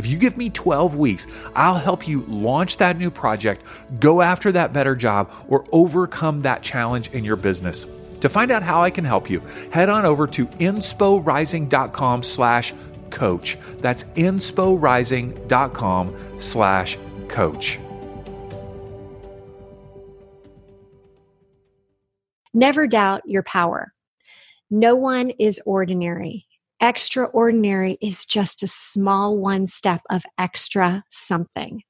If 0.00 0.06
you 0.06 0.16
give 0.16 0.38
me 0.38 0.48
12 0.48 0.96
weeks, 0.96 1.26
I'll 1.54 1.74
help 1.74 2.08
you 2.08 2.22
launch 2.22 2.78
that 2.78 2.96
new 2.96 3.10
project, 3.10 3.66
go 3.98 4.22
after 4.22 4.50
that 4.52 4.72
better 4.72 4.96
job, 4.96 5.30
or 5.46 5.66
overcome 5.72 6.40
that 6.40 6.62
challenge 6.62 7.10
in 7.10 7.22
your 7.22 7.36
business. 7.36 7.86
To 8.22 8.30
find 8.30 8.50
out 8.50 8.62
how 8.62 8.82
I 8.82 8.88
can 8.88 9.04
help 9.04 9.28
you, 9.28 9.40
head 9.70 9.90
on 9.90 10.06
over 10.06 10.26
to 10.28 10.46
insporising.com 10.46 12.22
slash 12.22 12.72
coach. 13.10 13.58
That's 13.80 14.04
insporising.com 14.04 16.16
slash 16.38 16.98
coach. 17.28 17.78
Never 22.54 22.86
doubt 22.86 23.20
your 23.26 23.42
power. 23.42 23.92
No 24.70 24.96
one 24.96 25.28
is 25.38 25.60
ordinary. 25.66 26.46
Extraordinary 26.82 27.98
is 28.00 28.24
just 28.24 28.62
a 28.62 28.66
small 28.66 29.36
one 29.36 29.66
step 29.66 30.00
of 30.08 30.22
extra 30.38 31.04
something. 31.10 31.82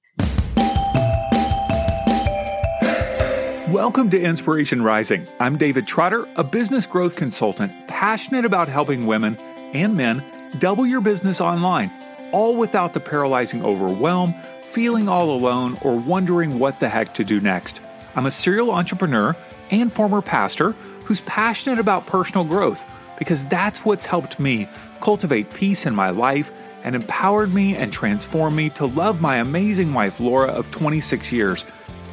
Welcome 3.68 4.10
to 4.10 4.20
Inspiration 4.20 4.82
Rising. 4.82 5.28
I'm 5.38 5.56
David 5.58 5.86
Trotter, 5.86 6.28
a 6.34 6.42
business 6.42 6.86
growth 6.86 7.14
consultant 7.14 7.70
passionate 7.86 8.44
about 8.44 8.66
helping 8.66 9.06
women 9.06 9.36
and 9.74 9.96
men 9.96 10.24
double 10.58 10.84
your 10.84 11.00
business 11.00 11.40
online, 11.40 11.92
all 12.32 12.56
without 12.56 12.92
the 12.92 12.98
paralyzing 12.98 13.64
overwhelm, 13.64 14.34
feeling 14.62 15.08
all 15.08 15.30
alone, 15.30 15.78
or 15.82 15.94
wondering 15.94 16.58
what 16.58 16.80
the 16.80 16.88
heck 16.88 17.14
to 17.14 17.22
do 17.22 17.40
next. 17.40 17.80
I'm 18.16 18.26
a 18.26 18.32
serial 18.32 18.72
entrepreneur 18.72 19.36
and 19.70 19.92
former 19.92 20.20
pastor 20.20 20.72
who's 21.04 21.20
passionate 21.20 21.78
about 21.78 22.08
personal 22.08 22.42
growth 22.42 22.84
because 23.20 23.44
that's 23.44 23.84
what's 23.84 24.06
helped 24.06 24.40
me 24.40 24.66
cultivate 25.00 25.54
peace 25.54 25.86
in 25.86 25.94
my 25.94 26.10
life 26.10 26.50
and 26.82 26.96
empowered 26.96 27.54
me 27.54 27.76
and 27.76 27.92
transformed 27.92 28.56
me 28.56 28.70
to 28.70 28.86
love 28.86 29.20
my 29.20 29.36
amazing 29.36 29.94
wife, 29.94 30.18
Laura, 30.18 30.48
of 30.48 30.68
26 30.72 31.30
years 31.30 31.64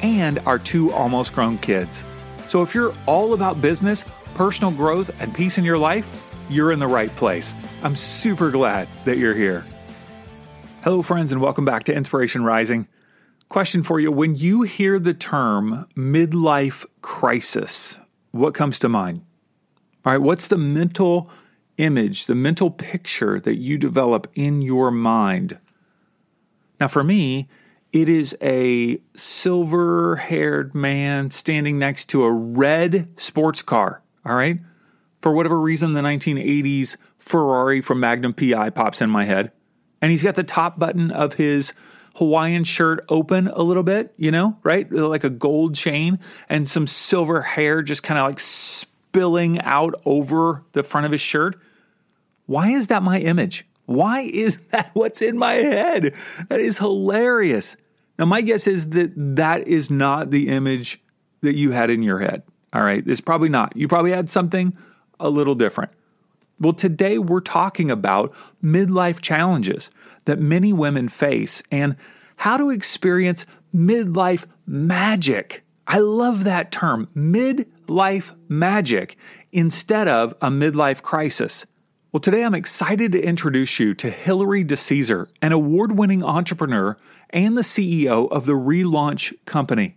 and 0.02 0.38
our 0.40 0.58
two 0.58 0.92
almost 0.92 1.32
grown 1.32 1.58
kids. 1.58 2.04
So 2.44 2.62
if 2.62 2.74
you're 2.74 2.94
all 3.06 3.32
about 3.32 3.60
business, 3.60 4.04
personal 4.34 4.70
growth, 4.70 5.10
and 5.20 5.34
peace 5.34 5.58
in 5.58 5.64
your 5.64 5.78
life, 5.78 6.36
you're 6.48 6.72
in 6.72 6.78
the 6.78 6.86
right 6.86 7.10
place. 7.16 7.52
I'm 7.82 7.96
super 7.96 8.50
glad 8.50 8.86
that 9.04 9.16
you're 9.16 9.34
here. 9.34 9.64
Hello, 10.84 11.02
friends, 11.02 11.32
and 11.32 11.40
welcome 11.40 11.64
back 11.64 11.84
to 11.84 11.94
Inspiration 11.94 12.44
Rising. 12.44 12.86
Question 13.48 13.82
for 13.82 13.98
you 13.98 14.12
When 14.12 14.36
you 14.36 14.62
hear 14.62 14.98
the 14.98 15.14
term 15.14 15.88
midlife 15.96 16.84
crisis, 17.00 17.98
what 18.30 18.54
comes 18.54 18.78
to 18.80 18.88
mind? 18.88 19.22
All 20.04 20.12
right, 20.12 20.22
what's 20.22 20.48
the 20.48 20.58
mental 20.58 21.30
image, 21.76 22.26
the 22.26 22.34
mental 22.34 22.70
picture 22.70 23.38
that 23.38 23.56
you 23.56 23.78
develop 23.78 24.30
in 24.34 24.62
your 24.62 24.90
mind? 24.90 25.58
Now, 26.80 26.88
for 26.88 27.02
me, 27.02 27.48
it 27.92 28.08
is 28.08 28.36
a 28.42 29.00
silver 29.16 30.16
haired 30.16 30.74
man 30.74 31.30
standing 31.30 31.78
next 31.78 32.06
to 32.10 32.24
a 32.24 32.32
red 32.32 33.08
sports 33.18 33.62
car. 33.62 34.02
All 34.24 34.34
right. 34.34 34.58
For 35.20 35.32
whatever 35.32 35.58
reason, 35.58 35.94
the 35.94 36.00
1980s 36.00 36.96
Ferrari 37.16 37.80
from 37.80 38.00
Magnum 38.00 38.34
PI 38.34 38.70
pops 38.70 39.02
in 39.02 39.10
my 39.10 39.24
head. 39.24 39.52
And 40.00 40.10
he's 40.10 40.22
got 40.22 40.36
the 40.36 40.44
top 40.44 40.78
button 40.78 41.10
of 41.10 41.34
his 41.34 41.72
Hawaiian 42.16 42.64
shirt 42.64 43.04
open 43.08 43.48
a 43.48 43.62
little 43.62 43.82
bit, 43.82 44.12
you 44.16 44.30
know, 44.30 44.58
right? 44.62 44.90
Like 44.92 45.24
a 45.24 45.30
gold 45.30 45.74
chain 45.74 46.18
and 46.48 46.68
some 46.68 46.86
silver 46.86 47.42
hair 47.42 47.82
just 47.82 48.02
kind 48.02 48.18
of 48.18 48.26
like 48.26 48.38
spilling 49.08 49.60
out 49.62 49.94
over 50.04 50.64
the 50.72 50.82
front 50.82 51.06
of 51.06 51.12
his 51.12 51.20
shirt. 51.20 51.58
Why 52.46 52.70
is 52.70 52.88
that 52.88 53.02
my 53.02 53.18
image? 53.18 53.66
Why 53.86 54.20
is 54.20 54.56
that 54.70 54.90
what's 54.92 55.22
in 55.22 55.38
my 55.38 55.54
head? 55.54 56.14
That 56.48 56.60
is 56.60 56.78
hilarious. 56.78 57.76
Now, 58.18 58.26
my 58.26 58.42
guess 58.42 58.66
is 58.66 58.90
that 58.90 59.12
that 59.16 59.66
is 59.66 59.90
not 59.90 60.30
the 60.30 60.48
image 60.48 61.00
that 61.40 61.54
you 61.54 61.70
had 61.70 61.88
in 61.88 62.02
your 62.02 62.18
head. 62.18 62.42
All 62.72 62.82
right. 62.82 63.02
It's 63.06 63.20
probably 63.20 63.48
not. 63.48 63.76
You 63.76 63.88
probably 63.88 64.10
had 64.10 64.28
something 64.28 64.76
a 65.18 65.30
little 65.30 65.54
different. 65.54 65.90
Well, 66.60 66.72
today 66.72 67.18
we're 67.18 67.40
talking 67.40 67.90
about 67.90 68.34
midlife 68.62 69.20
challenges 69.20 69.90
that 70.24 70.38
many 70.38 70.72
women 70.72 71.08
face 71.08 71.62
and 71.70 71.96
how 72.38 72.56
to 72.56 72.70
experience 72.70 73.46
midlife 73.74 74.44
magic. 74.66 75.64
I 75.90 76.00
love 76.00 76.44
that 76.44 76.70
term, 76.70 77.08
midlife 77.16 78.34
magic, 78.46 79.16
instead 79.52 80.06
of 80.06 80.34
a 80.42 80.50
midlife 80.50 81.00
crisis. 81.00 81.64
Well, 82.12 82.20
today 82.20 82.44
I'm 82.44 82.54
excited 82.54 83.10
to 83.12 83.22
introduce 83.22 83.80
you 83.80 83.94
to 83.94 84.10
Hilary 84.10 84.66
DeCesare, 84.66 85.28
an 85.40 85.52
award 85.52 85.98
winning 85.98 86.22
entrepreneur 86.22 86.98
and 87.30 87.56
the 87.56 87.62
CEO 87.62 88.30
of 88.30 88.44
the 88.44 88.52
Relaunch 88.52 89.32
Company. 89.46 89.96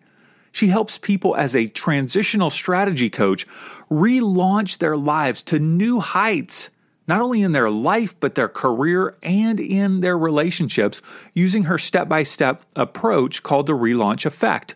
She 0.54 0.68
helps 0.68 0.98
people 0.98 1.36
as 1.36 1.58
a 1.58 1.68
transitional 1.68 2.50
strategy 2.50 3.10
coach 3.10 3.46
relaunch 3.90 4.78
their 4.78 4.96
lives 4.96 5.44
to 5.44 5.60
new 5.60 6.00
heights, 6.00 6.70
not 7.06 7.22
only 7.22 7.42
in 7.42 7.52
their 7.52 7.70
life, 7.70 8.18
but 8.18 8.36
their 8.36 8.48
career 8.48 9.18
and 9.22 9.60
in 9.60 10.00
their 10.00 10.18
relationships, 10.18 11.02
using 11.34 11.66
her 11.66 11.78
step 11.78 12.08
by 12.08 12.24
step 12.24 12.64
approach 12.78 13.44
called 13.44 13.68
the 13.68 13.74
Relaunch 13.74 14.26
Effect. 14.26 14.76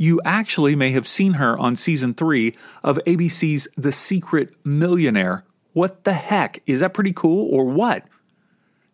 You 0.00 0.18
actually 0.24 0.74
may 0.74 0.92
have 0.92 1.06
seen 1.06 1.34
her 1.34 1.58
on 1.58 1.76
season 1.76 2.14
three 2.14 2.56
of 2.82 2.98
ABC's 3.06 3.68
The 3.76 3.92
Secret 3.92 4.54
Millionaire 4.64 5.44
what 5.72 6.04
the 6.04 6.14
heck? 6.14 6.62
Is 6.66 6.80
that 6.80 6.94
pretty 6.94 7.12
cool 7.12 7.48
or 7.54 7.64
what? 7.64 8.04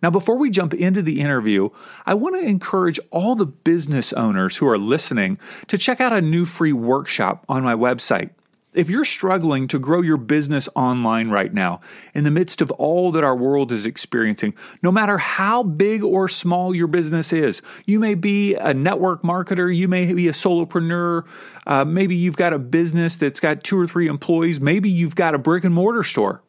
Now, 0.02 0.10
before 0.10 0.36
we 0.36 0.50
jump 0.50 0.74
into 0.74 1.02
the 1.02 1.20
interview, 1.20 1.70
I 2.04 2.14
want 2.14 2.34
to 2.34 2.46
encourage 2.46 3.00
all 3.10 3.34
the 3.34 3.46
business 3.46 4.12
owners 4.12 4.56
who 4.56 4.68
are 4.68 4.76
listening 4.76 5.38
to 5.68 5.78
check 5.78 6.00
out 6.00 6.12
a 6.12 6.20
new 6.20 6.44
free 6.44 6.72
workshop 6.72 7.44
on 7.48 7.62
my 7.62 7.74
website. 7.74 8.30
If 8.76 8.90
you're 8.90 9.06
struggling 9.06 9.68
to 9.68 9.78
grow 9.78 10.02
your 10.02 10.18
business 10.18 10.68
online 10.76 11.30
right 11.30 11.52
now, 11.52 11.80
in 12.14 12.24
the 12.24 12.30
midst 12.30 12.60
of 12.60 12.70
all 12.72 13.10
that 13.12 13.24
our 13.24 13.34
world 13.34 13.72
is 13.72 13.86
experiencing, 13.86 14.54
no 14.82 14.92
matter 14.92 15.16
how 15.16 15.62
big 15.62 16.04
or 16.04 16.28
small 16.28 16.74
your 16.76 16.86
business 16.86 17.32
is, 17.32 17.62
you 17.86 17.98
may 17.98 18.14
be 18.14 18.54
a 18.54 18.74
network 18.74 19.22
marketer, 19.22 19.74
you 19.74 19.88
may 19.88 20.12
be 20.12 20.28
a 20.28 20.32
solopreneur, 20.32 21.24
uh, 21.66 21.86
maybe 21.86 22.14
you've 22.14 22.36
got 22.36 22.52
a 22.52 22.58
business 22.58 23.16
that's 23.16 23.40
got 23.40 23.64
two 23.64 23.78
or 23.78 23.86
three 23.86 24.08
employees, 24.08 24.60
maybe 24.60 24.90
you've 24.90 25.16
got 25.16 25.34
a 25.34 25.38
brick 25.38 25.64
and 25.64 25.74
mortar 25.74 26.02
store. 26.02 26.42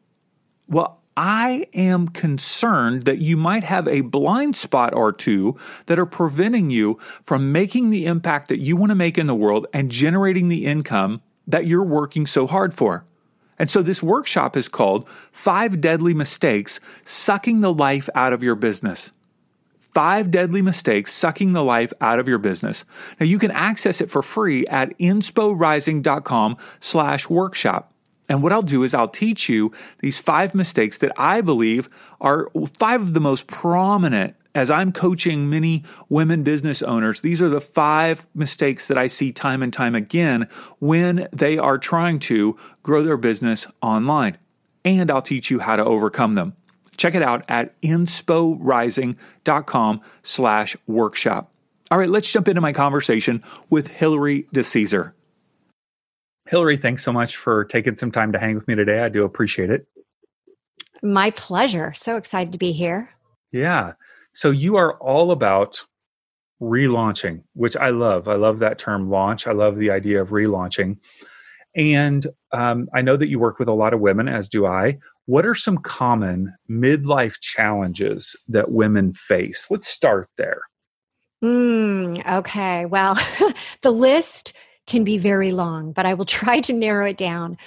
Well, 0.67 1.01
I 1.15 1.67
am 1.73 2.09
concerned 2.09 3.03
that 3.03 3.19
you 3.19 3.37
might 3.37 3.63
have 3.63 3.87
a 3.87 4.01
blind 4.01 4.57
spot 4.57 4.93
or 4.93 5.13
two 5.13 5.57
that 5.85 5.97
are 5.97 6.05
preventing 6.05 6.69
you 6.71 6.99
from 7.23 7.53
making 7.53 7.89
the 7.89 8.05
impact 8.05 8.49
that 8.49 8.59
you 8.59 8.75
want 8.75 8.91
to 8.91 8.95
make 8.95 9.17
in 9.17 9.27
the 9.27 9.33
world 9.33 9.65
and 9.73 9.89
generating 9.89 10.49
the 10.49 10.65
income 10.65 11.21
that 11.47 11.65
you're 11.65 11.83
working 11.83 12.25
so 12.25 12.45
hard 12.45 12.73
for. 12.73 13.05
And 13.59 13.69
so 13.69 13.81
this 13.81 14.03
workshop 14.03 14.55
is 14.55 14.67
called 14.67 15.07
Five 15.31 15.81
Deadly 15.81 16.13
Mistakes 16.13 16.79
Sucking 17.03 17.61
the 17.61 17.73
Life 17.73 18.09
Out 18.13 18.33
of 18.33 18.43
Your 18.43 18.55
Business. 18.55 19.11
Five 19.79 20.29
Deadly 20.29 20.61
Mistakes 20.61 21.11
Sucking 21.11 21.53
the 21.53 21.63
Life 21.63 21.91
Out 21.99 22.19
of 22.19 22.27
Your 22.27 22.37
Business. 22.37 22.85
Now 23.19 23.25
you 23.25 23.39
can 23.39 23.49
access 23.51 23.99
it 23.99 24.11
for 24.11 24.21
free 24.21 24.67
at 24.67 24.95
insporising.com 24.99 26.57
slash 26.79 27.29
workshop. 27.29 27.91
And 28.29 28.43
what 28.43 28.51
I'll 28.51 28.61
do 28.61 28.83
is 28.83 28.93
I'll 28.93 29.07
teach 29.07 29.49
you 29.49 29.71
these 29.99 30.19
five 30.19 30.53
mistakes 30.53 30.97
that 30.99 31.13
I 31.17 31.41
believe 31.41 31.89
are 32.19 32.51
five 32.77 33.01
of 33.01 33.13
the 33.13 33.19
most 33.19 33.47
prominent 33.47 34.35
as 34.55 34.71
I'm 34.71 34.91
coaching 34.91 35.49
many 35.49 35.83
women 36.09 36.43
business 36.43 36.81
owners. 36.81 37.21
These 37.21 37.41
are 37.41 37.47
the 37.49 37.61
five 37.61 38.27
mistakes 38.33 38.87
that 38.87 38.97
I 38.97 39.07
see 39.07 39.31
time 39.31 39.63
and 39.63 39.71
time 39.71 39.95
again 39.95 40.49
when 40.79 41.29
they 41.31 41.57
are 41.57 41.77
trying 41.77 42.19
to 42.19 42.57
grow 42.83 43.03
their 43.03 43.15
business 43.17 43.67
online. 43.81 44.37
And 44.83 45.09
I'll 45.11 45.21
teach 45.21 45.49
you 45.51 45.59
how 45.59 45.75
to 45.75 45.85
overcome 45.85 46.35
them. 46.35 46.55
Check 46.97 47.15
it 47.15 47.21
out 47.21 47.45
at 47.47 47.79
insporising.com 47.81 50.01
slash 50.23 50.77
workshop. 50.87 51.51
All 51.89 51.97
right, 51.97 52.09
let's 52.09 52.29
jump 52.31 52.47
into 52.47 52.61
my 52.61 52.73
conversation 52.73 53.43
with 53.69 53.87
Hilary 53.87 54.47
DeCesare. 54.53 55.13
Hilary, 56.49 56.77
thanks 56.77 57.03
so 57.03 57.13
much 57.13 57.37
for 57.37 57.65
taking 57.65 57.95
some 57.95 58.11
time 58.11 58.31
to 58.31 58.39
hang 58.39 58.55
with 58.55 58.67
me 58.67 58.73
today. 58.75 59.01
I 59.01 59.09
do 59.09 59.23
appreciate 59.23 59.69
it. 59.69 59.85
My 61.03 61.29
pleasure. 61.31 61.93
So 61.95 62.17
excited 62.17 62.53
to 62.53 62.57
be 62.57 62.71
here. 62.71 63.11
Yeah. 63.51 63.93
So 64.37 64.51
you 64.51 64.75
are 64.75 64.93
all 64.99 65.31
about 65.31 65.81
relaunching, 66.61 67.41
which 67.53 67.75
I 67.75 67.89
love. 67.89 68.27
I 68.27 68.35
love 68.35 68.59
that 68.59 68.77
term 68.77 69.09
launch. 69.09 69.47
I 69.47 69.51
love 69.51 69.77
the 69.77 69.89
idea 69.89 70.21
of 70.21 70.29
relaunching. 70.29 70.99
And 71.75 72.27
um, 72.51 72.87
I 72.93 73.01
know 73.01 73.17
that 73.17 73.29
you 73.29 73.39
work 73.39 73.57
with 73.57 73.67
a 73.67 73.73
lot 73.73 73.95
of 73.95 73.99
women, 73.99 74.27
as 74.27 74.47
do 74.47 74.67
I. 74.67 74.99
What 75.25 75.47
are 75.47 75.55
some 75.55 75.79
common 75.79 76.53
midlife 76.69 77.39
challenges 77.41 78.35
that 78.47 78.71
women 78.71 79.15
face? 79.15 79.71
Let's 79.71 79.87
start 79.87 80.29
there. 80.37 80.61
Mm, 81.43 82.23
okay. 82.37 82.85
Well, 82.85 83.17
the 83.81 83.91
list 83.91 84.53
can 84.85 85.03
be 85.03 85.17
very 85.17 85.49
long, 85.49 85.93
but 85.93 86.05
I 86.05 86.13
will 86.13 86.25
try 86.25 86.59
to 86.61 86.73
narrow 86.73 87.07
it 87.07 87.17
down 87.17 87.57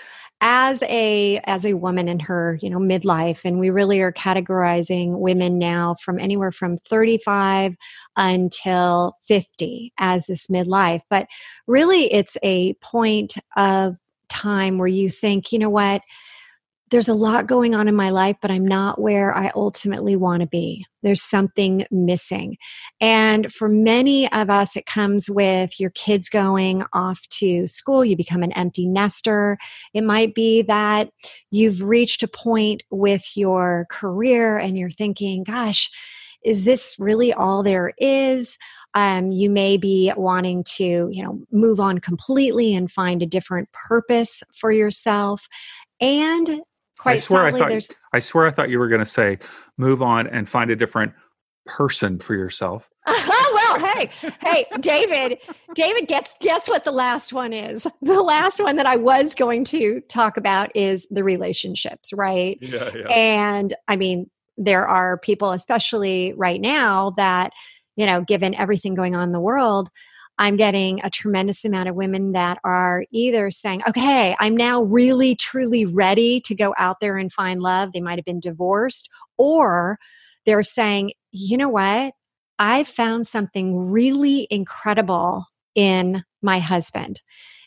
as 0.40 0.82
a 0.84 1.38
as 1.44 1.66
a 1.66 1.74
woman 1.74 2.08
in 2.08 2.18
her 2.18 2.58
you 2.62 2.70
know 2.70 2.78
midlife 2.78 3.44
and 3.44 3.58
we 3.58 3.68
really 3.68 4.00
are 4.00 4.12
categorizing 4.12 5.18
women 5.18 5.58
now 5.58 5.94
from 6.02 6.18
anywhere 6.18 6.50
from 6.50 6.78
35 6.88 7.74
until 8.16 9.16
50 9.26 9.92
as 9.98 10.26
this 10.26 10.46
midlife. 10.46 11.00
But 11.10 11.26
really 11.66 12.12
it's 12.12 12.36
a 12.42 12.74
point 12.74 13.34
of 13.56 13.96
time 14.28 14.78
where 14.78 14.88
you 14.88 15.10
think 15.10 15.52
you 15.52 15.58
know 15.58 15.70
what 15.70 16.02
there's 16.90 17.08
a 17.08 17.14
lot 17.14 17.46
going 17.46 17.74
on 17.74 17.86
in 17.86 17.94
my 17.94 18.10
life, 18.10 18.36
but 18.42 18.50
I'm 18.50 18.66
not 18.66 19.00
where 19.00 19.34
I 19.36 19.52
ultimately 19.54 20.16
want 20.16 20.40
to 20.40 20.48
be. 20.48 20.84
There's 21.02 21.22
something 21.22 21.86
missing. 21.90 22.56
And 23.00 23.52
for 23.52 23.68
many 23.68 24.30
of 24.32 24.50
us, 24.50 24.76
it 24.76 24.86
comes 24.86 25.30
with 25.30 25.78
your 25.78 25.90
kids 25.90 26.28
going 26.28 26.84
off 26.92 27.20
to 27.30 27.66
school. 27.66 28.04
You 28.04 28.16
become 28.16 28.42
an 28.42 28.52
empty 28.52 28.88
nester. 28.88 29.56
It 29.94 30.02
might 30.02 30.34
be 30.34 30.62
that 30.62 31.10
you've 31.50 31.82
reached 31.82 32.22
a 32.22 32.28
point 32.28 32.82
with 32.90 33.24
your 33.36 33.86
career 33.90 34.58
and 34.58 34.76
you're 34.76 34.90
thinking, 34.90 35.44
gosh, 35.44 35.90
is 36.44 36.64
this 36.64 36.96
really 36.98 37.32
all 37.32 37.62
there 37.62 37.92
is? 37.98 38.58
Um, 38.94 39.30
you 39.30 39.48
may 39.50 39.76
be 39.76 40.12
wanting 40.16 40.64
to, 40.76 41.08
you 41.12 41.22
know, 41.22 41.38
move 41.52 41.78
on 41.78 41.98
completely 41.98 42.74
and 42.74 42.90
find 42.90 43.22
a 43.22 43.26
different 43.26 43.68
purpose 43.72 44.42
for 44.56 44.72
yourself. 44.72 45.46
And 46.00 46.62
quite 47.00 47.12
I 47.14 47.16
swear 47.16 47.44
sadly, 47.44 47.58
I 47.58 47.62
thought, 47.62 47.70
there's 47.70 47.92
I 48.12 48.20
swear 48.20 48.46
I 48.46 48.50
thought 48.50 48.68
you 48.68 48.78
were 48.78 48.88
going 48.88 49.00
to 49.00 49.06
say 49.06 49.38
move 49.78 50.02
on 50.02 50.26
and 50.26 50.48
find 50.48 50.70
a 50.70 50.76
different 50.76 51.12
person 51.66 52.18
for 52.18 52.34
yourself. 52.34 52.90
Oh, 53.42 53.78
well, 53.80 53.94
hey, 53.94 54.10
hey, 54.40 54.64
David, 54.80 55.38
David 55.74 56.06
gets 56.06 56.36
guess 56.40 56.68
what 56.68 56.84
the 56.84 56.92
last 56.92 57.32
one 57.32 57.52
is. 57.52 57.86
The 58.02 58.22
last 58.22 58.60
one 58.60 58.76
that 58.76 58.86
I 58.86 58.96
was 58.96 59.34
going 59.34 59.64
to 59.66 60.00
talk 60.08 60.36
about 60.36 60.70
is 60.76 61.06
the 61.10 61.24
relationships, 61.24 62.12
right? 62.12 62.58
Yeah, 62.60 62.90
yeah. 62.94 63.06
And 63.08 63.74
I 63.88 63.96
mean, 63.96 64.30
there 64.56 64.86
are 64.86 65.18
people 65.18 65.50
especially 65.50 66.32
right 66.36 66.60
now 66.60 67.10
that, 67.16 67.52
you 67.96 68.06
know, 68.06 68.22
given 68.22 68.54
everything 68.54 68.94
going 68.94 69.16
on 69.16 69.24
in 69.24 69.32
the 69.32 69.40
world, 69.40 69.90
I'm 70.40 70.56
getting 70.56 71.00
a 71.04 71.10
tremendous 71.10 71.66
amount 71.66 71.90
of 71.90 71.94
women 71.94 72.32
that 72.32 72.58
are 72.64 73.04
either 73.12 73.50
saying, 73.50 73.82
okay, 73.86 74.34
I'm 74.40 74.56
now 74.56 74.82
really 74.82 75.36
truly 75.36 75.84
ready 75.84 76.40
to 76.46 76.54
go 76.54 76.74
out 76.78 76.96
there 77.00 77.18
and 77.18 77.30
find 77.30 77.60
love. 77.60 77.92
They 77.92 78.00
might 78.00 78.18
have 78.18 78.24
been 78.24 78.40
divorced, 78.40 79.10
or 79.36 79.98
they're 80.46 80.62
saying, 80.62 81.12
you 81.30 81.58
know 81.58 81.68
what? 81.68 82.14
I 82.58 82.84
found 82.84 83.26
something 83.26 83.90
really 83.90 84.48
incredible 84.50 85.44
in 85.74 86.24
my 86.42 86.58
husband 86.58 87.20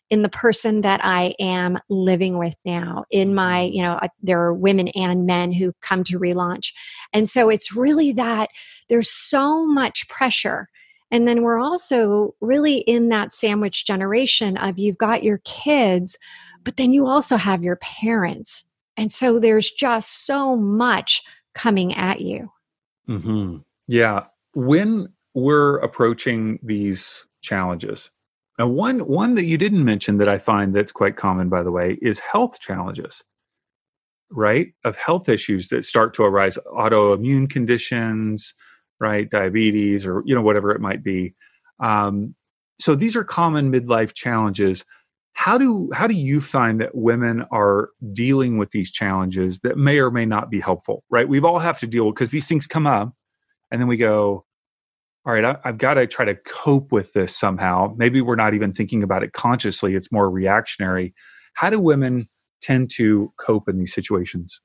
in 0.09 0.23
the 0.23 0.29
person 0.29 0.81
that 0.81 0.99
I 1.03 1.35
am 1.39 1.77
living 1.89 2.39
with 2.39 2.55
now. 2.65 3.05
In 3.11 3.35
my, 3.35 3.61
mm-hmm. 3.61 3.73
you 3.75 3.81
know, 3.83 3.99
there 4.21 4.41
are 4.41 4.53
women 4.53 4.87
and 4.89 5.27
men 5.27 5.51
who 5.51 5.73
come 5.81 6.03
to 6.05 6.19
relaunch. 6.19 6.71
And 7.13 7.29
so 7.29 7.49
it's 7.49 7.75
really 7.75 8.11
that 8.13 8.49
there's 8.89 9.11
so 9.11 9.65
much 9.65 10.09
pressure 10.09 10.69
and 11.13 11.27
then 11.27 11.43
we're 11.43 11.59
also 11.59 12.33
really 12.41 12.77
in 12.77 13.09
that 13.09 13.31
sandwich 13.31 13.85
generation 13.85 14.57
of 14.57 14.79
you've 14.79 14.97
got 14.97 15.21
your 15.21 15.37
kids, 15.45 16.17
but 16.63 16.77
then 16.77 16.91
you 16.91 17.05
also 17.05 17.37
have 17.37 17.63
your 17.63 17.75
parents. 17.75 18.63
And 18.97 19.13
so 19.13 19.37
there's 19.37 19.69
just 19.69 20.25
so 20.25 20.55
much 20.55 21.21
coming 21.53 21.93
at 21.93 22.21
you. 22.21 22.49
Mm-hmm. 23.07 23.57
Yeah. 23.87 24.23
When 24.55 25.07
we're 25.35 25.77
approaching 25.77 26.57
these 26.63 27.27
challenges, 27.43 28.09
and 28.57 28.73
one 28.73 29.01
one 29.01 29.35
that 29.35 29.45
you 29.45 29.59
didn't 29.59 29.85
mention 29.85 30.17
that 30.17 30.29
I 30.29 30.39
find 30.39 30.73
that's 30.73 30.91
quite 30.91 31.15
common, 31.15 31.47
by 31.47 31.61
the 31.61 31.71
way, 31.71 31.99
is 32.01 32.19
health 32.19 32.59
challenges, 32.59 33.23
right? 34.31 34.73
Of 34.83 34.97
health 34.97 35.29
issues 35.29 35.67
that 35.67 35.85
start 35.85 36.15
to 36.15 36.23
arise, 36.23 36.57
autoimmune 36.75 37.47
conditions, 37.49 38.55
right? 39.03 39.29
Diabetes 39.29 40.05
or, 40.05 40.23
you 40.25 40.33
know, 40.33 40.41
whatever 40.41 40.71
it 40.71 40.81
might 40.81 41.03
be. 41.03 41.35
Um, 41.79 42.35
so 42.79 42.95
these 42.95 43.15
are 43.15 43.23
common 43.23 43.71
midlife 43.71 44.13
challenges. 44.13 44.85
How 45.33 45.57
do 45.57 45.89
how 45.93 46.07
do 46.07 46.15
you 46.15 46.41
find 46.41 46.79
that 46.79 46.95
women 46.95 47.43
are 47.51 47.89
dealing 48.13 48.57
with 48.57 48.71
these 48.71 48.91
challenges 48.91 49.59
that 49.59 49.77
may 49.77 49.99
or 49.99 50.09
may 50.09 50.25
not 50.25 50.49
be 50.49 50.59
helpful? 50.59 51.03
Right, 51.09 51.27
we've 51.27 51.45
all 51.45 51.59
have 51.59 51.79
to 51.79 51.87
deal 51.87 52.11
because 52.11 52.31
these 52.31 52.47
things 52.47 52.67
come 52.67 52.87
up, 52.87 53.13
and 53.71 53.81
then 53.81 53.87
we 53.87 53.97
go, 53.97 54.45
all 55.25 55.33
right, 55.33 55.43
I, 55.43 55.57
I've 55.65 55.77
got 55.77 55.95
to 55.95 56.07
try 56.07 56.25
to 56.25 56.35
cope 56.35 56.91
with 56.91 57.13
this 57.13 57.35
somehow. 57.35 57.93
Maybe 57.97 58.21
we're 58.21 58.35
not 58.35 58.53
even 58.53 58.73
thinking 58.73 59.03
about 59.03 59.23
it 59.23 59.33
consciously; 59.33 59.95
it's 59.95 60.11
more 60.11 60.29
reactionary. 60.29 61.13
How 61.55 61.69
do 61.69 61.79
women 61.79 62.29
tend 62.61 62.91
to 62.95 63.33
cope 63.39 63.67
in 63.67 63.79
these 63.79 63.93
situations? 63.93 64.61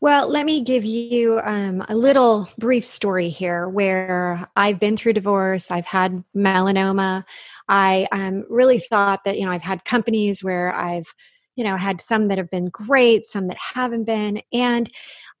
Well, 0.00 0.28
let 0.28 0.44
me 0.46 0.62
give 0.62 0.84
you 0.84 1.40
um, 1.42 1.84
a 1.88 1.96
little 1.96 2.48
brief 2.58 2.84
story 2.84 3.28
here 3.28 3.68
where 3.68 4.46
I've 4.56 4.78
been 4.78 4.96
through 4.96 5.14
divorce, 5.14 5.70
I've 5.70 5.86
had 5.86 6.22
melanoma. 6.36 7.24
I 7.68 8.06
um, 8.12 8.44
really 8.48 8.78
thought 8.78 9.24
that, 9.24 9.38
you 9.38 9.44
know, 9.44 9.50
I've 9.50 9.62
had 9.62 9.84
companies 9.84 10.44
where 10.44 10.74
I've, 10.74 11.06
you 11.56 11.64
know, 11.64 11.76
had 11.76 12.00
some 12.00 12.28
that 12.28 12.38
have 12.38 12.50
been 12.50 12.66
great, 12.66 13.26
some 13.26 13.48
that 13.48 13.56
haven't 13.56 14.04
been. 14.04 14.42
And 14.52 14.90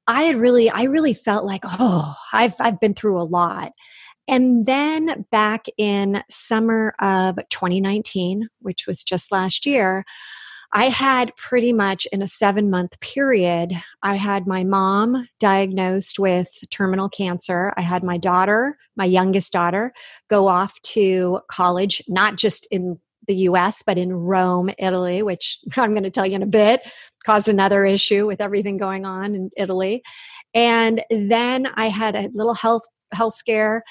I 0.06 0.22
had 0.22 0.36
really, 0.36 0.70
I 0.70 0.84
really 0.84 1.14
felt 1.14 1.44
like, 1.44 1.62
oh, 1.64 2.14
I've, 2.32 2.54
I've 2.58 2.80
been 2.80 2.94
through 2.94 3.20
a 3.20 3.24
lot. 3.24 3.72
And 4.28 4.66
then 4.66 5.26
back 5.30 5.66
in 5.78 6.22
summer 6.28 6.94
of 7.00 7.36
2019, 7.50 8.48
which 8.60 8.86
was 8.86 9.04
just 9.04 9.30
last 9.30 9.66
year, 9.66 10.04
I 10.76 10.90
had 10.90 11.34
pretty 11.36 11.72
much 11.72 12.06
in 12.12 12.20
a 12.20 12.28
seven 12.28 12.68
month 12.68 13.00
period, 13.00 13.72
I 14.02 14.16
had 14.16 14.46
my 14.46 14.62
mom 14.62 15.26
diagnosed 15.40 16.18
with 16.18 16.48
terminal 16.70 17.08
cancer. 17.08 17.72
I 17.78 17.80
had 17.80 18.02
my 18.02 18.18
daughter, 18.18 18.76
my 18.94 19.06
youngest 19.06 19.54
daughter, 19.54 19.94
go 20.28 20.48
off 20.48 20.78
to 20.82 21.40
college, 21.50 22.02
not 22.08 22.36
just 22.36 22.68
in 22.70 22.98
the 23.26 23.36
US, 23.48 23.82
but 23.86 23.96
in 23.96 24.12
Rome, 24.12 24.68
Italy, 24.78 25.22
which 25.22 25.58
I'm 25.78 25.92
going 25.92 26.02
to 26.02 26.10
tell 26.10 26.26
you 26.26 26.36
in 26.36 26.42
a 26.42 26.46
bit, 26.46 26.82
caused 27.24 27.48
another 27.48 27.86
issue 27.86 28.26
with 28.26 28.42
everything 28.42 28.76
going 28.76 29.06
on 29.06 29.34
in 29.34 29.48
Italy. 29.56 30.02
And 30.52 31.02
then 31.08 31.68
I 31.76 31.88
had 31.88 32.14
a 32.14 32.28
little 32.34 32.54
health 32.54 32.86
health 33.12 33.34
scare 33.34 33.82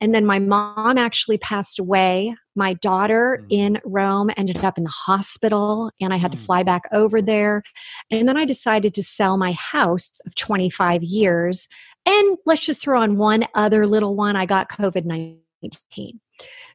and 0.00 0.14
then 0.14 0.26
my 0.26 0.38
mom 0.38 0.98
actually 0.98 1.38
passed 1.38 1.78
away. 1.78 2.34
My 2.56 2.74
daughter 2.74 3.40
mm. 3.42 3.46
in 3.50 3.80
Rome 3.84 4.30
ended 4.36 4.62
up 4.64 4.78
in 4.78 4.84
the 4.84 4.90
hospital, 4.90 5.90
and 6.00 6.12
I 6.12 6.16
had 6.16 6.32
to 6.32 6.38
mm. 6.38 6.44
fly 6.44 6.62
back 6.62 6.82
over 6.92 7.22
there. 7.22 7.62
And 8.10 8.28
then 8.28 8.36
I 8.36 8.44
decided 8.44 8.94
to 8.94 9.02
sell 9.02 9.36
my 9.36 9.52
house 9.52 10.20
of 10.26 10.34
25 10.34 11.02
years. 11.02 11.68
And 12.06 12.36
let's 12.44 12.64
just 12.64 12.82
throw 12.82 13.00
on 13.00 13.16
one 13.16 13.44
other 13.54 13.86
little 13.86 14.14
one 14.14 14.36
I 14.36 14.46
got 14.46 14.68
COVID 14.68 15.04
19. 15.04 16.20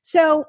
So 0.01 0.45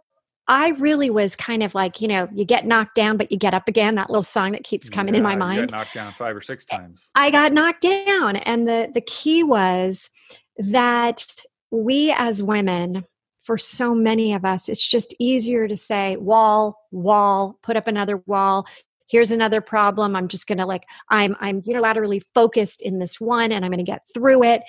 I 0.48 0.70
really 0.70 1.10
was 1.10 1.36
kind 1.36 1.62
of 1.62 1.74
like, 1.76 2.00
you 2.00 2.08
know, 2.08 2.28
you 2.34 2.44
get 2.44 2.66
knocked 2.66 2.96
down, 2.96 3.16
but 3.16 3.30
you 3.30 3.38
get 3.38 3.54
up 3.54 3.68
again. 3.68 3.94
That 3.94 4.10
little 4.10 4.22
song 4.22 4.52
that 4.52 4.64
keeps 4.64 4.90
coming 4.90 5.14
yeah, 5.14 5.18
in 5.18 5.22
my 5.22 5.36
mind. 5.36 5.70
knocked 5.70 5.94
down 5.94 6.12
five 6.14 6.34
or 6.34 6.40
six 6.40 6.64
times. 6.64 7.08
I 7.14 7.30
got 7.30 7.52
knocked 7.52 7.82
down. 7.82 8.36
And 8.36 8.66
the, 8.66 8.90
the 8.92 9.00
key 9.00 9.44
was 9.44 10.10
that 10.56 11.24
we 11.70 12.14
as 12.16 12.42
women, 12.42 13.04
for 13.42 13.58
so 13.58 13.94
many 13.94 14.32
of 14.32 14.44
us, 14.44 14.68
it's 14.68 14.86
just 14.86 15.14
easier 15.18 15.66
to 15.66 15.76
say, 15.76 16.16
wall, 16.16 16.76
wall, 16.90 17.58
put 17.62 17.76
up 17.76 17.86
another 17.86 18.22
wall. 18.26 18.66
Here's 19.08 19.30
another 19.30 19.60
problem. 19.60 20.14
I'm 20.14 20.28
just 20.28 20.46
gonna 20.46 20.66
like, 20.66 20.84
I'm 21.08 21.34
I'm 21.40 21.62
unilaterally 21.62 22.22
focused 22.34 22.80
in 22.82 22.98
this 22.98 23.20
one 23.20 23.50
and 23.50 23.64
I'm 23.64 23.70
gonna 23.70 23.82
get 23.82 24.02
through 24.14 24.44
it. 24.44 24.62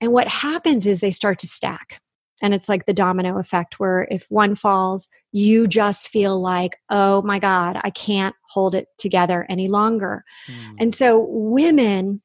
And 0.00 0.12
what 0.12 0.28
happens 0.28 0.86
is 0.86 1.00
they 1.00 1.10
start 1.10 1.38
to 1.40 1.46
stack. 1.46 2.00
And 2.40 2.54
it's 2.54 2.68
like 2.68 2.86
the 2.86 2.94
domino 2.94 3.38
effect 3.38 3.80
where 3.80 4.06
if 4.10 4.24
one 4.28 4.54
falls, 4.54 5.08
you 5.32 5.66
just 5.66 6.08
feel 6.08 6.40
like, 6.40 6.76
oh 6.88 7.20
my 7.22 7.40
God, 7.40 7.80
I 7.82 7.90
can't 7.90 8.34
hold 8.48 8.76
it 8.76 8.86
together 8.96 9.44
any 9.48 9.66
longer. 9.66 10.24
Mm. 10.46 10.74
And 10.78 10.94
so 10.94 11.26
women 11.28 12.22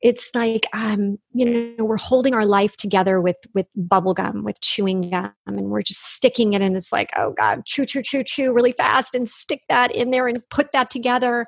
it's 0.00 0.30
like 0.34 0.66
um, 0.72 1.18
you 1.32 1.44
know 1.76 1.84
we're 1.84 1.96
holding 1.96 2.34
our 2.34 2.46
life 2.46 2.76
together 2.76 3.20
with 3.20 3.36
with 3.54 3.66
bubble 3.74 4.14
gum 4.14 4.44
with 4.44 4.60
chewing 4.60 5.10
gum 5.10 5.32
and 5.46 5.70
we're 5.70 5.82
just 5.82 6.02
sticking 6.14 6.52
it 6.52 6.62
and 6.62 6.76
it's 6.76 6.92
like 6.92 7.10
oh 7.16 7.32
god 7.32 7.62
chew 7.66 7.84
chew 7.84 8.02
chew 8.02 8.22
chew 8.22 8.52
really 8.52 8.72
fast 8.72 9.14
and 9.14 9.28
stick 9.28 9.62
that 9.68 9.94
in 9.94 10.10
there 10.10 10.28
and 10.28 10.42
put 10.50 10.72
that 10.72 10.90
together. 10.90 11.46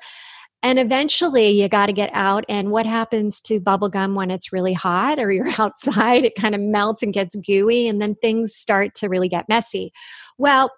And 0.63 0.77
eventually 0.77 1.49
you 1.49 1.67
got 1.67 1.87
to 1.87 1.93
get 1.93 2.11
out 2.13 2.45
and 2.47 2.69
what 2.69 2.85
happens 2.85 3.41
to 3.41 3.59
bubble 3.59 3.89
gum 3.89 4.13
when 4.13 4.29
it's 4.29 4.53
really 4.53 4.73
hot 4.73 5.17
or 5.17 5.31
you're 5.31 5.49
outside? 5.57 6.23
It 6.23 6.35
kind 6.35 6.53
of 6.53 6.61
melts 6.61 7.01
and 7.01 7.13
gets 7.13 7.35
gooey 7.35 7.87
and 7.87 7.99
then 7.99 8.13
things 8.15 8.55
start 8.55 8.93
to 8.95 9.07
really 9.09 9.27
get 9.27 9.49
messy. 9.49 9.91
Well 10.37 10.69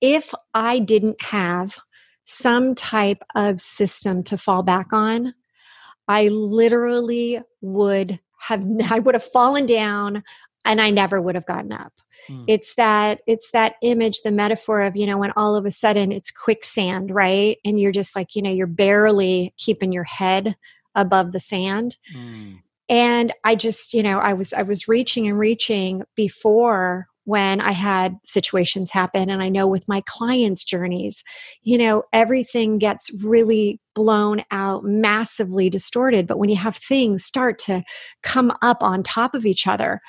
if 0.00 0.34
i 0.54 0.78
didn't 0.78 1.20
have 1.22 1.78
some 2.26 2.74
type 2.74 3.22
of 3.34 3.60
system 3.60 4.22
to 4.22 4.36
fall 4.36 4.62
back 4.62 4.92
on 4.92 5.32
i 6.08 6.28
literally 6.28 7.40
would 7.60 8.18
have 8.38 8.64
i 8.90 8.98
would 8.98 9.14
have 9.14 9.24
fallen 9.24 9.66
down 9.66 10.22
and 10.64 10.80
i 10.80 10.90
never 10.90 11.20
would 11.20 11.34
have 11.34 11.46
gotten 11.46 11.72
up 11.72 11.92
Mm. 12.28 12.44
It's 12.48 12.74
that 12.74 13.20
it's 13.26 13.50
that 13.52 13.74
image, 13.82 14.22
the 14.22 14.32
metaphor 14.32 14.82
of, 14.82 14.96
you 14.96 15.06
know, 15.06 15.18
when 15.18 15.32
all 15.36 15.56
of 15.56 15.66
a 15.66 15.70
sudden 15.70 16.12
it's 16.12 16.30
quicksand, 16.30 17.14
right? 17.14 17.58
And 17.64 17.80
you're 17.80 17.92
just 17.92 18.16
like, 18.16 18.34
you 18.34 18.42
know, 18.42 18.50
you're 18.50 18.66
barely 18.66 19.54
keeping 19.58 19.92
your 19.92 20.04
head 20.04 20.56
above 20.94 21.32
the 21.32 21.40
sand. 21.40 21.96
Mm. 22.14 22.60
And 22.88 23.32
I 23.44 23.56
just, 23.56 23.94
you 23.94 24.02
know, 24.02 24.18
I 24.18 24.34
was 24.34 24.52
I 24.52 24.62
was 24.62 24.88
reaching 24.88 25.26
and 25.28 25.38
reaching 25.38 26.02
before 26.14 27.06
when 27.26 27.60
I 27.60 27.72
had 27.72 28.16
situations 28.24 28.90
happen. 28.90 29.28
And 29.28 29.42
I 29.42 29.48
know 29.48 29.66
with 29.66 29.86
my 29.88 30.00
clients' 30.06 30.64
journeys, 30.64 31.22
you 31.62 31.76
know, 31.76 32.04
everything 32.12 32.78
gets 32.78 33.12
really 33.22 33.80
blown 33.94 34.42
out, 34.52 34.84
massively 34.84 35.68
distorted. 35.68 36.26
But 36.26 36.38
when 36.38 36.48
you 36.48 36.56
have 36.56 36.76
things 36.76 37.24
start 37.24 37.58
to 37.60 37.82
come 38.22 38.52
up 38.62 38.78
on 38.80 39.02
top 39.02 39.34
of 39.34 39.44
each 39.44 39.66
other, 39.66 40.00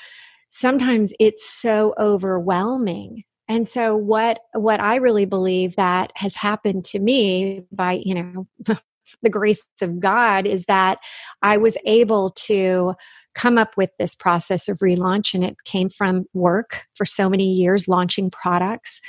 sometimes 0.50 1.12
it's 1.20 1.50
so 1.50 1.94
overwhelming 1.98 3.24
and 3.50 3.68
so 3.68 3.96
what 3.96 4.40
what 4.54 4.80
i 4.80 4.96
really 4.96 5.26
believe 5.26 5.76
that 5.76 6.12
has 6.16 6.36
happened 6.36 6.86
to 6.86 7.00
me 7.00 7.66
by 7.72 8.00
you 8.02 8.16
know 8.16 8.48
the 9.22 9.30
grace 9.30 9.66
of 9.82 10.00
god 10.00 10.48
is 10.48 10.66
that 10.66 11.00
i 11.42 11.58
was 11.58 11.78
able 11.86 12.30
to 12.32 12.94
come 13.38 13.58
up 13.58 13.78
with 13.78 13.92
this 14.00 14.16
process 14.16 14.68
of 14.68 14.80
relaunch 14.80 15.34
and 15.34 15.44
it 15.44 15.56
came 15.64 15.90
from 15.90 16.26
work 16.34 16.88
for 16.96 17.06
so 17.06 17.30
many 17.30 17.54
years 17.54 17.88
launching 17.88 18.32
products. 18.32 19.00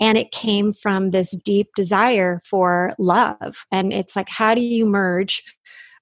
And 0.00 0.18
it 0.18 0.32
came 0.32 0.72
from 0.72 1.12
this 1.12 1.30
deep 1.30 1.68
desire 1.76 2.42
for 2.44 2.92
love. 2.98 3.64
And 3.70 3.92
it's 3.92 4.16
like 4.16 4.28
how 4.28 4.54
do 4.54 4.60
you 4.60 4.84
merge 4.84 5.42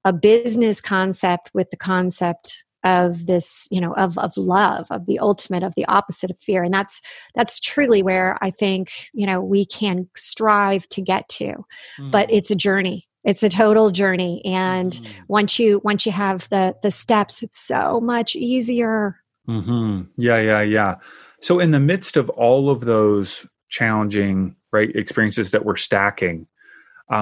a 0.02 0.12
business 0.12 0.80
concept 0.80 1.50
with 1.54 1.70
the 1.70 1.76
concept 1.76 2.64
of 2.84 3.24
this 3.24 3.66
you 3.70 3.80
know 3.80 3.94
of 3.94 4.18
of 4.18 4.36
love 4.36 4.86
of 4.90 5.06
the 5.06 5.18
ultimate 5.18 5.62
of 5.62 5.74
the 5.76 5.86
opposite 5.86 6.30
of 6.30 6.38
fear? 6.40 6.62
And 6.62 6.72
that's 6.72 7.00
that's 7.34 7.60
truly 7.60 8.02
where 8.02 8.36
i 8.42 8.50
think 8.50 8.90
you 9.14 9.26
know 9.26 9.40
we 9.40 9.64
can 9.64 10.08
strive 10.16 10.88
to 10.90 11.02
get 11.02 11.28
to. 11.28 11.54
Mm. 11.98 12.10
but 12.10 12.30
it's 12.30 12.50
a 12.50 12.56
journey 12.56 13.08
it's 13.24 13.42
a 13.42 13.48
total 13.48 13.90
journey 13.90 14.42
and 14.44 14.92
mm. 14.92 15.06
once 15.28 15.58
you 15.58 15.80
once 15.84 16.06
you 16.06 16.12
have 16.12 16.48
the 16.50 16.74
the 16.82 16.90
steps 16.90 17.42
it's 17.42 17.58
so 17.58 18.00
much 18.00 18.36
easier 18.36 19.16
mm-hmm. 19.48 20.02
yeah 20.16 20.38
yeah 20.38 20.60
yeah 20.60 20.94
so 21.40 21.58
in 21.58 21.70
the 21.70 21.80
midst 21.80 22.16
of 22.16 22.28
all 22.30 22.70
of 22.70 22.80
those 22.80 23.46
challenging 23.68 24.54
right 24.72 24.94
experiences 24.94 25.50
that 25.50 25.64
we're 25.64 25.76
stacking 25.76 26.46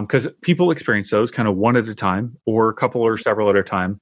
because 0.00 0.26
um, 0.26 0.32
people 0.42 0.70
experience 0.70 1.10
those 1.10 1.30
kind 1.30 1.48
of 1.48 1.56
one 1.56 1.76
at 1.76 1.88
a 1.88 1.94
time 1.94 2.36
or 2.46 2.68
a 2.68 2.74
couple 2.74 3.00
or 3.00 3.18
several 3.18 3.50
at 3.50 3.56
a 3.56 3.62
time 3.62 4.00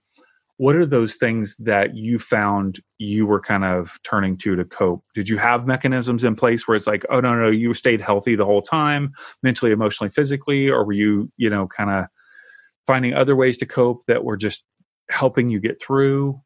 what 0.60 0.76
are 0.76 0.84
those 0.84 1.14
things 1.14 1.56
that 1.56 1.96
you 1.96 2.18
found 2.18 2.80
you 2.98 3.24
were 3.24 3.40
kind 3.40 3.64
of 3.64 3.98
turning 4.02 4.36
to 4.36 4.56
to 4.56 4.64
cope? 4.66 5.02
Did 5.14 5.26
you 5.26 5.38
have 5.38 5.66
mechanisms 5.66 6.22
in 6.22 6.36
place 6.36 6.68
where 6.68 6.76
it's 6.76 6.86
like 6.86 7.06
oh 7.08 7.18
no 7.18 7.34
no 7.34 7.48
you 7.48 7.72
stayed 7.72 8.02
healthy 8.02 8.34
the 8.34 8.44
whole 8.44 8.60
time 8.60 9.12
mentally 9.42 9.72
emotionally 9.72 10.10
physically 10.10 10.68
or 10.68 10.84
were 10.84 10.92
you 10.92 11.32
you 11.38 11.48
know 11.48 11.66
kind 11.66 11.88
of 11.88 12.04
finding 12.86 13.14
other 13.14 13.34
ways 13.34 13.56
to 13.56 13.64
cope 13.64 14.04
that 14.04 14.22
were 14.22 14.36
just 14.36 14.62
helping 15.08 15.48
you 15.48 15.60
get 15.60 15.80
through? 15.80 16.38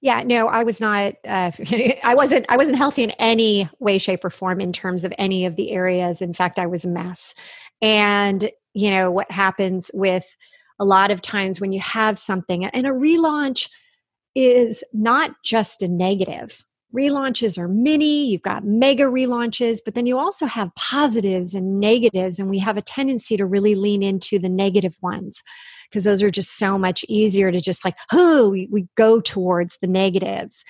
Yeah 0.00 0.22
no 0.22 0.48
i 0.48 0.64
was 0.64 0.80
not 0.80 1.12
uh, 1.26 1.50
i 2.02 2.14
wasn't 2.14 2.46
i 2.48 2.56
wasn't 2.56 2.78
healthy 2.78 3.02
in 3.02 3.10
any 3.18 3.68
way 3.78 3.98
shape 3.98 4.24
or 4.24 4.30
form 4.30 4.58
in 4.58 4.72
terms 4.72 5.04
of 5.04 5.12
any 5.18 5.44
of 5.44 5.56
the 5.56 5.72
areas. 5.72 6.22
In 6.22 6.32
fact 6.32 6.58
i 6.58 6.64
was 6.64 6.86
a 6.86 6.88
mess. 6.88 7.34
And 7.82 8.50
you 8.72 8.88
know 8.88 9.10
what 9.10 9.30
happens 9.30 9.90
with 9.92 10.24
a 10.78 10.84
lot 10.84 11.10
of 11.10 11.22
times 11.22 11.60
when 11.60 11.72
you 11.72 11.80
have 11.80 12.18
something 12.18 12.64
and 12.64 12.86
a 12.86 12.90
relaunch 12.90 13.68
is 14.34 14.84
not 14.92 15.32
just 15.44 15.82
a 15.82 15.88
negative. 15.88 16.62
Relaunches 16.96 17.58
are 17.58 17.68
mini 17.68 18.26
you've 18.26 18.42
got 18.42 18.64
mega 18.64 19.04
relaunches 19.04 19.78
but 19.84 19.94
then 19.94 20.06
you 20.06 20.18
also 20.18 20.46
have 20.46 20.74
positives 20.74 21.54
and 21.54 21.80
negatives 21.80 22.38
and 22.38 22.48
we 22.48 22.58
have 22.58 22.78
a 22.78 22.82
tendency 22.82 23.36
to 23.36 23.44
really 23.44 23.74
lean 23.74 24.02
into 24.02 24.38
the 24.38 24.48
negative 24.48 24.96
ones 25.02 25.42
because 25.90 26.04
those 26.04 26.22
are 26.22 26.30
just 26.30 26.56
so 26.56 26.78
much 26.78 27.04
easier 27.06 27.52
to 27.52 27.60
just 27.60 27.84
like 27.84 27.96
oh 28.12 28.48
we, 28.48 28.68
we 28.70 28.86
go 28.96 29.20
towards 29.20 29.78
the 29.78 29.86
negatives. 29.86 30.64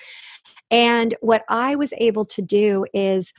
And 0.71 1.15
what 1.21 1.43
i 1.47 1.75
was 1.75 1.93
able 1.97 2.25
to 2.25 2.41
do 2.41 2.85
is 2.93 3.33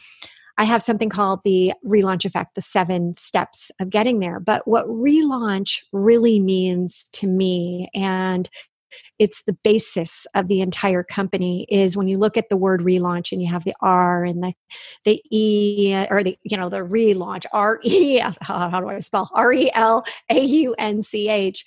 I 0.60 0.64
have 0.64 0.82
something 0.82 1.08
called 1.08 1.40
the 1.42 1.72
relaunch 1.86 2.26
effect, 2.26 2.54
the 2.54 2.60
seven 2.60 3.14
steps 3.14 3.70
of 3.80 3.88
getting 3.88 4.20
there. 4.20 4.38
But 4.38 4.68
what 4.68 4.86
relaunch 4.86 5.80
really 5.90 6.38
means 6.38 7.08
to 7.14 7.26
me, 7.26 7.88
and 7.94 8.46
it's 9.18 9.42
the 9.44 9.56
basis 9.64 10.26
of 10.34 10.48
the 10.48 10.60
entire 10.60 11.02
company 11.02 11.66
is 11.70 11.96
when 11.96 12.08
you 12.08 12.18
look 12.18 12.36
at 12.36 12.50
the 12.50 12.58
word 12.58 12.82
relaunch 12.82 13.32
and 13.32 13.40
you 13.40 13.48
have 13.48 13.64
the 13.64 13.72
r 13.80 14.22
and 14.22 14.42
the 14.42 14.52
the 15.06 15.22
e 15.30 15.96
or 16.10 16.22
the 16.22 16.36
you 16.42 16.58
know 16.58 16.68
the 16.68 16.80
relaunch 16.80 17.46
r 17.52 17.80
e 17.82 18.18
how, 18.42 18.80
do 18.80 18.88
i 18.88 18.98
spell 18.98 19.30
r 19.34 19.54
e 19.54 19.70
l 19.74 20.04
a 20.28 20.40
u 20.40 20.74
n 20.78 21.02
c 21.02 21.28
h 21.30 21.64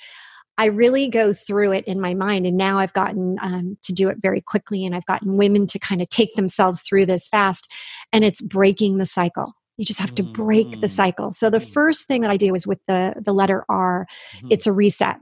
I 0.57 0.65
really 0.65 1.09
go 1.09 1.33
through 1.33 1.71
it 1.71 1.85
in 1.85 1.99
my 1.99 2.13
mind. 2.13 2.45
And 2.45 2.57
now 2.57 2.77
I've 2.77 2.93
gotten 2.93 3.37
um, 3.41 3.77
to 3.83 3.93
do 3.93 4.09
it 4.09 4.17
very 4.21 4.41
quickly, 4.41 4.85
and 4.85 4.95
I've 4.95 5.05
gotten 5.05 5.37
women 5.37 5.67
to 5.67 5.79
kind 5.79 6.01
of 6.01 6.09
take 6.09 6.35
themselves 6.35 6.81
through 6.81 7.07
this 7.07 7.27
fast. 7.27 7.71
And 8.11 8.23
it's 8.23 8.41
breaking 8.41 8.97
the 8.97 9.05
cycle. 9.05 9.53
You 9.77 9.85
just 9.85 9.99
have 9.99 10.13
to 10.15 10.23
break 10.23 10.67
mm-hmm. 10.67 10.81
the 10.81 10.89
cycle. 10.89 11.31
So 11.31 11.49
the 11.49 11.57
mm-hmm. 11.57 11.71
first 11.71 12.07
thing 12.07 12.21
that 12.21 12.29
I 12.29 12.37
do 12.37 12.53
is 12.53 12.67
with 12.67 12.79
the 12.87 13.15
the 13.23 13.33
letter 13.33 13.65
R, 13.69 14.05
mm-hmm. 14.35 14.47
it's 14.51 14.67
a 14.67 14.71
reset. 14.73 15.17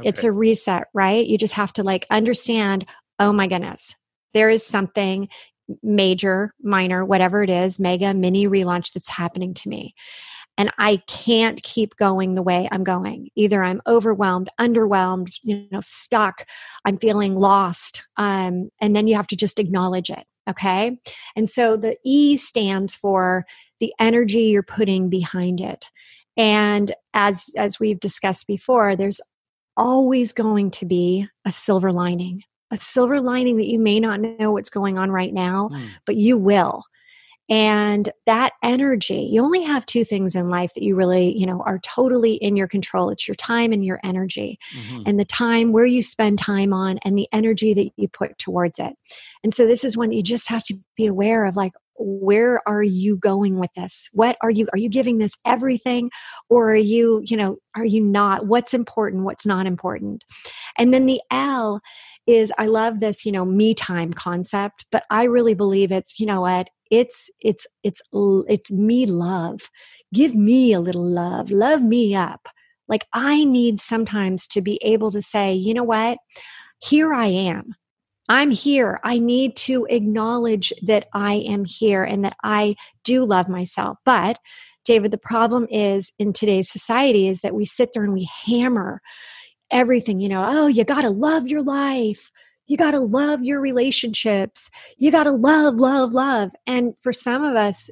Okay. 0.00 0.10
It's 0.10 0.24
a 0.24 0.30
reset, 0.30 0.84
right? 0.92 1.26
You 1.26 1.38
just 1.38 1.54
have 1.54 1.72
to 1.74 1.82
like 1.82 2.06
understand, 2.10 2.86
oh 3.18 3.32
my 3.32 3.48
goodness, 3.48 3.94
there 4.34 4.50
is 4.50 4.64
something 4.64 5.28
major, 5.82 6.54
minor, 6.62 7.04
whatever 7.04 7.42
it 7.42 7.50
is, 7.50 7.80
mega, 7.80 8.14
mini 8.14 8.46
relaunch 8.46 8.92
that's 8.92 9.08
happening 9.08 9.54
to 9.54 9.68
me 9.68 9.94
and 10.58 10.72
I 10.76 10.96
can't 11.06 11.62
keep 11.62 11.96
going 11.96 12.34
the 12.34 12.42
way 12.42 12.68
I'm 12.70 12.82
going. 12.82 13.30
Either 13.36 13.62
I'm 13.62 13.80
overwhelmed, 13.86 14.48
underwhelmed, 14.60 15.32
you 15.42 15.68
know, 15.70 15.80
stuck, 15.80 16.46
I'm 16.84 16.98
feeling 16.98 17.36
lost. 17.36 18.02
Um, 18.16 18.70
and 18.80 18.94
then 18.94 19.06
you 19.06 19.14
have 19.14 19.28
to 19.28 19.36
just 19.36 19.60
acknowledge 19.60 20.10
it. 20.10 20.24
Okay. 20.50 20.98
And 21.36 21.48
so 21.48 21.76
the 21.76 21.96
E 22.04 22.36
stands 22.36 22.96
for 22.96 23.46
the 23.80 23.94
energy 24.00 24.40
you're 24.40 24.62
putting 24.62 25.08
behind 25.08 25.60
it. 25.60 25.86
And 26.36 26.90
as 27.14 27.50
as 27.56 27.78
we've 27.78 28.00
discussed 28.00 28.46
before, 28.46 28.96
there's 28.96 29.20
always 29.76 30.32
going 30.32 30.70
to 30.72 30.86
be 30.86 31.28
a 31.44 31.52
silver 31.52 31.92
lining. 31.92 32.42
A 32.70 32.76
silver 32.76 33.20
lining 33.20 33.56
that 33.56 33.68
you 33.68 33.78
may 33.78 34.00
not 34.00 34.20
know 34.20 34.52
what's 34.52 34.70
going 34.70 34.98
on 34.98 35.10
right 35.10 35.32
now, 35.32 35.70
mm. 35.72 35.88
but 36.04 36.16
you 36.16 36.36
will 36.36 36.82
and 37.48 38.10
that 38.26 38.52
energy 38.62 39.28
you 39.30 39.42
only 39.42 39.62
have 39.62 39.86
two 39.86 40.04
things 40.04 40.34
in 40.34 40.50
life 40.50 40.72
that 40.74 40.82
you 40.82 40.94
really 40.94 41.36
you 41.36 41.46
know 41.46 41.62
are 41.64 41.78
totally 41.78 42.34
in 42.34 42.56
your 42.56 42.68
control. 42.68 43.10
It's 43.10 43.26
your 43.26 43.34
time 43.34 43.72
and 43.72 43.84
your 43.84 44.00
energy. 44.04 44.58
Mm-hmm. 44.74 45.02
and 45.06 45.18
the 45.18 45.24
time 45.24 45.72
where 45.72 45.86
you 45.86 46.02
spend 46.02 46.38
time 46.38 46.72
on 46.72 46.98
and 47.04 47.16
the 47.16 47.28
energy 47.32 47.74
that 47.74 47.90
you 47.96 48.08
put 48.08 48.38
towards 48.38 48.78
it. 48.78 48.94
And 49.42 49.54
so 49.54 49.66
this 49.66 49.84
is 49.84 49.96
one 49.96 50.10
that 50.10 50.16
you 50.16 50.22
just 50.22 50.48
have 50.48 50.64
to 50.64 50.74
be 50.96 51.06
aware 51.06 51.44
of 51.44 51.56
like 51.56 51.72
where 52.00 52.60
are 52.68 52.82
you 52.82 53.16
going 53.16 53.58
with 53.58 53.72
this? 53.74 54.08
What 54.12 54.36
are 54.40 54.50
you 54.50 54.68
are 54.72 54.78
you 54.78 54.88
giving 54.88 55.18
this 55.18 55.32
everything? 55.44 56.10
Or 56.48 56.70
are 56.70 56.76
you 56.76 57.22
you 57.24 57.36
know 57.36 57.58
are 57.74 57.84
you 57.84 58.02
not? 58.02 58.46
What's 58.46 58.74
important? 58.74 59.24
What's 59.24 59.46
not 59.46 59.66
important? 59.66 60.24
And 60.76 60.92
then 60.94 61.06
the 61.06 61.20
l 61.30 61.80
is 62.26 62.52
i 62.58 62.66
love 62.66 63.00
this 63.00 63.24
you 63.24 63.32
know 63.32 63.44
me 63.46 63.72
time 63.72 64.12
concept 64.12 64.84
but 64.92 65.02
i 65.10 65.24
really 65.24 65.54
believe 65.54 65.90
it's 65.90 66.20
you 66.20 66.26
know 66.26 66.42
what 66.42 66.68
it's 66.90 67.30
it's 67.40 67.66
it's 67.82 68.00
it's 68.12 68.70
me 68.70 69.06
love. 69.06 69.70
Give 70.12 70.34
me 70.34 70.72
a 70.72 70.80
little 70.80 71.04
love. 71.04 71.50
Love 71.50 71.82
me 71.82 72.14
up. 72.14 72.48
Like 72.88 73.06
i 73.12 73.44
need 73.44 73.80
sometimes 73.80 74.46
to 74.48 74.62
be 74.62 74.78
able 74.82 75.10
to 75.12 75.22
say 75.22 75.54
you 75.54 75.74
know 75.74 75.84
what? 75.84 76.18
Here 76.80 77.12
i 77.12 77.26
am. 77.26 77.74
I'm 78.30 78.50
here. 78.50 79.00
I 79.04 79.18
need 79.18 79.56
to 79.56 79.86
acknowledge 79.90 80.72
that 80.82 81.08
i 81.12 81.34
am 81.34 81.64
here 81.64 82.04
and 82.04 82.24
that 82.24 82.36
i 82.42 82.74
do 83.04 83.24
love 83.24 83.48
myself. 83.48 83.98
But 84.04 84.38
david 84.84 85.10
the 85.10 85.18
problem 85.18 85.66
is 85.70 86.12
in 86.18 86.32
today's 86.32 86.70
society 86.70 87.28
is 87.28 87.40
that 87.40 87.54
we 87.54 87.66
sit 87.66 87.90
there 87.92 88.04
and 88.04 88.14
we 88.14 88.28
hammer 88.46 89.02
everything 89.70 90.18
you 90.18 90.30
know 90.30 90.42
oh 90.48 90.66
you 90.66 90.82
got 90.82 91.02
to 91.02 91.10
love 91.10 91.46
your 91.46 91.62
life 91.62 92.30
you 92.68 92.76
got 92.76 92.92
to 92.92 93.00
love 93.00 93.42
your 93.42 93.60
relationships. 93.60 94.70
You 94.98 95.10
got 95.10 95.24
to 95.24 95.32
love, 95.32 95.76
love, 95.76 96.12
love. 96.12 96.52
And 96.66 96.94
for 97.00 97.12
some 97.12 97.42
of 97.42 97.56
us, 97.56 97.90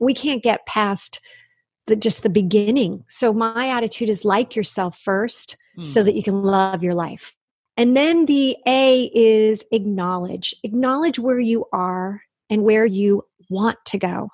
we 0.00 0.14
can't 0.14 0.42
get 0.42 0.66
past 0.66 1.20
the 1.86 1.94
just 1.94 2.22
the 2.22 2.30
beginning. 2.30 3.04
So 3.08 3.32
my 3.32 3.68
attitude 3.68 4.08
is 4.08 4.24
like 4.24 4.56
yourself 4.56 4.98
first 4.98 5.56
mm. 5.78 5.86
so 5.86 6.02
that 6.02 6.16
you 6.16 6.22
can 6.22 6.42
love 6.42 6.82
your 6.82 6.94
life. 6.94 7.34
And 7.76 7.96
then 7.96 8.26
the 8.26 8.56
A 8.66 9.10
is 9.14 9.64
acknowledge. 9.70 10.54
Acknowledge 10.62 11.18
where 11.18 11.40
you 11.40 11.66
are 11.72 12.22
and 12.48 12.62
where 12.62 12.86
you 12.86 13.24
want 13.50 13.78
to 13.86 13.98
go. 13.98 14.30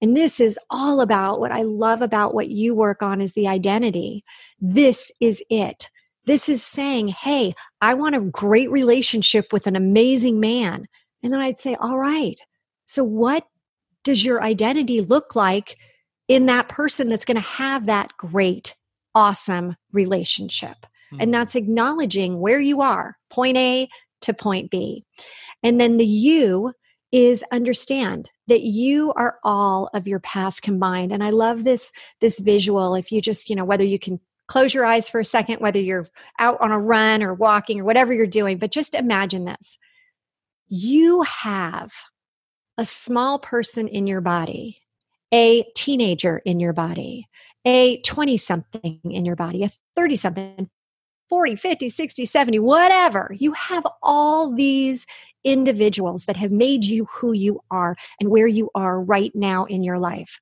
And 0.00 0.16
this 0.16 0.40
is 0.40 0.58
all 0.70 1.00
about 1.00 1.40
what 1.40 1.52
I 1.52 1.62
love 1.62 2.02
about 2.02 2.34
what 2.34 2.48
you 2.48 2.74
work 2.74 3.02
on 3.02 3.20
is 3.20 3.32
the 3.32 3.48
identity. 3.48 4.24
This 4.60 5.12
is 5.20 5.42
it. 5.50 5.90
This 6.26 6.48
is 6.48 6.62
saying, 6.62 7.08
hey, 7.08 7.54
I 7.80 7.94
want 7.94 8.14
a 8.14 8.20
great 8.20 8.70
relationship 8.70 9.52
with 9.52 9.66
an 9.66 9.76
amazing 9.76 10.40
man. 10.40 10.86
And 11.22 11.32
then 11.32 11.40
I'd 11.40 11.58
say, 11.58 11.76
all 11.80 11.98
right, 11.98 12.40
so 12.86 13.04
what 13.04 13.46
does 14.04 14.24
your 14.24 14.42
identity 14.42 15.00
look 15.00 15.34
like 15.34 15.76
in 16.28 16.46
that 16.46 16.68
person 16.68 17.08
that's 17.08 17.24
going 17.24 17.36
to 17.36 17.40
have 17.40 17.86
that 17.86 18.12
great, 18.16 18.74
awesome 19.14 19.76
relationship? 19.92 20.76
Mm-hmm. 21.12 21.16
And 21.20 21.34
that's 21.34 21.54
acknowledging 21.54 22.40
where 22.40 22.60
you 22.60 22.80
are, 22.80 23.16
point 23.30 23.56
A 23.56 23.88
to 24.22 24.34
point 24.34 24.70
B. 24.70 25.04
And 25.62 25.80
then 25.80 25.96
the 25.96 26.06
you 26.06 26.72
is 27.12 27.44
understand 27.52 28.30
that 28.48 28.62
you 28.62 29.12
are 29.14 29.38
all 29.44 29.88
of 29.94 30.08
your 30.08 30.18
past 30.18 30.62
combined 30.62 31.12
and 31.12 31.22
i 31.22 31.30
love 31.30 31.62
this 31.62 31.92
this 32.20 32.40
visual 32.40 32.96
if 32.96 33.12
you 33.12 33.22
just 33.22 33.48
you 33.48 33.54
know 33.54 33.64
whether 33.64 33.84
you 33.84 34.00
can 34.00 34.18
close 34.46 34.74
your 34.74 34.84
eyes 34.84 35.08
for 35.08 35.20
a 35.20 35.24
second 35.24 35.60
whether 35.60 35.80
you're 35.80 36.08
out 36.38 36.60
on 36.60 36.70
a 36.70 36.78
run 36.78 37.22
or 37.22 37.34
walking 37.34 37.80
or 37.80 37.84
whatever 37.84 38.12
you're 38.12 38.26
doing 38.26 38.58
but 38.58 38.70
just 38.70 38.94
imagine 38.94 39.44
this 39.44 39.78
you 40.68 41.22
have 41.22 41.92
a 42.78 42.84
small 42.84 43.38
person 43.38 43.88
in 43.88 44.06
your 44.06 44.20
body 44.20 44.78
a 45.32 45.64
teenager 45.74 46.38
in 46.44 46.60
your 46.60 46.72
body 46.72 47.28
a 47.64 48.00
20 48.02 48.36
something 48.36 49.00
in 49.04 49.24
your 49.24 49.36
body 49.36 49.64
a 49.64 49.70
30 49.96 50.16
something 50.16 50.70
40, 51.30 51.56
50, 51.56 51.88
60, 51.88 52.24
70, 52.26 52.58
whatever. 52.60 53.34
You 53.36 53.52
have 53.52 53.84
all 54.02 54.54
these 54.54 55.06
individuals 55.42 56.26
that 56.26 56.36
have 56.36 56.52
made 56.52 56.84
you 56.84 57.06
who 57.06 57.32
you 57.32 57.60
are 57.70 57.96
and 58.20 58.30
where 58.30 58.46
you 58.46 58.70
are 58.74 59.00
right 59.00 59.32
now 59.34 59.64
in 59.64 59.82
your 59.82 59.98
life. 59.98 60.40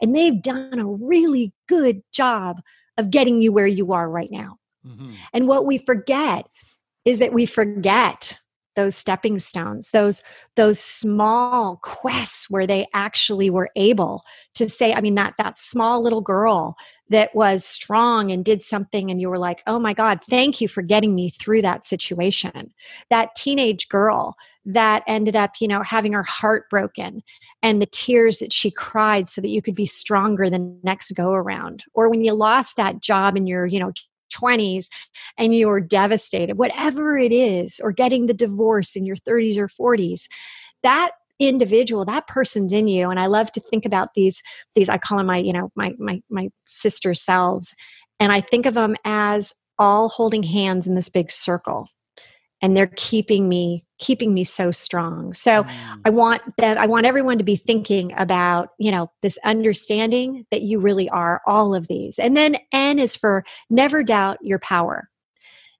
And 0.00 0.14
they've 0.14 0.40
done 0.40 0.78
a 0.78 0.86
really 0.86 1.52
good 1.68 2.02
job 2.12 2.60
of 3.00 3.10
getting 3.10 3.40
you 3.40 3.52
where 3.52 3.66
you 3.66 3.92
are 3.92 4.08
right 4.08 4.30
now. 4.30 4.58
Mm-hmm. 4.86 5.12
And 5.32 5.48
what 5.48 5.66
we 5.66 5.78
forget 5.78 6.46
is 7.04 7.18
that 7.18 7.32
we 7.32 7.46
forget 7.46 8.38
those 8.76 8.94
stepping 8.94 9.38
stones 9.38 9.90
those 9.90 10.22
those 10.56 10.78
small 10.78 11.80
quests 11.82 12.48
where 12.48 12.68
they 12.68 12.86
actually 12.94 13.50
were 13.50 13.68
able 13.74 14.22
to 14.54 14.70
say 14.70 14.92
i 14.94 15.00
mean 15.00 15.16
that 15.16 15.34
that 15.38 15.58
small 15.58 16.00
little 16.00 16.20
girl 16.20 16.76
that 17.10 17.34
was 17.34 17.64
strong 17.64 18.32
and 18.32 18.44
did 18.44 18.64
something 18.64 19.10
and 19.10 19.20
you 19.20 19.28
were 19.28 19.38
like 19.38 19.62
oh 19.66 19.78
my 19.78 19.92
god 19.92 20.20
thank 20.28 20.60
you 20.60 20.68
for 20.68 20.82
getting 20.82 21.14
me 21.14 21.30
through 21.30 21.62
that 21.62 21.86
situation. 21.86 22.72
That 23.10 23.34
teenage 23.34 23.88
girl 23.88 24.36
that 24.64 25.02
ended 25.06 25.36
up 25.36 25.52
you 25.60 25.68
know 25.68 25.82
having 25.82 26.12
her 26.12 26.22
heart 26.22 26.70
broken 26.70 27.22
and 27.62 27.80
the 27.80 27.86
tears 27.86 28.38
that 28.38 28.52
she 28.52 28.70
cried 28.70 29.28
so 29.28 29.40
that 29.40 29.48
you 29.48 29.60
could 29.60 29.74
be 29.74 29.86
stronger 29.86 30.48
the 30.48 30.78
next 30.82 31.12
go 31.12 31.32
around. 31.32 31.84
Or 31.94 32.08
when 32.08 32.24
you 32.24 32.32
lost 32.32 32.76
that 32.76 33.00
job 33.00 33.36
in 33.36 33.46
your 33.46 33.66
you 33.66 33.78
know 33.78 33.92
20s 34.30 34.88
and 35.36 35.54
you're 35.54 35.80
devastated, 35.80 36.56
whatever 36.56 37.18
it 37.18 37.32
is, 37.32 37.80
or 37.82 37.92
getting 37.92 38.26
the 38.26 38.34
divorce 38.34 38.96
in 38.96 39.04
your 39.04 39.16
30s 39.16 39.58
or 39.58 39.68
40s, 39.68 40.28
that 40.82 41.10
individual 41.40 42.04
that 42.04 42.26
person's 42.26 42.72
in 42.72 42.86
you. 42.86 43.10
And 43.10 43.18
i 43.18 43.26
love 43.26 43.50
to 43.52 43.60
think 43.60 43.84
about 43.84 44.10
these 44.14 44.42
these 44.74 44.88
i 44.88 44.98
call 44.98 45.18
them 45.18 45.26
my 45.26 45.38
you 45.38 45.52
know 45.52 45.70
my 45.74 45.94
my 45.98 46.22
my 46.30 46.48
sister 46.66 47.14
selves. 47.14 47.74
And 48.20 48.32
i 48.32 48.40
think 48.40 48.66
of 48.66 48.74
them 48.74 48.96
as 49.04 49.54
all 49.78 50.08
holding 50.08 50.42
hands 50.42 50.86
in 50.86 50.94
this 50.94 51.08
big 51.08 51.32
circle. 51.32 51.86
And 52.62 52.76
they're 52.76 52.92
keeping 52.94 53.48
me 53.48 53.86
keeping 53.98 54.34
me 54.34 54.44
so 54.44 54.70
strong. 54.70 55.34
So 55.34 55.64
mm. 55.64 56.00
i 56.04 56.10
want 56.10 56.42
them 56.58 56.76
i 56.78 56.86
want 56.86 57.06
everyone 57.06 57.38
to 57.38 57.44
be 57.44 57.56
thinking 57.56 58.12
about 58.16 58.70
you 58.78 58.90
know 58.90 59.10
this 59.22 59.38
understanding 59.44 60.46
that 60.50 60.62
you 60.62 60.78
really 60.78 61.08
are 61.08 61.40
all 61.46 61.74
of 61.74 61.88
these. 61.88 62.18
And 62.18 62.36
then 62.36 62.56
n 62.72 62.98
is 62.98 63.16
for 63.16 63.44
never 63.70 64.02
doubt 64.02 64.38
your 64.42 64.58
power. 64.58 65.08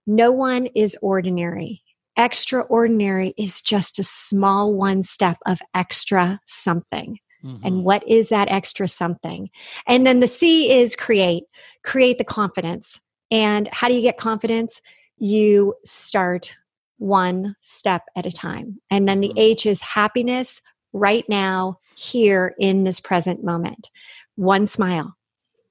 No 0.07 0.33
one 0.33 0.67
is 0.75 0.97
ordinary 1.03 1.83
extraordinary 2.21 3.35
is 3.37 3.63
just 3.63 3.99
a 3.99 4.05
small 4.05 4.75
one 4.75 5.03
step 5.03 5.39
of 5.47 5.61
extra 5.75 6.41
something 6.47 7.19
Mm-hmm. 7.45 7.67
And 7.67 7.85
what 7.85 8.07
is 8.07 8.29
that 8.29 8.51
extra 8.51 8.89
something? 8.89 9.51
And 9.87 10.07
then 10.07 10.21
the 10.21 10.29
C 10.29 10.73
is 10.73 10.97
create, 10.97 11.45
create 11.85 12.19
the 12.19 12.25
confidence. 12.25 13.01
And 13.31 13.69
how 13.73 13.89
do 13.89 13.95
you 13.95 14.03
get 14.03 14.19
confidence? 14.19 14.81
You 15.19 15.75
start 15.85 16.55
one 16.99 17.57
step 17.61 18.03
at 18.17 18.27
a 18.27 18.33
time. 18.33 18.79
And 18.91 19.09
then 19.09 19.21
the 19.21 19.29
mm-hmm. 19.29 19.39
H 19.39 19.67
is 19.67 19.81
happiness 19.81 20.61
right 20.93 21.27
now, 21.29 21.79
here 21.97 22.55
in 22.59 22.85
this 22.85 23.01
present 23.01 23.45
moment. 23.45 23.91
One 24.37 24.67
smile. 24.67 25.17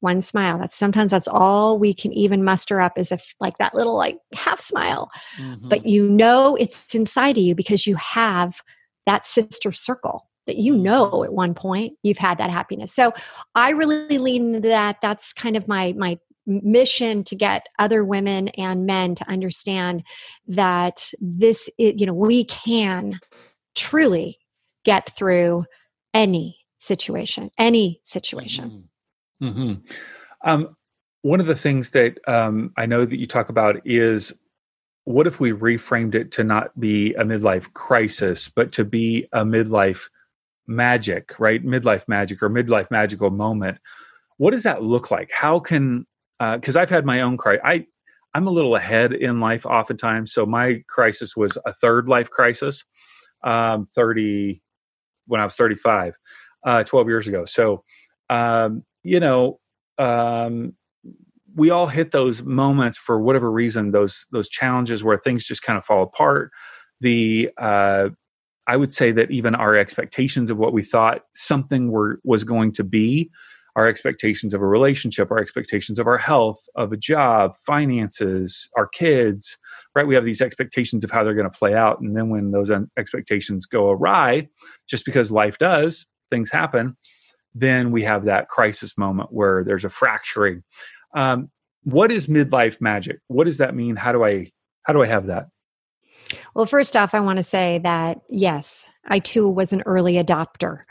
One 0.01 0.21
smile. 0.21 0.57
That's 0.57 0.77
sometimes 0.77 1.11
that's 1.11 1.27
all 1.27 1.77
we 1.77 1.93
can 1.93 2.13
even 2.13 2.43
muster 2.43 2.79
up 2.79 2.97
is 2.97 3.11
if 3.11 3.35
like 3.39 3.57
that 3.57 3.75
little 3.75 3.97
like 3.97 4.17
half 4.33 4.59
smile. 4.59 5.09
Mm-hmm. 5.37 5.67
But 5.69 5.85
you 5.85 6.07
know 6.07 6.55
it's 6.55 6.95
inside 6.95 7.37
of 7.37 7.43
you 7.43 7.55
because 7.55 7.85
you 7.85 7.95
have 7.95 8.61
that 9.05 9.25
sister 9.25 9.71
circle 9.71 10.29
that 10.45 10.57
you 10.57 10.75
know 10.75 11.11
mm-hmm. 11.11 11.25
at 11.25 11.33
one 11.33 11.53
point 11.53 11.93
you've 12.03 12.17
had 12.17 12.37
that 12.37 12.49
happiness. 12.49 12.93
So 12.93 13.13
I 13.55 13.71
really 13.71 14.17
lean 14.17 14.55
into 14.55 14.69
that. 14.69 14.97
That's 15.01 15.33
kind 15.33 15.57
of 15.57 15.67
my 15.67 15.93
my 15.97 16.17
mission 16.49 17.23
to 17.23 17.35
get 17.35 17.67
other 17.77 18.03
women 18.03 18.47
and 18.49 18.85
men 18.85 19.15
to 19.15 19.29
understand 19.29 20.03
that 20.47 21.11
this 21.19 21.69
is, 21.77 21.93
you 21.97 22.05
know 22.05 22.13
we 22.13 22.43
can 22.45 23.19
truly 23.75 24.39
get 24.83 25.09
through 25.15 25.65
any 26.13 26.57
situation 26.79 27.51
any 27.59 27.99
situation 28.03 28.88
mm-hmm. 29.41 29.73
Um, 30.43 30.75
one 31.21 31.41
of 31.41 31.47
the 31.47 31.55
things 31.55 31.91
that 31.91 32.17
um, 32.27 32.71
i 32.77 32.85
know 32.85 33.05
that 33.05 33.19
you 33.19 33.27
talk 33.27 33.49
about 33.49 33.85
is 33.85 34.33
what 35.03 35.27
if 35.27 35.39
we 35.39 35.51
reframed 35.51 36.15
it 36.15 36.31
to 36.31 36.43
not 36.43 36.77
be 36.79 37.13
a 37.15 37.23
midlife 37.23 37.73
crisis 37.73 38.47
but 38.49 38.71
to 38.71 38.85
be 38.85 39.27
a 39.33 39.43
midlife 39.43 40.09
magic 40.67 41.37
right 41.39 41.65
midlife 41.65 42.07
magic 42.07 42.41
or 42.41 42.49
midlife 42.49 42.89
magical 42.91 43.29
moment 43.31 43.79
what 44.37 44.51
does 44.51 44.63
that 44.63 44.83
look 44.83 45.11
like 45.11 45.29
how 45.33 45.59
can 45.59 46.05
because 46.39 46.75
uh, 46.75 46.81
I've 46.81 46.89
had 46.89 47.05
my 47.05 47.21
own 47.21 47.37
crisis. 47.37 47.61
I 47.65 47.85
I'm 48.33 48.47
a 48.47 48.51
little 48.51 48.75
ahead 48.75 49.13
in 49.13 49.39
life 49.39 49.65
oftentimes, 49.65 50.31
so 50.31 50.45
my 50.45 50.83
crisis 50.87 51.35
was 51.35 51.57
a 51.65 51.73
third 51.73 52.07
life 52.07 52.29
crisis. 52.29 52.85
Um, 53.43 53.87
Thirty 53.93 54.61
when 55.25 55.39
I 55.39 55.45
was 55.45 55.53
35, 55.53 56.15
uh, 56.65 56.83
12 56.83 57.07
years 57.07 57.27
ago. 57.27 57.45
So 57.45 57.83
um, 58.31 58.83
you 59.03 59.19
know, 59.19 59.59
um, 59.97 60.73
we 61.55 61.69
all 61.69 61.87
hit 61.87 62.11
those 62.11 62.43
moments 62.43 62.97
for 62.97 63.19
whatever 63.19 63.51
reason. 63.51 63.91
Those 63.91 64.25
those 64.31 64.49
challenges 64.49 65.03
where 65.03 65.17
things 65.17 65.45
just 65.45 65.63
kind 65.63 65.77
of 65.77 65.85
fall 65.85 66.03
apart. 66.03 66.51
The 67.01 67.49
uh, 67.57 68.09
I 68.67 68.77
would 68.77 68.91
say 68.91 69.11
that 69.13 69.31
even 69.31 69.55
our 69.55 69.75
expectations 69.75 70.49
of 70.49 70.57
what 70.57 70.73
we 70.73 70.83
thought 70.83 71.21
something 71.35 71.91
were 71.91 72.19
was 72.23 72.43
going 72.43 72.71
to 72.73 72.83
be 72.83 73.29
our 73.75 73.87
expectations 73.87 74.53
of 74.53 74.61
a 74.61 74.67
relationship, 74.67 75.31
our 75.31 75.39
expectations 75.39 75.99
of 75.99 76.07
our 76.07 76.17
health, 76.17 76.59
of 76.75 76.91
a 76.91 76.97
job, 76.97 77.55
finances, 77.65 78.69
our 78.75 78.87
kids, 78.87 79.57
right? 79.95 80.07
We 80.07 80.15
have 80.15 80.25
these 80.25 80.41
expectations 80.41 81.03
of 81.03 81.11
how 81.11 81.23
they're 81.23 81.33
going 81.33 81.49
to 81.49 81.57
play 81.57 81.73
out. 81.75 82.01
And 82.01 82.15
then 82.15 82.29
when 82.29 82.51
those 82.51 82.71
expectations 82.97 83.65
go 83.65 83.89
awry, 83.89 84.49
just 84.87 85.05
because 85.05 85.31
life 85.31 85.57
does, 85.59 86.05
things 86.29 86.51
happen, 86.51 86.97
then 87.53 87.91
we 87.91 88.03
have 88.03 88.25
that 88.25 88.49
crisis 88.49 88.97
moment 88.97 89.31
where 89.31 89.63
there's 89.63 89.85
a 89.85 89.89
fracturing. 89.89 90.63
Um, 91.15 91.49
what 91.83 92.11
is 92.11 92.27
midlife 92.27 92.81
magic? 92.81 93.19
What 93.27 93.45
does 93.45 93.57
that 93.57 93.75
mean? 93.75 93.95
How 93.95 94.11
do 94.11 94.23
I 94.23 94.51
how 94.83 94.93
do 94.93 95.01
I 95.01 95.07
have 95.07 95.27
that? 95.27 95.47
Well, 96.53 96.65
first 96.65 96.95
off, 96.95 97.13
I 97.13 97.19
want 97.19 97.37
to 97.37 97.43
say 97.43 97.79
that 97.79 98.21
yes, 98.29 98.87
I 99.07 99.19
too 99.19 99.49
was 99.49 99.73
an 99.73 99.81
early 99.85 100.13
adopter. 100.13 100.81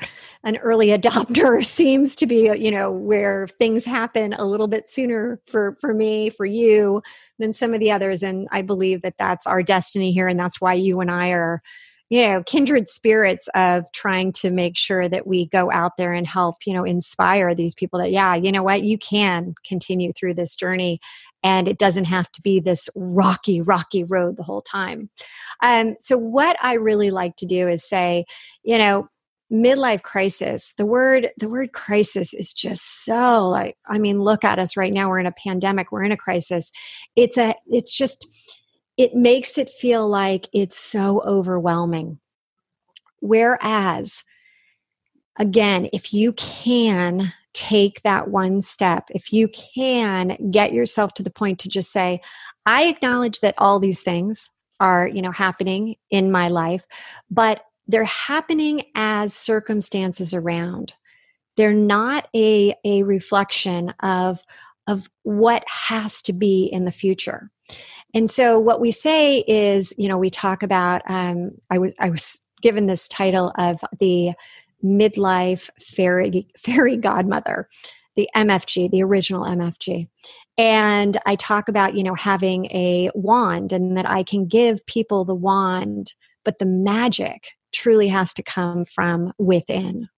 An 0.44 0.56
early 0.58 0.88
adopter 0.98 1.64
seems 1.64 2.16
to 2.16 2.26
be, 2.26 2.50
you 2.58 2.70
know, 2.70 2.90
where 2.90 3.48
things 3.58 3.84
happen 3.84 4.32
a 4.32 4.44
little 4.44 4.68
bit 4.68 4.88
sooner 4.88 5.40
for 5.46 5.76
for 5.80 5.94
me, 5.94 6.30
for 6.30 6.46
you, 6.46 7.02
than 7.38 7.52
some 7.52 7.74
of 7.74 7.80
the 7.80 7.92
others, 7.92 8.22
and 8.22 8.48
I 8.50 8.62
believe 8.62 9.02
that 9.02 9.18
that's 9.18 9.46
our 9.46 9.62
destiny 9.62 10.12
here, 10.12 10.28
and 10.28 10.38
that's 10.38 10.60
why 10.60 10.74
you 10.74 11.00
and 11.00 11.10
I 11.10 11.30
are 11.30 11.62
you 12.10 12.22
know 12.22 12.42
kindred 12.44 12.88
spirits 12.88 13.48
of 13.54 13.84
trying 13.92 14.32
to 14.32 14.50
make 14.50 14.76
sure 14.76 15.08
that 15.08 15.26
we 15.26 15.46
go 15.46 15.70
out 15.70 15.96
there 15.96 16.12
and 16.12 16.26
help 16.26 16.56
you 16.66 16.72
know 16.72 16.84
inspire 16.84 17.54
these 17.54 17.74
people 17.74 17.98
that 17.98 18.10
yeah 18.10 18.34
you 18.34 18.52
know 18.52 18.62
what? 18.62 18.82
You 18.82 18.98
can 18.98 19.54
continue 19.66 20.12
through 20.12 20.34
this 20.34 20.56
journey 20.56 21.00
and 21.42 21.68
it 21.68 21.78
doesn't 21.78 22.06
have 22.06 22.30
to 22.32 22.42
be 22.42 22.60
this 22.60 22.88
rocky 22.96 23.60
rocky 23.60 24.04
road 24.04 24.36
the 24.36 24.42
whole 24.42 24.62
time. 24.62 25.10
Um, 25.62 25.96
so 25.98 26.16
what 26.16 26.56
i 26.62 26.74
really 26.74 27.10
like 27.10 27.36
to 27.36 27.46
do 27.46 27.68
is 27.68 27.84
say 27.88 28.24
you 28.62 28.78
know 28.78 29.08
midlife 29.50 30.02
crisis 30.02 30.74
the 30.76 30.84
word 30.84 31.30
the 31.38 31.48
word 31.48 31.72
crisis 31.72 32.34
is 32.34 32.52
just 32.52 33.04
so 33.04 33.48
like 33.48 33.76
i 33.88 33.96
mean 33.96 34.20
look 34.20 34.44
at 34.44 34.58
us 34.58 34.76
right 34.76 34.92
now 34.92 35.08
we're 35.08 35.18
in 35.18 35.24
a 35.24 35.32
pandemic 35.32 35.90
we're 35.90 36.04
in 36.04 36.12
a 36.12 36.16
crisis. 36.18 36.70
It's 37.16 37.38
a 37.38 37.54
it's 37.66 37.92
just 37.92 38.26
it 38.98 39.14
makes 39.14 39.56
it 39.56 39.70
feel 39.70 40.06
like 40.06 40.48
it's 40.52 40.78
so 40.78 41.22
overwhelming. 41.22 42.18
Whereas 43.20 44.22
again 45.38 45.88
if 45.92 46.12
you 46.12 46.32
can 46.34 47.32
take 47.54 48.02
that 48.02 48.28
one 48.28 48.60
step 48.60 49.08
if 49.10 49.32
you 49.32 49.48
can 49.48 50.50
get 50.50 50.72
yourself 50.72 51.14
to 51.14 51.22
the 51.22 51.30
point 51.30 51.58
to 51.60 51.68
just 51.68 51.92
say 51.92 52.20
i 52.66 52.84
acknowledge 52.88 53.38
that 53.40 53.54
all 53.56 53.78
these 53.78 54.00
things 54.00 54.50
are 54.80 55.06
you 55.06 55.22
know 55.22 55.30
happening 55.30 55.94
in 56.10 56.30
my 56.30 56.48
life 56.48 56.82
but 57.30 57.64
they're 57.88 58.04
happening 58.04 58.84
as 58.94 59.32
circumstances 59.32 60.34
around. 60.34 60.92
They're 61.56 61.72
not 61.72 62.28
a 62.36 62.74
a 62.84 63.02
reflection 63.02 63.94
of 64.00 64.40
of 64.86 65.08
what 65.22 65.64
has 65.66 66.22
to 66.22 66.32
be 66.32 66.66
in 66.66 66.84
the 66.84 66.92
future 66.92 67.50
and 68.14 68.30
so 68.30 68.58
what 68.58 68.80
we 68.80 68.90
say 68.90 69.44
is 69.46 69.92
you 69.98 70.08
know 70.08 70.18
we 70.18 70.30
talk 70.30 70.62
about 70.62 71.02
um, 71.08 71.50
i 71.70 71.78
was 71.78 71.94
i 71.98 72.10
was 72.10 72.40
given 72.62 72.86
this 72.86 73.08
title 73.08 73.52
of 73.58 73.78
the 74.00 74.32
midlife 74.84 75.70
fairy 75.80 76.46
fairy 76.58 76.96
godmother 76.96 77.68
the 78.16 78.28
mfg 78.36 78.90
the 78.90 79.02
original 79.02 79.44
mfg 79.44 80.08
and 80.56 81.18
i 81.26 81.34
talk 81.36 81.68
about 81.68 81.94
you 81.94 82.02
know 82.02 82.14
having 82.14 82.66
a 82.66 83.10
wand 83.14 83.72
and 83.72 83.96
that 83.96 84.08
i 84.08 84.22
can 84.22 84.46
give 84.46 84.84
people 84.86 85.24
the 85.24 85.34
wand 85.34 86.14
but 86.44 86.58
the 86.58 86.66
magic 86.66 87.50
truly 87.72 88.08
has 88.08 88.32
to 88.34 88.42
come 88.42 88.84
from 88.84 89.32
within. 89.38 90.08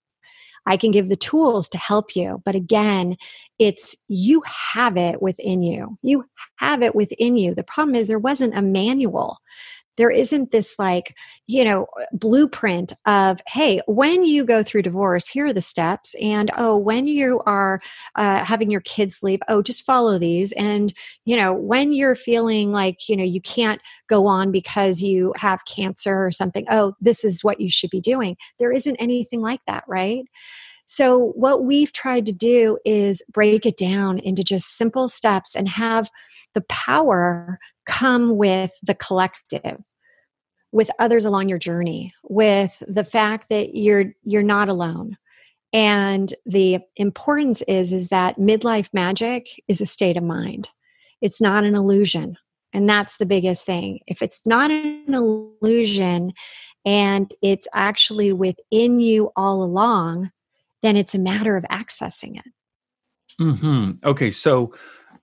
I 0.66 0.76
can 0.76 0.90
give 0.90 1.08
the 1.08 1.16
tools 1.16 1.68
to 1.70 1.78
help 1.78 2.14
you, 2.14 2.42
but 2.44 2.54
again, 2.54 3.16
it's 3.58 3.96
you 4.08 4.42
have 4.46 4.96
it 4.96 5.20
within 5.22 5.62
you. 5.62 5.98
You 6.02 6.24
have 6.56 6.82
it 6.82 6.94
within 6.94 7.36
you. 7.36 7.54
The 7.54 7.62
problem 7.62 7.94
is 7.94 8.06
there 8.06 8.18
wasn't 8.18 8.56
a 8.56 8.62
manual 8.62 9.38
there 9.96 10.10
isn't 10.10 10.50
this 10.50 10.78
like 10.78 11.14
you 11.46 11.64
know 11.64 11.86
blueprint 12.12 12.92
of 13.06 13.40
hey 13.46 13.80
when 13.86 14.24
you 14.24 14.44
go 14.44 14.62
through 14.62 14.82
divorce 14.82 15.26
here 15.26 15.46
are 15.46 15.52
the 15.52 15.60
steps 15.60 16.14
and 16.20 16.50
oh 16.56 16.76
when 16.76 17.06
you 17.06 17.40
are 17.46 17.80
uh, 18.16 18.44
having 18.44 18.70
your 18.70 18.80
kids 18.82 19.22
leave 19.22 19.40
oh 19.48 19.62
just 19.62 19.84
follow 19.84 20.18
these 20.18 20.52
and 20.52 20.94
you 21.24 21.36
know 21.36 21.54
when 21.54 21.92
you're 21.92 22.16
feeling 22.16 22.72
like 22.72 23.08
you 23.08 23.16
know 23.16 23.24
you 23.24 23.40
can't 23.40 23.80
go 24.08 24.26
on 24.26 24.50
because 24.50 25.02
you 25.02 25.32
have 25.36 25.64
cancer 25.66 26.24
or 26.24 26.32
something 26.32 26.64
oh 26.70 26.94
this 27.00 27.24
is 27.24 27.44
what 27.44 27.60
you 27.60 27.70
should 27.70 27.90
be 27.90 28.00
doing 28.00 28.36
there 28.58 28.72
isn't 28.72 28.96
anything 28.96 29.40
like 29.40 29.60
that 29.66 29.84
right 29.86 30.24
so, 30.92 31.30
what 31.36 31.62
we've 31.62 31.92
tried 31.92 32.26
to 32.26 32.32
do 32.32 32.76
is 32.84 33.22
break 33.32 33.64
it 33.64 33.76
down 33.76 34.18
into 34.18 34.42
just 34.42 34.76
simple 34.76 35.06
steps 35.06 35.54
and 35.54 35.68
have 35.68 36.10
the 36.52 36.62
power 36.62 37.60
come 37.86 38.36
with 38.36 38.72
the 38.82 38.96
collective 38.96 39.76
with 40.72 40.90
others 40.98 41.24
along 41.24 41.48
your 41.48 41.60
journey 41.60 42.12
with 42.24 42.82
the 42.88 43.04
fact 43.04 43.50
that 43.50 43.76
you're 43.76 44.06
you're 44.24 44.42
not 44.42 44.68
alone. 44.68 45.16
And 45.72 46.34
the 46.44 46.80
importance 46.96 47.62
is 47.68 47.92
is 47.92 48.08
that 48.08 48.38
midlife 48.38 48.88
magic 48.92 49.46
is 49.68 49.80
a 49.80 49.86
state 49.86 50.16
of 50.16 50.24
mind. 50.24 50.70
It's 51.20 51.40
not 51.40 51.62
an 51.62 51.76
illusion. 51.76 52.36
And 52.72 52.88
that's 52.88 53.18
the 53.18 53.26
biggest 53.26 53.64
thing. 53.64 54.00
If 54.08 54.22
it's 54.22 54.44
not 54.44 54.72
an 54.72 55.14
illusion 55.14 56.32
and 56.84 57.32
it's 57.42 57.68
actually 57.72 58.32
within 58.32 58.98
you 58.98 59.30
all 59.36 59.62
along 59.62 60.32
then 60.82 60.96
it's 60.96 61.14
a 61.14 61.18
matter 61.18 61.56
of 61.56 61.64
accessing 61.70 62.36
it 62.38 62.46
Mm-hmm. 63.40 64.06
okay 64.06 64.30
so 64.30 64.74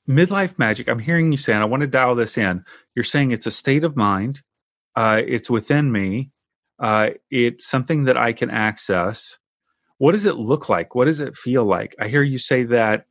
midlife 0.09 0.57
magic 0.57 0.87
i'm 0.87 0.99
hearing 0.99 1.31
you 1.31 1.37
saying 1.37 1.61
i 1.61 1.65
want 1.65 1.81
to 1.81 1.87
dial 1.87 2.15
this 2.15 2.37
in 2.37 2.63
you're 2.95 3.03
saying 3.03 3.31
it's 3.31 3.45
a 3.45 3.51
state 3.51 3.83
of 3.83 3.95
mind 3.95 4.41
uh, 4.97 5.21
it's 5.27 5.47
within 5.47 5.91
me. 5.91 6.31
Uh, 6.79 7.09
it's 7.29 7.67
something 7.67 8.05
that 8.05 8.17
I 8.17 8.33
can 8.33 8.49
access. 8.49 9.37
What 9.99 10.13
does 10.13 10.25
it 10.25 10.37
look 10.37 10.69
like? 10.69 10.95
What 10.95 11.05
does 11.05 11.19
it 11.19 11.37
feel 11.37 11.63
like? 11.63 11.95
I 11.99 12.07
hear 12.07 12.23
you 12.23 12.39
say 12.39 12.63
that 12.63 13.05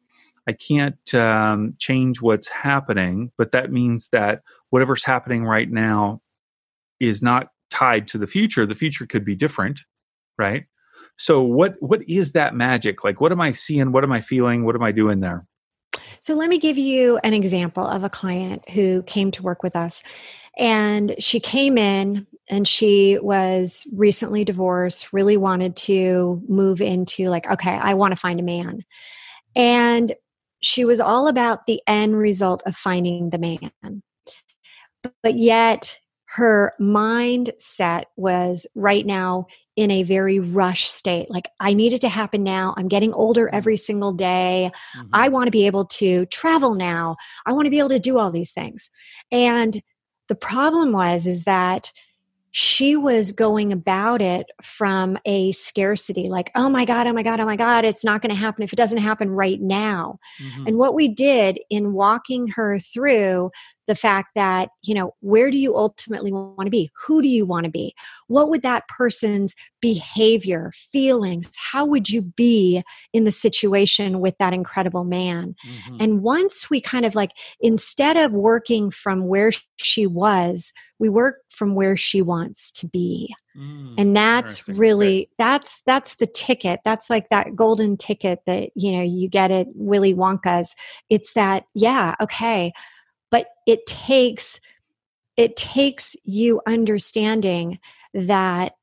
I 0.49 0.53
can't 0.53 1.15
um, 1.15 1.75
change 1.79 2.21
what's 2.21 2.49
happening, 2.49 3.31
but 3.39 3.53
that 3.53 3.71
means 3.71 4.09
that 4.11 4.43
whatever's 4.71 5.05
happening 5.05 5.45
right 5.45 5.71
now 5.71 6.23
is 6.99 7.23
not 7.23 7.51
tied 7.71 8.09
to 8.09 8.19
the 8.19 8.27
future. 8.27 8.67
The 8.67 8.75
future 8.75 9.07
could 9.07 9.25
be 9.25 9.37
different, 9.37 9.83
right? 10.37 10.65
So 11.17 11.43
what 11.43 11.75
what 11.81 12.03
is 12.09 12.33
that 12.33 12.55
magic? 12.55 13.05
Like 13.05 13.21
what 13.21 13.33
am 13.33 13.41
I 13.41 13.53
seeing? 13.53 13.93
What 13.93 14.05
am 14.05 14.13
I 14.13 14.21
feeling? 14.21 14.65
What 14.65 14.75
am 14.75 14.83
I 14.83 14.93
doing 14.93 15.21
there? 15.21 15.47
So 16.21 16.35
let 16.35 16.49
me 16.49 16.59
give 16.59 16.79
you 16.79 17.19
an 17.25 17.35
example 17.35 17.87
of 17.87 18.05
a 18.05 18.11
client 18.11 18.69
who 18.71 19.03
came 19.05 19.31
to 19.33 19.43
work 19.43 19.63
with 19.63 19.77
us. 19.77 20.03
And 20.59 21.15
she 21.19 21.41
came 21.41 21.77
in 21.77 22.27
and 22.49 22.67
she 22.67 23.19
was 23.21 23.87
recently 23.95 24.45
divorced, 24.45 25.13
really 25.13 25.37
wanted 25.37 25.77
to 25.77 26.43
move 26.49 26.81
into, 26.81 27.29
like, 27.29 27.49
okay, 27.51 27.75
I 27.75 27.95
want 27.95 28.13
to 28.13 28.21
find 28.21 28.41
a 28.41 28.45
man. 28.45 28.85
And 29.55 30.13
she 30.63 30.85
was 30.85 31.01
all 31.01 31.29
about 31.29 31.67
the 31.67 31.81
end 31.87 32.17
result 32.17 32.63
of 32.67 32.75
finding 32.77 33.31
the 33.31 33.39
man. 33.39 34.03
But 35.23 35.37
yet, 35.37 35.99
her 36.31 36.73
mindset 36.81 38.05
was 38.17 38.67
right 38.75 39.07
now 39.07 39.47
in 39.77 39.91
a 39.91 40.03
very 40.03 40.41
rush 40.41 40.89
state. 40.89 41.31
Like, 41.31 41.49
I 41.61 41.75
need 41.75 41.93
it 41.93 42.01
to 42.01 42.09
happen 42.09 42.43
now. 42.43 42.75
I'm 42.77 42.89
getting 42.89 43.12
older 43.12 43.47
mm-hmm. 43.47 43.57
every 43.57 43.77
single 43.77 44.12
day. 44.12 44.71
Mm-hmm. 44.97 45.09
I 45.12 45.29
want 45.29 45.47
to 45.47 45.53
be 45.53 45.67
able 45.67 45.85
to 45.87 46.27
travel 46.27 46.75
now. 46.75 47.17
I 47.45 47.53
want 47.53 47.67
to 47.67 47.71
be 47.71 47.79
able 47.79 47.91
to 47.91 48.01
do 48.01 48.19
all 48.19 48.31
these 48.31 48.53
things. 48.53 48.91
And 49.31 49.83
the 50.29 50.35
problem 50.35 50.93
was, 50.93 51.27
is 51.27 51.45
that 51.45 51.93
she 52.59 52.97
was 52.97 53.33
going 53.33 53.71
about 53.71 54.23
it 54.23 54.47
from 54.62 55.19
a 55.27 55.53
scarcity 55.53 56.31
like 56.31 56.51
oh 56.55 56.71
my 56.71 56.87
god 56.87 57.07
oh 57.07 57.12
my 57.12 57.23
god 57.23 57.39
oh 57.39 57.45
my 57.45 57.55
god 57.55 57.85
it's 57.85 58.03
not 58.03 58.23
going 58.23 58.31
to 58.31 58.35
happen 58.35 58.62
if 58.62 58.73
it 58.73 58.77
doesn't 58.77 58.97
happen 58.97 59.29
right 59.29 59.61
now 59.61 60.19
mm-hmm. 60.43 60.69
and 60.69 60.79
what 60.79 60.95
we 60.95 61.07
did 61.07 61.61
in 61.69 61.93
walking 61.93 62.49
her 62.49 62.79
through 62.79 63.51
the 63.87 63.94
fact 63.94 64.31
that 64.35 64.70
you 64.83 64.94
know 64.94 65.14
where 65.20 65.51
do 65.51 65.59
you 65.59 65.77
ultimately 65.77 66.33
want 66.33 66.66
to 66.66 66.70
be? 66.70 66.90
Who 67.07 67.22
do 67.22 67.29
you 67.29 67.46
want 67.46 67.64
to 67.64 67.70
be? 67.70 67.94
What 68.29 68.49
would 68.49 68.62
that 68.62 68.88
person's 68.88 69.55
behavior 69.81 70.72
feelings 70.75 71.53
how 71.72 71.85
would 71.85 72.09
you 72.09 72.22
be 72.22 72.83
in 73.12 73.25
the 73.25 73.33
situation 73.33 74.20
with 74.20 74.37
that 74.38 74.53
incredible 74.53 75.05
man? 75.05 75.55
Mm-hmm. 75.66 75.96
and 76.01 76.22
once 76.22 76.70
we 76.70 76.81
kind 76.81 77.05
of 77.05 77.14
like 77.14 77.31
instead 77.61 78.16
of 78.16 78.33
working 78.33 78.90
from 78.90 79.27
where 79.27 79.53
she 79.79 80.07
was 80.07 80.72
we 80.99 81.09
work 81.09 81.42
from 81.51 81.75
where 81.75 81.96
she 81.96 82.22
wants 82.22 82.70
to 82.72 82.88
be. 82.88 83.35
Mm, 83.57 83.94
and 83.99 84.16
that's 84.16 84.66
really 84.68 85.31
that's 85.38 85.83
that's 85.87 86.16
the 86.16 86.27
ticket. 86.27 86.81
That's 86.85 87.11
like 87.11 87.29
that 87.31 87.55
golden 87.55 87.96
ticket 87.96 88.40
that 88.46 88.70
you 88.75 88.92
know 88.92 89.03
you 89.03 89.29
get 89.29 89.51
at 89.51 89.68
willy 89.75 90.14
wonka's. 90.14 90.75
It's 91.11 91.33
that 91.35 91.64
yeah 91.75 92.14
okay 92.20 92.72
but 93.31 93.49
it 93.67 93.87
takes 93.87 94.61
it 95.37 95.57
takes 95.57 96.17
you 96.25 96.62
understanding 96.67 97.79
that 98.15 98.75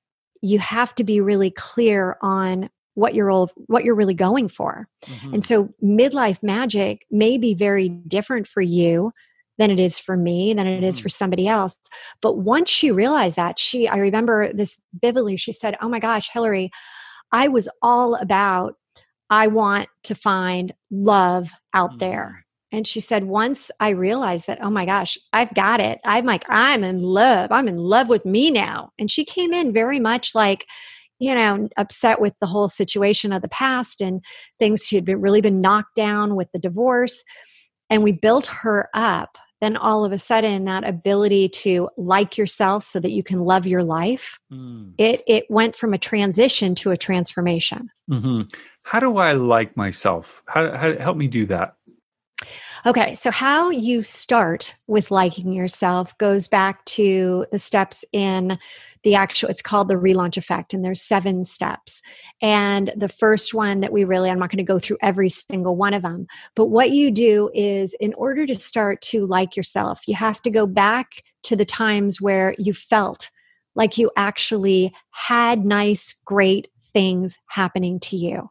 you 0.41 0.59
have 0.59 0.93
to 0.95 1.03
be 1.03 1.19
really 1.19 1.49
clear 1.49 2.17
on 2.21 2.69
what 2.95 3.15
you're 3.15 3.31
all, 3.31 3.49
what 3.65 3.83
you're 3.83 3.95
really 3.95 4.13
going 4.13 4.47
for. 4.47 4.87
Mm-hmm. 5.05 5.33
And 5.35 5.45
so 5.45 5.73
midlife 5.83 6.43
magic 6.43 7.07
may 7.09 7.39
be 7.39 7.55
very 7.55 7.89
different 7.89 8.45
for 8.45 8.61
you 8.61 9.11
than 9.57 9.71
it 9.71 9.79
is 9.79 9.97
for 9.99 10.15
me, 10.15 10.53
than 10.53 10.67
it 10.67 10.83
is 10.83 10.97
mm-hmm. 10.97 11.03
for 11.03 11.09
somebody 11.09 11.47
else. 11.47 11.75
But 12.21 12.37
once 12.37 12.69
she 12.69 12.91
realized 12.91 13.35
that, 13.35 13.57
she 13.57 13.87
I 13.87 13.97
remember 13.97 14.51
this 14.53 14.79
vividly. 15.01 15.37
She 15.37 15.51
said, 15.51 15.75
"Oh 15.81 15.89
my 15.89 15.99
gosh, 15.99 16.29
Hilary, 16.31 16.71
I 17.31 17.47
was 17.47 17.69
all 17.81 18.15
about 18.15 18.75
I 19.29 19.47
want 19.47 19.87
to 20.03 20.15
find 20.15 20.73
love 20.91 21.49
out 21.73 21.91
mm-hmm. 21.91 21.99
there. 21.99 22.42
And 22.73 22.87
she 22.87 22.99
said, 22.99 23.25
once 23.25 23.69
I 23.79 23.89
realized 23.89 24.47
that, 24.47 24.57
oh 24.61 24.71
my 24.71 24.85
gosh, 24.85 25.15
I've 25.31 25.53
got 25.53 25.79
it. 25.79 25.99
I'm 26.03 26.25
like, 26.25 26.43
I'm 26.49 26.83
in 26.83 27.03
love. 27.03 27.51
I'm 27.51 27.67
in 27.67 27.77
love 27.77 28.09
with 28.09 28.25
me 28.25 28.49
now. 28.49 28.89
And 28.97 29.11
she 29.11 29.23
came 29.23 29.53
in 29.53 29.71
very 29.71 29.99
much 29.99 30.33
like, 30.33 30.65
you 31.19 31.35
know, 31.35 31.69
upset 31.77 32.19
with 32.19 32.33
the 32.39 32.47
whole 32.47 32.67
situation 32.67 33.31
of 33.31 33.43
the 33.43 33.47
past 33.47 34.01
and 34.01 34.21
things 34.57 34.87
she 34.87 34.95
had 34.95 35.05
been, 35.05 35.21
really 35.21 35.39
been 35.39 35.61
knocked 35.61 35.95
down 35.95 36.35
with 36.35 36.51
the 36.51 36.59
divorce. 36.59 37.23
And 37.91 38.01
we 38.01 38.11
built 38.11 38.47
her 38.47 38.89
up. 38.95 39.37
Then 39.61 39.77
all 39.77 40.03
of 40.03 40.11
a 40.11 40.17
sudden, 40.17 40.65
that 40.65 40.85
ability 40.85 41.47
to 41.49 41.87
like 41.95 42.37
yourself 42.37 42.83
so 42.83 42.99
that 42.99 43.11
you 43.11 43.23
can 43.23 43.39
love 43.39 43.65
your 43.65 43.83
life, 43.83 44.37
mm. 44.51 44.91
it 44.97 45.23
it 45.25 45.45
went 45.49 45.77
from 45.77 45.93
a 45.93 45.97
transition 45.97 46.75
to 46.75 46.91
a 46.91 46.97
transformation. 46.97 47.89
Mm-hmm. 48.11 48.41
How 48.81 48.99
do 48.99 49.15
I 49.15 49.31
like 49.31 49.77
myself? 49.77 50.43
How, 50.47 50.75
how 50.75 50.97
help 50.97 51.15
me 51.15 51.27
do 51.27 51.45
that? 51.45 51.75
Okay, 52.85 53.15
so 53.15 53.31
how 53.31 53.69
you 53.69 54.01
start 54.01 54.75
with 54.87 55.11
liking 55.11 55.53
yourself 55.53 56.17
goes 56.17 56.47
back 56.47 56.83
to 56.85 57.45
the 57.51 57.59
steps 57.59 58.03
in 58.11 58.57
the 59.03 59.15
actual 59.15 59.49
it's 59.49 59.61
called 59.61 59.87
the 59.87 59.95
relaunch 59.95 60.37
effect 60.37 60.73
and 60.73 60.83
there's 60.83 61.01
seven 61.01 61.45
steps. 61.45 62.01
And 62.41 62.91
the 62.95 63.09
first 63.09 63.53
one 63.53 63.79
that 63.81 63.91
we 63.91 64.03
really 64.03 64.29
i'm 64.29 64.39
not 64.39 64.49
going 64.49 64.57
to 64.57 64.63
go 64.63 64.79
through 64.79 64.97
every 65.01 65.29
single 65.29 65.75
one 65.75 65.93
of 65.93 66.01
them 66.01 66.27
but 66.55 66.67
what 66.67 66.91
you 66.91 67.11
do 67.11 67.49
is 67.53 67.93
in 67.95 68.13
order 68.15 68.45
to 68.45 68.55
start 68.55 69.01
to 69.01 69.25
like 69.25 69.55
yourself 69.55 70.01
you 70.07 70.15
have 70.15 70.41
to 70.41 70.49
go 70.49 70.65
back 70.65 71.23
to 71.43 71.55
the 71.55 71.65
times 71.65 72.21
where 72.21 72.55
you 72.57 72.73
felt 72.73 73.29
like 73.75 73.97
you 73.97 74.11
actually 74.15 74.93
had 75.11 75.65
nice 75.65 76.13
great 76.25 76.67
things 76.93 77.39
happening 77.47 77.99
to 77.99 78.15
you. 78.15 78.49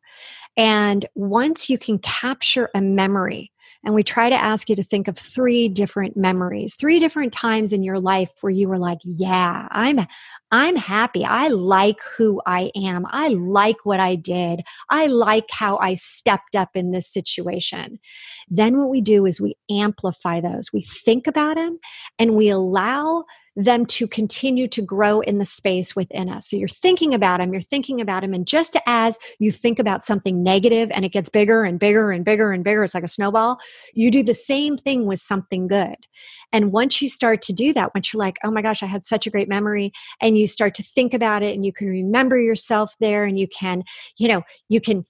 And 0.56 1.06
once 1.14 1.70
you 1.70 1.78
can 1.78 1.98
capture 2.00 2.68
a 2.74 2.80
memory 2.80 3.52
and 3.84 3.94
we 3.94 4.02
try 4.02 4.30
to 4.30 4.36
ask 4.36 4.68
you 4.68 4.76
to 4.76 4.84
think 4.84 5.08
of 5.08 5.18
three 5.18 5.68
different 5.68 6.16
memories 6.16 6.74
three 6.74 6.98
different 6.98 7.32
times 7.32 7.72
in 7.72 7.82
your 7.82 7.98
life 7.98 8.30
where 8.40 8.50
you 8.50 8.68
were 8.68 8.78
like 8.78 8.98
yeah 9.04 9.66
i'm 9.70 10.06
i'm 10.50 10.76
happy. 10.76 11.24
I 11.24 11.48
like 11.48 12.00
who 12.16 12.40
i 12.46 12.70
am. 12.76 13.06
I 13.10 13.28
like 13.28 13.84
what 13.84 14.00
i 14.00 14.14
did. 14.14 14.60
I 14.90 15.06
like 15.06 15.46
how 15.50 15.78
i 15.78 15.94
stepped 15.94 16.54
up 16.54 16.70
in 16.74 16.90
this 16.90 17.08
situation. 17.10 17.98
Then 18.48 18.78
what 18.78 18.90
we 18.90 19.00
do 19.00 19.26
is 19.26 19.40
we 19.40 19.54
amplify 19.70 20.40
those. 20.40 20.72
We 20.72 20.82
think 20.82 21.26
about 21.26 21.56
them 21.56 21.78
and 22.18 22.36
we 22.36 22.50
allow 22.50 23.24
them 23.56 23.84
to 23.84 24.06
continue 24.06 24.66
to 24.66 24.82
grow 24.82 25.20
in 25.20 25.38
the 25.38 25.44
space 25.44 25.94
within 25.94 26.28
us. 26.28 26.48
So 26.48 26.56
you're 26.56 26.68
thinking 26.68 27.12
about 27.12 27.38
them, 27.38 27.52
you're 27.52 27.62
thinking 27.62 28.00
about 28.00 28.22
them. 28.22 28.32
And 28.32 28.46
just 28.46 28.76
as 28.86 29.18
you 29.38 29.52
think 29.52 29.78
about 29.78 30.04
something 30.04 30.42
negative 30.42 30.90
and 30.92 31.04
it 31.04 31.10
gets 31.10 31.28
bigger 31.28 31.64
and 31.64 31.78
bigger 31.78 32.10
and 32.10 32.24
bigger 32.24 32.52
and 32.52 32.64
bigger, 32.64 32.82
it's 32.82 32.94
like 32.94 33.04
a 33.04 33.08
snowball, 33.08 33.58
you 33.94 34.10
do 34.10 34.22
the 34.22 34.34
same 34.34 34.78
thing 34.78 35.06
with 35.06 35.18
something 35.18 35.68
good. 35.68 35.96
And 36.52 36.72
once 36.72 37.02
you 37.02 37.08
start 37.08 37.42
to 37.42 37.52
do 37.52 37.72
that, 37.74 37.94
once 37.94 38.12
you're 38.12 38.18
like, 38.18 38.38
oh 38.42 38.50
my 38.50 38.62
gosh, 38.62 38.82
I 38.82 38.86
had 38.86 39.04
such 39.04 39.26
a 39.26 39.30
great 39.30 39.48
memory, 39.48 39.92
and 40.20 40.38
you 40.38 40.46
start 40.46 40.74
to 40.76 40.82
think 40.82 41.14
about 41.14 41.42
it 41.42 41.54
and 41.54 41.64
you 41.64 41.72
can 41.72 41.88
remember 41.88 42.40
yourself 42.40 42.94
there 43.00 43.24
and 43.24 43.38
you 43.38 43.48
can, 43.48 43.84
you 44.16 44.28
know, 44.28 44.42
you 44.68 44.80
can 44.80 45.04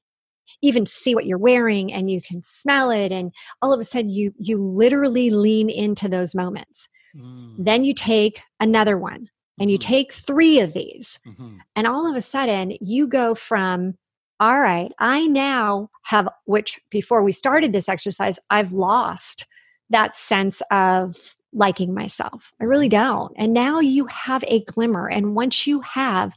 even 0.63 0.87
see 0.87 1.15
what 1.15 1.27
you're 1.27 1.39
wearing 1.39 1.93
and 1.93 2.11
you 2.11 2.21
can 2.21 2.43
smell 2.45 2.91
it 2.91 3.11
and 3.11 3.33
all 3.61 3.73
of 3.73 3.81
a 3.81 3.85
sudden 3.85 4.11
you 4.11 4.33
you 4.39 4.57
literally 4.57 5.31
lean 5.31 5.69
into 5.69 6.09
those 6.09 6.35
moments 6.35 6.89
Mm. 7.17 7.55
Then 7.59 7.85
you 7.85 7.95
take 7.95 8.41
another 8.61 8.99
one 8.99 9.29
and 9.59 9.71
you 9.71 9.79
mm-hmm. 9.79 9.93
take 9.93 10.13
three 10.13 10.61
of 10.61 10.75
these. 10.75 11.19
Mm-hmm. 11.27 11.59
And 11.77 11.87
all 11.87 12.09
of 12.09 12.17
a 12.17 12.23
sudden, 12.23 12.77
you 12.81 13.07
go 13.07 13.35
from, 13.35 13.97
all 14.41 14.59
right, 14.59 14.93
I 14.99 15.27
now 15.27 15.91
have, 16.03 16.29
which 16.47 16.81
before 16.91 17.23
we 17.23 17.33
started 17.33 17.73
this 17.73 17.89
exercise, 17.89 18.39
I've 18.51 18.73
lost 18.73 19.47
that 19.91 20.17
sense 20.17 20.63
of 20.71 21.37
liking 21.53 21.95
myself. 21.95 22.53
I 22.61 22.65
really 22.65 22.89
don't. 22.89 23.33
And 23.37 23.53
now 23.53 23.79
you 23.81 24.07
have 24.07 24.43
a 24.49 24.65
glimmer. 24.65 25.09
And 25.09 25.35
once 25.35 25.67
you 25.67 25.81
have 25.83 26.35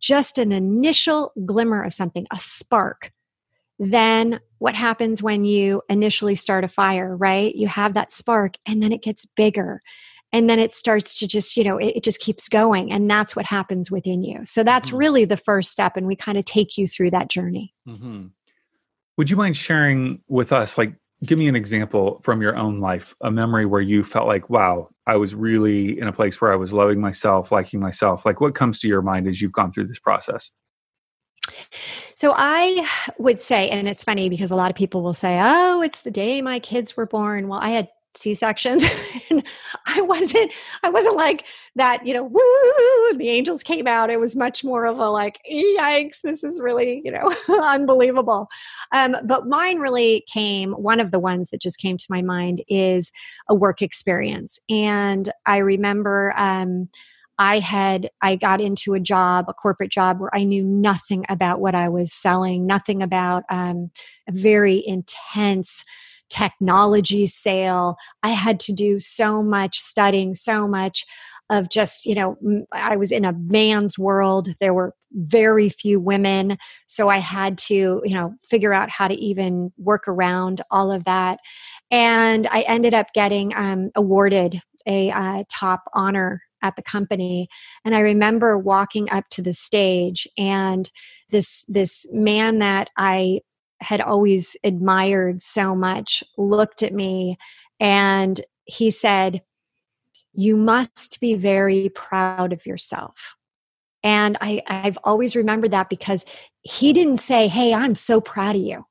just 0.00 0.38
an 0.38 0.52
initial 0.52 1.32
glimmer 1.44 1.82
of 1.82 1.94
something, 1.94 2.26
a 2.32 2.38
spark, 2.38 3.12
then 3.78 4.40
what 4.58 4.74
happens 4.74 5.22
when 5.22 5.44
you 5.44 5.82
initially 5.88 6.34
start 6.34 6.64
a 6.64 6.68
fire, 6.68 7.16
right? 7.16 7.54
You 7.54 7.68
have 7.68 7.94
that 7.94 8.12
spark 8.12 8.54
and 8.66 8.82
then 8.82 8.92
it 8.92 9.02
gets 9.02 9.26
bigger 9.26 9.82
and 10.34 10.50
then 10.50 10.58
it 10.58 10.74
starts 10.74 11.14
to 11.20 11.28
just 11.28 11.56
you 11.56 11.64
know 11.64 11.78
it, 11.78 11.96
it, 11.96 12.04
just 12.04 12.20
keeps 12.20 12.48
going 12.48 12.92
and 12.92 13.10
that's 13.10 13.34
what 13.34 13.46
happens 13.46 13.90
within 13.90 14.22
you 14.22 14.44
so 14.44 14.62
that's 14.62 14.88
mm-hmm. 14.88 14.98
really 14.98 15.24
the 15.24 15.36
first 15.36 15.70
step 15.70 15.96
and 15.96 16.06
we 16.06 16.16
kind 16.16 16.36
of 16.36 16.44
take 16.44 16.76
you 16.76 16.86
through 16.86 17.10
that 17.10 17.30
journey 17.30 17.72
mm-hmm. 17.88 18.26
would 19.16 19.30
you 19.30 19.36
mind 19.36 19.56
sharing 19.56 20.20
with 20.28 20.52
us 20.52 20.76
like 20.76 20.94
give 21.24 21.38
me 21.38 21.48
an 21.48 21.56
example 21.56 22.20
from 22.22 22.42
your 22.42 22.56
own 22.56 22.80
life 22.80 23.14
a 23.22 23.30
memory 23.30 23.64
where 23.64 23.80
you 23.80 24.02
felt 24.04 24.26
like 24.26 24.50
wow 24.50 24.88
i 25.06 25.16
was 25.16 25.34
really 25.34 25.98
in 25.98 26.08
a 26.08 26.12
place 26.12 26.40
where 26.40 26.52
i 26.52 26.56
was 26.56 26.72
loving 26.72 27.00
myself 27.00 27.52
liking 27.52 27.80
myself 27.80 28.26
like 28.26 28.40
what 28.40 28.54
comes 28.54 28.78
to 28.80 28.88
your 28.88 29.02
mind 29.02 29.26
as 29.26 29.40
you've 29.40 29.52
gone 29.52 29.72
through 29.72 29.86
this 29.86 30.00
process 30.00 30.50
so 32.14 32.32
I 32.34 32.88
would 33.18 33.42
say, 33.42 33.68
and 33.68 33.88
it's 33.88 34.04
funny 34.04 34.28
because 34.28 34.50
a 34.50 34.56
lot 34.56 34.70
of 34.70 34.76
people 34.76 35.02
will 35.02 35.12
say, 35.12 35.38
oh, 35.42 35.82
it's 35.82 36.00
the 36.00 36.10
day 36.10 36.40
my 36.40 36.58
kids 36.58 36.96
were 36.96 37.06
born. 37.06 37.48
Well, 37.48 37.58
I 37.60 37.70
had 37.70 37.88
c-sections. 38.16 38.84
I 39.86 40.00
wasn't 40.00 40.52
i 40.82 40.90
wasn't 40.90 41.16
like 41.16 41.46
that 41.76 42.06
you 42.06 42.14
know 42.14 42.24
woo 42.24 43.18
the 43.18 43.28
angels 43.28 43.62
came 43.62 43.86
out. 43.86 44.10
It 44.10 44.20
was 44.20 44.36
much 44.36 44.64
more 44.64 44.86
of 44.86 44.98
a 44.98 45.08
like 45.08 45.40
yikes 45.50 46.20
this 46.22 46.44
is 46.44 46.60
really 46.60 47.02
you 47.04 47.12
know 47.12 47.34
unbelievable. 47.62 48.48
Um, 48.92 49.16
but 49.24 49.46
mine 49.46 49.78
really 49.78 50.24
came 50.32 50.72
one 50.72 51.00
of 51.00 51.10
the 51.10 51.18
ones 51.18 51.50
that 51.50 51.60
just 51.60 51.78
came 51.78 51.96
to 51.96 52.06
my 52.08 52.22
mind 52.22 52.62
is 52.68 53.10
a 53.48 53.54
work 53.54 53.82
experience. 53.82 54.58
And 54.68 55.30
i 55.46 55.58
remember 55.58 56.32
um, 56.36 56.88
I 57.38 57.58
had 57.58 58.08
I 58.22 58.36
got 58.36 58.60
into 58.60 58.94
a 58.94 59.00
job, 59.00 59.46
a 59.48 59.54
corporate 59.54 59.90
job 59.90 60.20
where 60.20 60.34
I 60.34 60.44
knew 60.44 60.64
nothing 60.64 61.24
about 61.28 61.60
what 61.60 61.74
I 61.74 61.88
was 61.88 62.12
selling, 62.12 62.66
nothing 62.66 63.02
about 63.02 63.42
um, 63.50 63.90
a 64.28 64.32
very 64.32 64.82
intense 64.86 65.84
technology 66.30 67.26
sale. 67.26 67.96
I 68.22 68.30
had 68.30 68.60
to 68.60 68.72
do 68.72 68.98
so 68.98 69.42
much 69.42 69.78
studying, 69.78 70.34
so 70.34 70.66
much 70.66 71.04
of 71.50 71.68
just, 71.68 72.06
you 72.06 72.14
know, 72.14 72.36
I 72.72 72.96
was 72.96 73.12
in 73.12 73.24
a 73.24 73.32
man's 73.32 73.98
world. 73.98 74.48
There 74.60 74.72
were 74.72 74.94
very 75.12 75.68
few 75.68 76.00
women. 76.00 76.56
So 76.86 77.08
I 77.08 77.18
had 77.18 77.58
to, 77.58 78.00
you 78.02 78.14
know, 78.14 78.34
figure 78.48 78.72
out 78.72 78.88
how 78.88 79.08
to 79.08 79.14
even 79.14 79.72
work 79.76 80.08
around 80.08 80.62
all 80.70 80.90
of 80.90 81.04
that. 81.04 81.38
And 81.90 82.46
I 82.50 82.62
ended 82.62 82.94
up 82.94 83.08
getting 83.14 83.54
um, 83.54 83.90
awarded 83.94 84.60
a 84.86 85.10
uh, 85.10 85.44
top 85.50 85.84
honor 85.94 86.42
at 86.62 86.76
the 86.76 86.82
company 86.82 87.46
and 87.84 87.94
i 87.94 88.00
remember 88.00 88.56
walking 88.56 89.08
up 89.10 89.24
to 89.30 89.42
the 89.42 89.52
stage 89.52 90.26
and 90.38 90.90
this 91.30 91.64
this 91.68 92.06
man 92.10 92.58
that 92.58 92.88
i 92.96 93.38
had 93.84 94.00
always 94.00 94.56
admired 94.64 95.42
so 95.42 95.74
much 95.74 96.24
looked 96.36 96.82
at 96.82 96.94
me 96.94 97.36
and 97.78 98.40
he 98.64 98.90
said, 98.90 99.42
You 100.32 100.56
must 100.56 101.20
be 101.20 101.34
very 101.34 101.90
proud 101.90 102.52
of 102.52 102.64
yourself. 102.66 103.36
And 104.02 104.36
I, 104.40 104.62
I've 104.66 104.98
always 105.04 105.36
remembered 105.36 105.70
that 105.70 105.88
because 105.88 106.24
he 106.62 106.92
didn't 106.92 107.18
say, 107.18 107.46
Hey, 107.46 107.74
I'm 107.74 107.94
so 107.94 108.20
proud 108.20 108.56
of 108.56 108.62
you. 108.62 108.84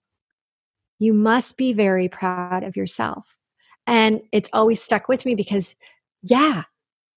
You 0.99 1.13
must 1.13 1.57
be 1.57 1.73
very 1.73 2.07
proud 2.07 2.63
of 2.63 2.77
yourself. 2.77 3.35
And 3.85 4.21
it's 4.31 4.49
always 4.53 4.81
stuck 4.81 5.09
with 5.09 5.25
me 5.25 5.35
because, 5.35 5.75
yeah, 6.21 6.63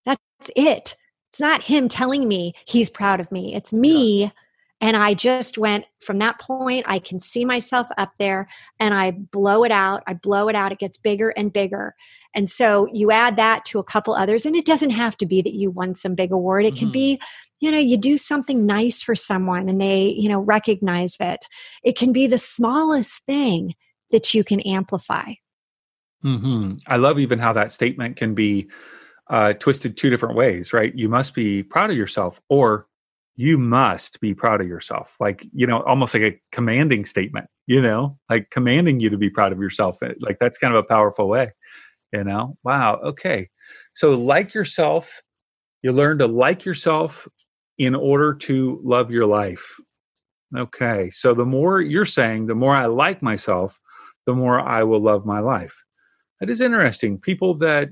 that's 0.05 0.51
it. 0.57 0.97
It's 1.31 1.41
not 1.41 1.63
him 1.63 1.89
telling 1.89 2.27
me 2.27 2.55
he's 2.67 2.91
proud 2.91 3.21
of 3.21 3.31
me. 3.31 3.55
It's 3.55 3.73
me 3.73 4.25
yeah. 4.25 4.31
And 4.81 4.95
I 4.97 5.15
just 5.15 5.57
went 5.57 5.87
from 6.03 6.19
that 6.19 6.39
point, 6.39 6.85
I 6.87 6.99
can 6.99 7.19
see 7.19 7.47
myself 7.47 7.87
up 7.97 8.13
there 8.19 8.47
and 8.79 8.93
I 8.93 9.13
blow 9.13 9.65
it 9.65 9.73
out. 9.73 10.03
I 10.07 10.13
blow 10.13 10.49
it 10.49 10.55
out. 10.55 10.71
It 10.71 10.79
gets 10.79 10.99
bigger 10.99 11.31
and 11.31 11.53
bigger. 11.53 11.95
And 12.35 12.51
so 12.51 12.87
you 12.93 13.11
add 13.11 13.37
that 13.37 13.65
to 13.67 13.79
a 13.79 13.85
couple 13.85 14.15
others, 14.15 14.45
and 14.45 14.55
it 14.55 14.67
doesn't 14.67 14.91
have 14.91 15.17
to 15.17 15.27
be 15.27 15.41
that 15.41 15.55
you 15.55 15.71
won 15.71 15.95
some 15.95 16.15
big 16.15 16.31
award. 16.31 16.67
It 16.67 16.75
mm-hmm. 16.75 16.79
can 16.79 16.93
be, 16.93 17.21
you 17.61 17.71
know, 17.71 17.79
you 17.79 17.97
do 17.97 18.19
something 18.19 18.67
nice 18.67 19.01
for 19.01 19.15
someone 19.15 19.71
and 19.71 19.81
they, 19.81 20.09
you 20.09 20.29
know, 20.29 20.41
recognize 20.41 21.17
it. 21.21 21.47
It 21.83 21.97
can 21.97 22.13
be 22.13 22.27
the 22.27 22.37
smallest 22.37 23.23
thing 23.25 23.75
that 24.11 24.35
you 24.35 24.45
can 24.45 24.61
amplify. 24.61 25.33
Mm-hmm. 26.23 26.75
I 26.87 26.97
love 26.97 27.19
even 27.19 27.39
how 27.39 27.55
that 27.55 27.73
statement 27.73 28.17
can 28.17 28.35
be 28.35 28.69
uh, 29.31 29.55
twisted 29.55 29.97
two 29.97 30.11
different 30.11 30.37
ways, 30.37 30.73
right? 30.73 30.95
You 30.95 31.09
must 31.09 31.35
be 31.35 31.63
proud 31.63 31.91
of 31.91 31.97
yourself, 31.97 32.43
or 32.51 32.89
you 33.37 33.59
must 33.59 34.21
be 34.21 34.35
proud 34.35 34.61
of 34.61 34.67
yourself. 34.67 35.15
Like 35.21 35.47
you 35.53 35.67
know 35.67 35.83
almost 35.83 36.15
like 36.15 36.23
a 36.23 36.41
commanding 36.53 37.05
statement 37.05 37.49
you 37.67 37.81
know 37.83 38.19
like 38.31 38.51
commanding 38.51 39.01
you 39.01 39.11
to 39.11 39.19
be 39.19 39.31
proud 39.31 39.53
of 39.53 39.59
yourself. 39.59 39.99
Like 40.21 40.39
that's 40.41 40.59
kind 40.59 40.75
of 40.75 40.83
a 40.83 40.87
powerful 40.87 41.29
way 41.29 41.53
you 42.13 42.25
know? 42.25 42.57
Wow 42.65 42.97
okay. 43.05 43.49
So 43.95 44.15
like 44.15 44.55
yourself 44.55 45.23
you 45.83 45.93
learn 45.93 46.19
to 46.19 46.27
like 46.27 46.65
yourself 46.65 47.29
in 47.79 47.95
order 47.95 48.35
to 48.35 48.81
love 48.83 49.11
your 49.11 49.27
life. 49.27 49.79
Okay 50.57 51.11
so 51.11 51.35
the 51.35 51.45
more 51.45 51.81
you're 51.81 52.05
saying 52.05 52.47
the 52.47 52.55
more 52.55 52.75
i 52.75 52.87
like 52.87 53.23
myself 53.23 53.81
the 54.27 54.35
more 54.35 54.61
i 54.61 54.83
will 54.83 55.01
love 55.01 55.27
my 55.27 55.41
life. 55.41 55.85
That 56.41 56.51
is 56.51 56.61
interesting. 56.61 57.19
People 57.19 57.55
that 57.59 57.89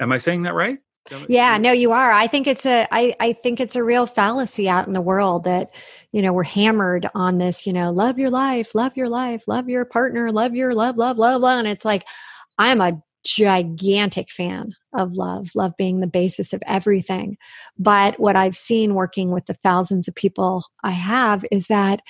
am 0.00 0.12
i 0.12 0.18
saying 0.18 0.42
that 0.42 0.54
right 0.54 0.78
yeah 1.28 1.58
no 1.58 1.72
you 1.72 1.92
are. 1.92 2.12
I 2.12 2.26
think 2.26 2.46
it's 2.46 2.66
a 2.66 2.86
I, 2.90 3.14
I 3.20 3.32
think 3.32 3.60
it's 3.60 3.76
a 3.76 3.84
real 3.84 4.06
fallacy 4.06 4.68
out 4.68 4.86
in 4.86 4.92
the 4.92 5.00
world 5.00 5.44
that 5.44 5.70
you 6.12 6.22
know 6.22 6.32
we're 6.32 6.42
hammered 6.42 7.08
on 7.14 7.38
this 7.38 7.66
you 7.66 7.72
know 7.72 7.90
love 7.90 8.18
your 8.18 8.30
life 8.30 8.74
love 8.74 8.96
your 8.96 9.08
life 9.08 9.44
love 9.46 9.68
your 9.68 9.84
partner 9.84 10.30
love 10.30 10.54
your 10.54 10.74
love 10.74 10.96
love 10.96 11.18
love 11.18 11.40
love 11.40 11.58
and 11.58 11.68
it's 11.68 11.84
like 11.84 12.06
i'm 12.58 12.80
a 12.80 13.00
gigantic 13.24 14.30
fan 14.30 14.74
of 14.94 15.12
love 15.12 15.50
love 15.54 15.72
being 15.76 16.00
the 16.00 16.06
basis 16.06 16.52
of 16.52 16.62
everything. 16.66 17.36
But 17.78 18.18
what 18.18 18.36
i've 18.36 18.56
seen 18.56 18.94
working 18.94 19.32
with 19.32 19.46
the 19.46 19.54
thousands 19.54 20.08
of 20.08 20.14
people 20.14 20.64
i 20.82 20.92
have 20.92 21.44
is 21.50 21.66
that 21.66 22.00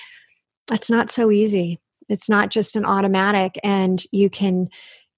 it's 0.71 0.89
not 0.89 1.11
so 1.11 1.31
easy. 1.31 1.79
It's 2.07 2.29
not 2.29 2.49
just 2.49 2.75
an 2.75 2.85
automatic 2.85 3.59
and 3.63 4.03
you 4.11 4.29
can 4.29 4.69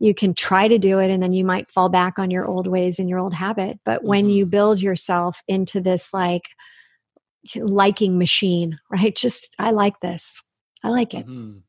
you 0.01 0.15
can 0.15 0.33
try 0.33 0.67
to 0.67 0.79
do 0.79 0.97
it 0.97 1.11
and 1.11 1.21
then 1.21 1.31
you 1.31 1.45
might 1.45 1.69
fall 1.69 1.87
back 1.87 2.17
on 2.17 2.31
your 2.31 2.45
old 2.45 2.65
ways 2.65 2.97
and 2.97 3.07
your 3.07 3.19
old 3.19 3.35
habit. 3.35 3.79
But 3.85 4.03
when 4.03 4.23
mm-hmm. 4.23 4.31
you 4.31 4.45
build 4.47 4.81
yourself 4.81 5.43
into 5.47 5.79
this 5.79 6.11
like 6.11 6.49
liking 7.55 8.17
machine 8.17 8.79
right? 8.91 9.15
Just 9.15 9.55
i 9.59 9.69
like 9.69 9.99
this. 9.99 10.41
I 10.83 10.89
like 10.89 11.13
it. 11.13 11.27
Mm-hmm. 11.27 11.59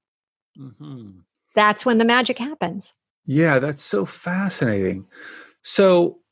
Mm-hmm. 0.59 1.11
that's 1.55 1.87
when 1.87 1.99
the 1.99 2.05
magic 2.05 2.39
happens. 2.39 2.95
Yeah 3.27 3.59
that's 3.59 3.83
so 3.83 4.07
fascinating. 4.07 5.07
So 5.63 6.23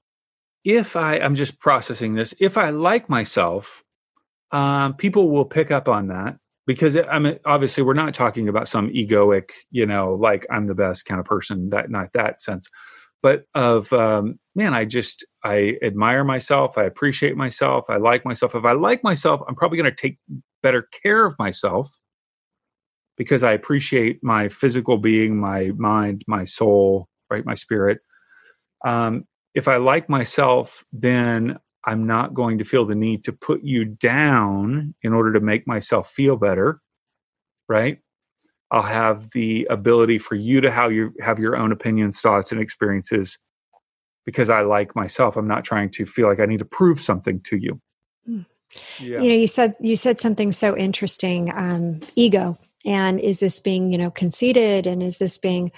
if 0.64 0.96
i 0.96 1.14
i'm 1.18 1.34
just 1.34 1.58
processing 1.58 2.14
this 2.14 2.34
if 2.38 2.58
i 2.58 2.70
like 2.70 3.08
myself 3.08 3.82
um, 4.52 4.94
people 4.94 5.30
will 5.30 5.44
pick 5.44 5.70
up 5.70 5.88
on 5.88 6.08
that 6.08 6.36
because 6.66 6.96
I 6.96 7.18
mean, 7.18 7.38
obviously, 7.44 7.82
we're 7.82 7.94
not 7.94 8.14
talking 8.14 8.48
about 8.48 8.68
some 8.68 8.90
egoic, 8.90 9.50
you 9.70 9.86
know, 9.86 10.14
like 10.14 10.46
I'm 10.50 10.66
the 10.66 10.74
best 10.74 11.04
kind 11.04 11.20
of 11.20 11.26
person. 11.26 11.70
That 11.70 11.90
not 11.90 12.12
that 12.14 12.40
sense, 12.40 12.68
but 13.22 13.44
of 13.54 13.92
um, 13.92 14.38
man, 14.54 14.74
I 14.74 14.84
just 14.84 15.24
I 15.44 15.76
admire 15.82 16.24
myself. 16.24 16.78
I 16.78 16.84
appreciate 16.84 17.36
myself. 17.36 17.86
I 17.88 17.96
like 17.96 18.24
myself. 18.24 18.54
If 18.54 18.64
I 18.64 18.72
like 18.72 19.02
myself, 19.02 19.40
I'm 19.48 19.54
probably 19.54 19.78
going 19.78 19.90
to 19.90 19.96
take 19.96 20.18
better 20.62 20.88
care 21.02 21.24
of 21.24 21.34
myself 21.38 21.90
because 23.16 23.42
I 23.42 23.52
appreciate 23.52 24.20
my 24.22 24.48
physical 24.48 24.96
being, 24.96 25.38
my 25.38 25.72
mind, 25.76 26.24
my 26.26 26.44
soul, 26.44 27.08
right, 27.30 27.44
my 27.44 27.54
spirit. 27.54 27.98
Um, 28.84 29.24
if 29.54 29.68
I 29.68 29.76
like 29.76 30.08
myself, 30.08 30.84
then 30.92 31.58
I'm 31.84 32.06
not 32.06 32.34
going 32.34 32.58
to 32.58 32.64
feel 32.64 32.84
the 32.84 32.94
need 32.94 33.24
to 33.24 33.32
put 33.32 33.62
you 33.62 33.84
down 33.84 34.94
in 35.02 35.12
order 35.12 35.32
to 35.32 35.40
make 35.40 35.66
myself 35.66 36.10
feel 36.10 36.36
better, 36.36 36.80
right? 37.68 37.98
I'll 38.70 38.82
have 38.82 39.30
the 39.30 39.66
ability 39.70 40.18
for 40.18 40.34
you 40.34 40.60
to 40.60 40.70
how 40.70 40.88
you 40.88 41.12
have 41.20 41.38
your 41.38 41.56
own 41.56 41.72
opinions, 41.72 42.20
thoughts, 42.20 42.52
and 42.52 42.60
experiences 42.60 43.38
because 44.24 44.50
I 44.50 44.60
like 44.60 44.94
myself. 44.94 45.36
I'm 45.36 45.48
not 45.48 45.64
trying 45.64 45.90
to 45.90 46.06
feel 46.06 46.28
like 46.28 46.40
I 46.40 46.46
need 46.46 46.58
to 46.58 46.64
prove 46.64 47.00
something 47.00 47.40
to 47.42 47.56
you. 47.56 47.80
Mm. 48.28 48.46
Yeah. 48.98 49.20
You 49.20 49.28
know, 49.28 49.34
you 49.34 49.48
said 49.48 49.74
you 49.80 49.96
said 49.96 50.20
something 50.20 50.52
so 50.52 50.76
interesting, 50.76 51.52
um, 51.56 52.00
ego. 52.14 52.58
And 52.84 53.20
is 53.20 53.40
this 53.40 53.60
being, 53.60 53.92
you 53.92 53.98
know, 53.98 54.10
conceited 54.10 54.86
and 54.86 55.02
is 55.02 55.18
this 55.18 55.36
being 55.36 55.72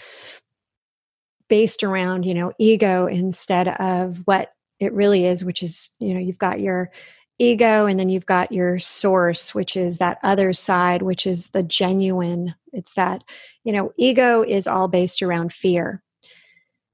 based 1.49 1.83
around, 1.83 2.25
you 2.25 2.35
know, 2.35 2.53
ego 2.59 3.07
instead 3.07 3.69
of 3.69 4.23
what 4.27 4.53
it 4.83 4.93
really 4.93 5.27
is 5.27 5.45
which 5.45 5.63
is 5.63 5.91
you 6.01 6.13
know 6.13 6.21
you've 6.21 6.39
got 6.39 6.61
your 6.61 6.91
ego 7.39 7.87
and 7.87 7.99
then 7.99 8.09
you've 8.09 8.27
got 8.27 8.53
your 8.53 8.79
source 8.79 9.55
which 9.55 9.77
is 9.77 9.99
that 9.99 10.19
other 10.23 10.53
side 10.53 11.03
which 11.03 11.27
is 11.27 11.49
the 11.49 11.63
genuine. 11.63 12.55
It's 12.73 12.95
that 12.95 13.23
you 13.65 13.73
know 13.73 13.93
ego 13.97 14.43
is 14.43 14.67
all 14.67 14.89
based 14.89 15.23
around 15.23 15.53
fear. 15.53 16.03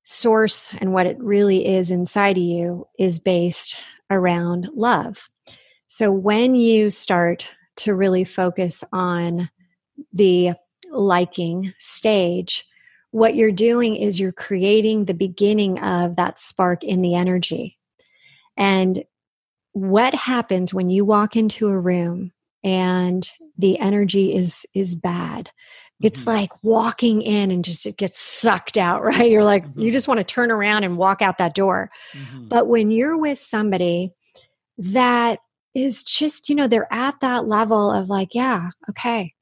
Source 0.05 0.73
and 0.79 0.93
what 0.93 1.07
it 1.07 1.19
really 1.19 1.67
is 1.67 1.91
inside 1.91 2.37
of 2.37 2.43
you 2.43 2.87
is 2.99 3.19
based 3.19 3.79
around 4.11 4.69
love. 4.75 5.29
So 5.87 6.11
when 6.11 6.55
you 6.55 6.91
start 6.91 7.51
to 7.77 7.95
really 7.95 8.25
focus 8.25 8.85
on 8.93 9.51
the 10.13 10.53
liking 10.91 11.73
stage 11.79 12.65
what 13.11 13.35
you're 13.35 13.53
doing 13.53 13.97
is 13.97 14.21
you're 14.21 14.33
creating 14.33 15.05
the 15.05 15.15
beginning 15.15 15.79
of 15.79 16.17
that 16.17 16.39
spark 16.39 16.85
in 16.85 17.01
the 17.01 17.15
energy 17.15 17.78
and 18.59 19.05
what 19.73 20.13
happens 20.13 20.75
when 20.75 20.91
you 20.91 21.05
walk 21.05 21.37
into 21.37 21.69
a 21.69 21.79
room 21.79 22.33
and 22.65 23.31
the 23.57 23.79
energy 23.79 24.35
is 24.35 24.67
is 24.75 24.97
bad? 24.97 25.51
It's 26.03 26.21
mm-hmm. 26.21 26.31
like 26.31 26.65
walking 26.65 27.23
in 27.23 27.51
and 27.51 27.65
just 27.65 27.87
it 27.87 27.97
gets 27.97 28.19
sucked 28.19 28.77
out, 28.77 29.03
right? 29.05 29.31
You're 29.31 29.45
like 29.45 29.65
mm-hmm. 29.65 29.81
you 29.81 29.93
just 29.93 30.09
want 30.09 30.19
to 30.19 30.25
turn 30.25 30.51
around 30.51 30.85
and 30.85 30.99
walk 30.99 31.23
out 31.23 31.39
that 31.39 31.55
door. 31.55 31.91
Mm-hmm. 32.13 32.49
But 32.49 32.67
when 32.67 32.91
you're 32.91 33.17
with 33.17 33.39
somebody 33.39 34.13
that 34.77 35.39
is 35.75 36.03
just, 36.03 36.49
you 36.49 36.57
know, 36.57 36.67
they're 36.67 36.93
at 36.93 37.21
that 37.21 37.47
level 37.47 37.93
of 37.93 38.09
like, 38.09 38.35
yeah, 38.35 38.71
okay. 38.91 39.33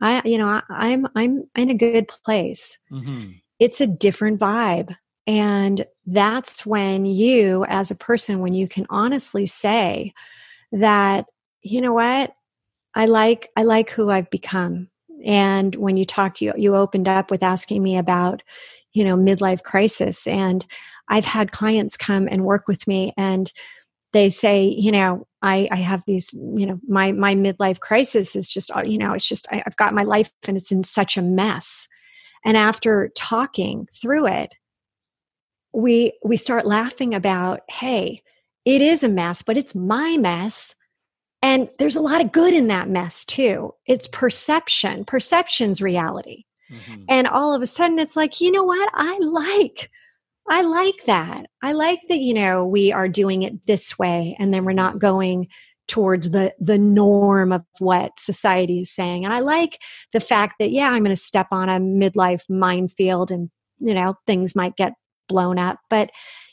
I 0.00 0.22
you 0.24 0.38
know, 0.38 0.60
I, 0.70 0.88
am 0.88 1.06
I'm, 1.06 1.12
I'm 1.16 1.44
in 1.56 1.70
a 1.70 1.74
good 1.74 2.06
place. 2.08 2.78
Mm-hmm. 2.92 3.32
It's 3.58 3.80
a 3.80 3.86
different 3.86 4.38
vibe. 4.38 4.94
And 5.26 5.86
that's 6.06 6.66
when 6.66 7.06
you, 7.06 7.64
as 7.68 7.90
a 7.90 7.96
person, 7.96 8.40
when 8.40 8.54
you 8.54 8.68
can 8.68 8.86
honestly 8.90 9.46
say 9.46 10.12
that, 10.72 11.26
you 11.62 11.80
know 11.80 11.94
what, 11.94 12.34
I 12.94 13.06
like, 13.06 13.50
I 13.56 13.62
like 13.62 13.90
who 13.90 14.10
I've 14.10 14.30
become. 14.30 14.88
And 15.24 15.74
when 15.76 15.96
you 15.96 16.04
talked, 16.04 16.42
you, 16.42 16.52
you 16.56 16.76
opened 16.76 17.08
up 17.08 17.30
with 17.30 17.42
asking 17.42 17.82
me 17.82 17.96
about, 17.96 18.42
you 18.92 19.02
know, 19.02 19.16
midlife 19.16 19.62
crisis. 19.62 20.26
And 20.26 20.64
I've 21.08 21.24
had 21.24 21.52
clients 21.52 21.96
come 21.96 22.28
and 22.30 22.44
work 22.44 22.68
with 22.68 22.86
me 22.86 23.12
and 23.16 23.50
they 24.12 24.30
say, 24.30 24.64
you 24.64 24.92
know, 24.92 25.26
I, 25.42 25.68
I 25.72 25.76
have 25.76 26.02
these, 26.06 26.32
you 26.32 26.66
know, 26.66 26.78
my 26.88 27.10
my 27.12 27.34
midlife 27.34 27.80
crisis 27.80 28.36
is 28.36 28.48
just, 28.48 28.70
uh, 28.74 28.82
you 28.82 28.96
know, 28.96 29.12
it's 29.12 29.28
just 29.28 29.46
I, 29.50 29.62
I've 29.66 29.76
got 29.76 29.92
my 29.92 30.04
life 30.04 30.30
and 30.46 30.56
it's 30.56 30.70
in 30.70 30.84
such 30.84 31.16
a 31.16 31.22
mess. 31.22 31.88
And 32.44 32.56
after 32.56 33.10
talking 33.16 33.88
through 34.00 34.28
it, 34.28 34.54
we 35.74 36.12
we 36.24 36.36
start 36.36 36.66
laughing 36.66 37.14
about 37.14 37.60
hey 37.68 38.22
it 38.64 38.80
is 38.80 39.02
a 39.02 39.08
mess 39.08 39.42
but 39.42 39.56
it's 39.56 39.74
my 39.74 40.16
mess. 40.16 40.74
And 41.42 41.68
there's 41.78 41.96
a 41.96 42.00
lot 42.00 42.24
of 42.24 42.32
good 42.32 42.54
in 42.54 42.68
that 42.68 42.88
mess 42.88 43.22
too. 43.26 43.74
It's 43.86 44.08
perception. 44.08 45.04
Perception's 45.04 45.82
reality. 45.82 46.44
Mm-hmm. 46.72 47.02
and 47.10 47.26
all 47.28 47.52
of 47.52 47.60
a 47.60 47.66
sudden 47.66 47.98
it's 47.98 48.16
like 48.16 48.40
you 48.40 48.50
know 48.50 48.64
what? 48.64 48.88
I 48.94 49.18
like 49.18 49.90
i 50.48 50.62
like 50.62 51.04
that. 51.06 51.46
I 51.62 51.72
like 51.72 52.00
that 52.08 52.20
you 52.20 52.34
know 52.34 52.66
we 52.66 52.90
are 52.92 53.08
doing 53.08 53.42
it 53.42 53.66
this 53.66 53.98
way 53.98 54.36
and 54.38 54.52
then 54.52 54.64
we're 54.64 54.72
not 54.72 54.98
going 54.98 55.48
towards 55.88 56.30
the 56.30 56.54
the 56.58 56.78
norm 56.78 57.52
of 57.52 57.64
what 57.78 58.18
society 58.18 58.80
is 58.80 58.90
saying. 58.90 59.24
And 59.24 59.34
i 59.34 59.40
like 59.40 59.82
the 60.12 60.20
fact 60.20 60.54
that 60.58 60.70
yeah 60.70 60.90
i'm 60.90 61.04
going 61.04 61.14
to 61.14 61.16
step 61.16 61.48
on 61.50 61.68
a 61.68 61.78
midlife 61.78 62.42
minefield 62.48 63.30
and 63.30 63.50
you 63.78 63.92
know 63.92 64.14
things 64.26 64.56
might 64.56 64.76
get 64.76 64.94
blown 65.28 65.58
up. 65.58 65.78
But 65.90 66.10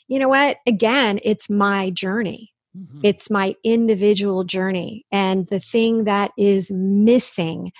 you 0.08 0.18
know 0.18 0.28
what? 0.28 0.58
Again, 0.66 1.20
it's 1.22 1.48
my 1.48 1.90
journey. 1.90 2.52
Mm-hmm. 2.76 3.00
It's 3.02 3.30
my 3.30 3.54
individual 3.64 4.44
journey. 4.44 5.04
And 5.12 5.46
the 5.48 5.60
thing 5.60 6.04
that 6.04 6.32
is 6.38 6.70
missing 6.70 7.72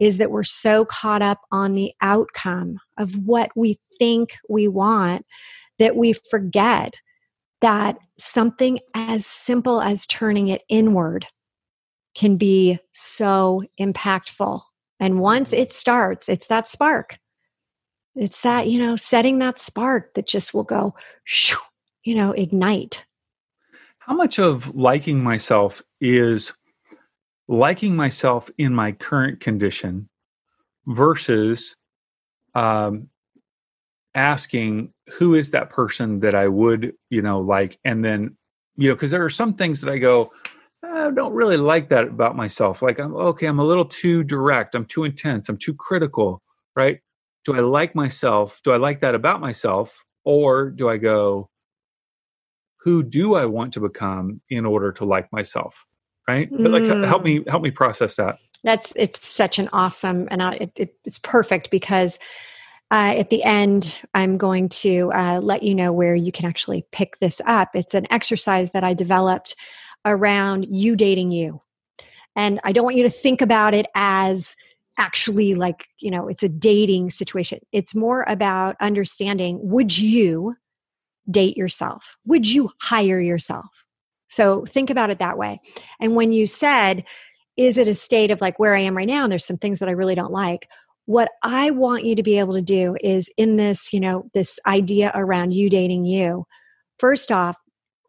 is 0.00 0.18
that 0.18 0.30
we're 0.30 0.42
so 0.42 0.84
caught 0.84 1.22
up 1.22 1.40
on 1.50 1.74
the 1.74 1.92
outcome 2.00 2.78
of 2.98 3.14
what 3.26 3.50
we 3.56 3.78
think 3.98 4.36
we 4.48 4.68
want 4.68 5.24
that 5.78 5.96
we 5.96 6.14
forget 6.30 6.94
that 7.60 7.96
something 8.18 8.78
as 8.94 9.24
simple 9.24 9.80
as 9.80 10.06
turning 10.06 10.48
it 10.48 10.62
inward 10.68 11.26
can 12.14 12.36
be 12.36 12.78
so 12.92 13.62
impactful. 13.80 14.60
And 15.00 15.20
once 15.20 15.50
mm-hmm. 15.50 15.62
it 15.62 15.72
starts, 15.72 16.28
it's 16.28 16.48
that 16.48 16.68
spark. 16.68 17.16
It's 18.16 18.42
that, 18.42 18.68
you 18.68 18.78
know, 18.78 18.96
setting 18.96 19.38
that 19.40 19.58
spark 19.58 20.14
that 20.14 20.26
just 20.26 20.54
will 20.54 20.64
go, 20.64 20.94
shoo, 21.24 21.56
you 22.04 22.14
know, 22.14 22.32
ignite. 22.32 23.04
How 23.98 24.14
much 24.14 24.38
of 24.38 24.74
liking 24.74 25.22
myself 25.22 25.82
is 26.00 26.52
liking 27.48 27.96
myself 27.96 28.50
in 28.58 28.74
my 28.74 28.92
current 28.92 29.40
condition 29.40 30.08
versus 30.86 31.76
um, 32.54 33.08
asking 34.14 34.92
who 35.14 35.34
is 35.34 35.50
that 35.50 35.70
person 35.70 36.20
that 36.20 36.34
I 36.34 36.48
would, 36.48 36.92
you 37.10 37.22
know, 37.22 37.40
like, 37.40 37.78
and 37.84 38.04
then, 38.04 38.36
you 38.76 38.88
know, 38.88 38.94
because 38.94 39.10
there 39.10 39.24
are 39.24 39.30
some 39.30 39.54
things 39.54 39.80
that 39.80 39.90
I 39.90 39.98
go, 39.98 40.32
I 40.82 41.10
don't 41.10 41.32
really 41.32 41.56
like 41.56 41.88
that 41.88 42.04
about 42.04 42.36
myself. 42.36 42.82
Like, 42.82 42.98
I'm 42.98 43.14
okay, 43.14 43.46
I'm 43.46 43.58
a 43.58 43.64
little 43.64 43.84
too 43.84 44.22
direct, 44.22 44.74
I'm 44.74 44.86
too 44.86 45.04
intense, 45.04 45.48
I'm 45.48 45.58
too 45.58 45.74
critical, 45.74 46.42
right? 46.76 47.00
Do 47.44 47.54
I 47.54 47.60
like 47.60 47.94
myself? 47.94 48.60
Do 48.64 48.72
I 48.72 48.76
like 48.76 49.00
that 49.00 49.14
about 49.14 49.40
myself? 49.40 50.04
Or 50.24 50.70
do 50.70 50.88
I 50.88 50.96
go, 50.96 51.50
who 52.78 53.02
do 53.02 53.34
I 53.34 53.44
want 53.44 53.74
to 53.74 53.80
become 53.80 54.40
in 54.48 54.64
order 54.64 54.92
to 54.92 55.04
like 55.04 55.32
myself? 55.32 55.86
Right. 56.26 56.50
Mm. 56.50 56.62
But 56.62 56.70
like, 56.72 57.06
help 57.06 57.22
me, 57.22 57.44
help 57.46 57.62
me 57.62 57.70
process 57.70 58.16
that. 58.16 58.36
That's, 58.62 58.94
it's 58.96 59.26
such 59.26 59.58
an 59.58 59.68
awesome, 59.74 60.26
and 60.30 60.42
I, 60.42 60.70
it, 60.76 60.96
it's 61.04 61.18
perfect 61.18 61.70
because 61.70 62.18
uh, 62.90 63.14
at 63.16 63.28
the 63.28 63.44
end, 63.44 64.00
I'm 64.14 64.38
going 64.38 64.70
to 64.70 65.10
uh, 65.12 65.40
let 65.40 65.62
you 65.62 65.74
know 65.74 65.92
where 65.92 66.14
you 66.14 66.32
can 66.32 66.46
actually 66.46 66.86
pick 66.90 67.18
this 67.18 67.42
up. 67.44 67.70
It's 67.74 67.92
an 67.92 68.06
exercise 68.10 68.70
that 68.70 68.84
I 68.84 68.94
developed 68.94 69.54
around 70.06 70.66
you 70.70 70.96
dating 70.96 71.32
you. 71.32 71.60
And 72.36 72.60
I 72.64 72.72
don't 72.72 72.84
want 72.84 72.96
you 72.96 73.02
to 73.02 73.10
think 73.10 73.42
about 73.42 73.74
it 73.74 73.86
as 73.94 74.56
actually 74.98 75.54
like 75.54 75.88
you 75.98 76.10
know 76.10 76.28
it's 76.28 76.42
a 76.42 76.48
dating 76.48 77.10
situation. 77.10 77.60
It's 77.72 77.94
more 77.94 78.24
about 78.28 78.76
understanding 78.80 79.58
would 79.62 79.96
you 79.96 80.56
date 81.30 81.56
yourself? 81.56 82.16
Would 82.26 82.50
you 82.50 82.70
hire 82.80 83.20
yourself? 83.20 83.84
So 84.28 84.64
think 84.66 84.90
about 84.90 85.10
it 85.10 85.18
that 85.18 85.38
way. 85.38 85.60
And 86.00 86.14
when 86.14 86.32
you 86.32 86.46
said 86.46 87.04
is 87.56 87.78
it 87.78 87.86
a 87.86 87.94
state 87.94 88.32
of 88.32 88.40
like 88.40 88.58
where 88.58 88.74
i 88.74 88.80
am 88.80 88.96
right 88.96 89.06
now 89.06 89.22
and 89.22 89.30
there's 89.30 89.46
some 89.46 89.56
things 89.56 89.78
that 89.78 89.88
i 89.88 89.92
really 89.92 90.14
don't 90.16 90.32
like? 90.32 90.68
What 91.06 91.30
I 91.42 91.70
want 91.70 92.04
you 92.04 92.16
to 92.16 92.22
be 92.22 92.38
able 92.38 92.54
to 92.54 92.62
do 92.62 92.96
is 93.02 93.30
in 93.36 93.56
this, 93.56 93.92
you 93.92 94.00
know, 94.00 94.24
this 94.32 94.58
idea 94.66 95.12
around 95.14 95.52
you 95.52 95.68
dating 95.68 96.06
you. 96.06 96.46
First 96.98 97.30
off, 97.30 97.56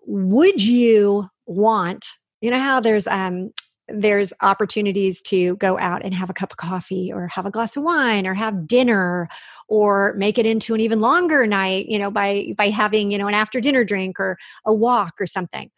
would 0.07 0.63
you 0.63 1.27
want, 1.45 2.05
you 2.41 2.49
know 2.49 2.59
how 2.59 2.79
there's 2.79 3.07
um 3.07 3.51
there's 3.87 4.33
opportunities 4.41 5.21
to 5.21 5.55
go 5.57 5.77
out 5.77 6.03
and 6.03 6.13
have 6.13 6.29
a 6.29 6.33
cup 6.33 6.51
of 6.51 6.57
coffee 6.57 7.11
or 7.13 7.27
have 7.27 7.45
a 7.45 7.51
glass 7.51 7.77
of 7.77 7.83
wine 7.83 8.25
or 8.25 8.33
have 8.33 8.67
dinner 8.67 9.29
or 9.67 10.13
make 10.17 10.37
it 10.37 10.45
into 10.45 10.73
an 10.73 10.81
even 10.81 11.01
longer 11.01 11.45
night 11.45 11.87
you 11.87 11.99
know 11.99 12.09
by 12.09 12.53
by 12.57 12.69
having 12.69 13.11
you 13.11 13.17
know 13.17 13.27
an 13.27 13.33
after 13.33 13.61
dinner 13.61 13.83
drink 13.83 14.19
or 14.19 14.37
a 14.65 14.73
walk 14.73 15.13
or 15.19 15.27
something. 15.27 15.69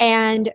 And 0.00 0.52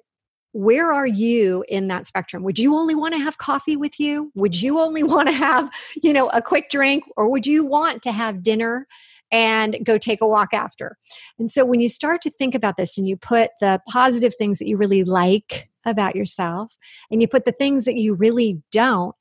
where 0.51 0.91
are 0.91 1.07
you 1.07 1.63
in 1.69 1.87
that 1.87 2.07
spectrum? 2.07 2.43
Would 2.43 2.57
you 2.57 2.75
only 2.75 2.95
want 2.95 3.13
to 3.13 3.19
have 3.19 3.37
coffee 3.37 3.77
with 3.77 3.99
you? 3.99 4.31
Would 4.35 4.59
you 4.59 4.79
only 4.79 5.03
want 5.13 5.29
to 5.29 5.35
have 5.35 5.69
you 6.01 6.11
know 6.11 6.29
a 6.29 6.41
quick 6.41 6.69
drink 6.69 7.05
or 7.15 7.29
would 7.29 7.47
you 7.47 7.65
want 7.65 8.01
to 8.03 8.11
have 8.11 8.43
dinner 8.43 8.87
and 9.31 9.77
go 9.83 9.97
take 9.97 10.21
a 10.21 10.27
walk 10.27 10.53
after. 10.53 10.97
And 11.37 11.51
so 11.51 11.65
when 11.65 11.79
you 11.79 11.89
start 11.89 12.21
to 12.23 12.29
think 12.31 12.55
about 12.55 12.77
this 12.77 12.97
and 12.97 13.07
you 13.07 13.17
put 13.17 13.51
the 13.59 13.81
positive 13.87 14.33
things 14.35 14.59
that 14.59 14.67
you 14.67 14.77
really 14.77 15.03
like 15.03 15.65
about 15.85 16.15
yourself 16.15 16.75
and 17.11 17.21
you 17.21 17.27
put 17.27 17.45
the 17.45 17.51
things 17.51 17.85
that 17.85 17.95
you 17.95 18.13
really 18.13 18.61
don't 18.71 19.15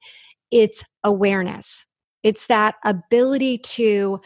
it's 0.50 0.84
awareness. 1.04 1.86
It's 2.22 2.46
that 2.46 2.76
ability 2.84 3.58
to 3.58 4.20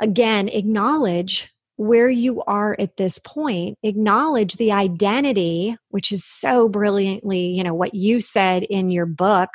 again 0.00 0.48
acknowledge 0.48 1.48
where 1.76 2.08
you 2.08 2.42
are 2.42 2.76
at 2.78 2.96
this 2.96 3.18
point 3.20 3.78
acknowledge 3.82 4.54
the 4.54 4.72
identity 4.72 5.76
which 5.90 6.10
is 6.10 6.24
so 6.24 6.68
brilliantly 6.68 7.46
you 7.46 7.62
know 7.62 7.74
what 7.74 7.94
you 7.94 8.20
said 8.20 8.64
in 8.64 8.90
your 8.90 9.06
book 9.06 9.50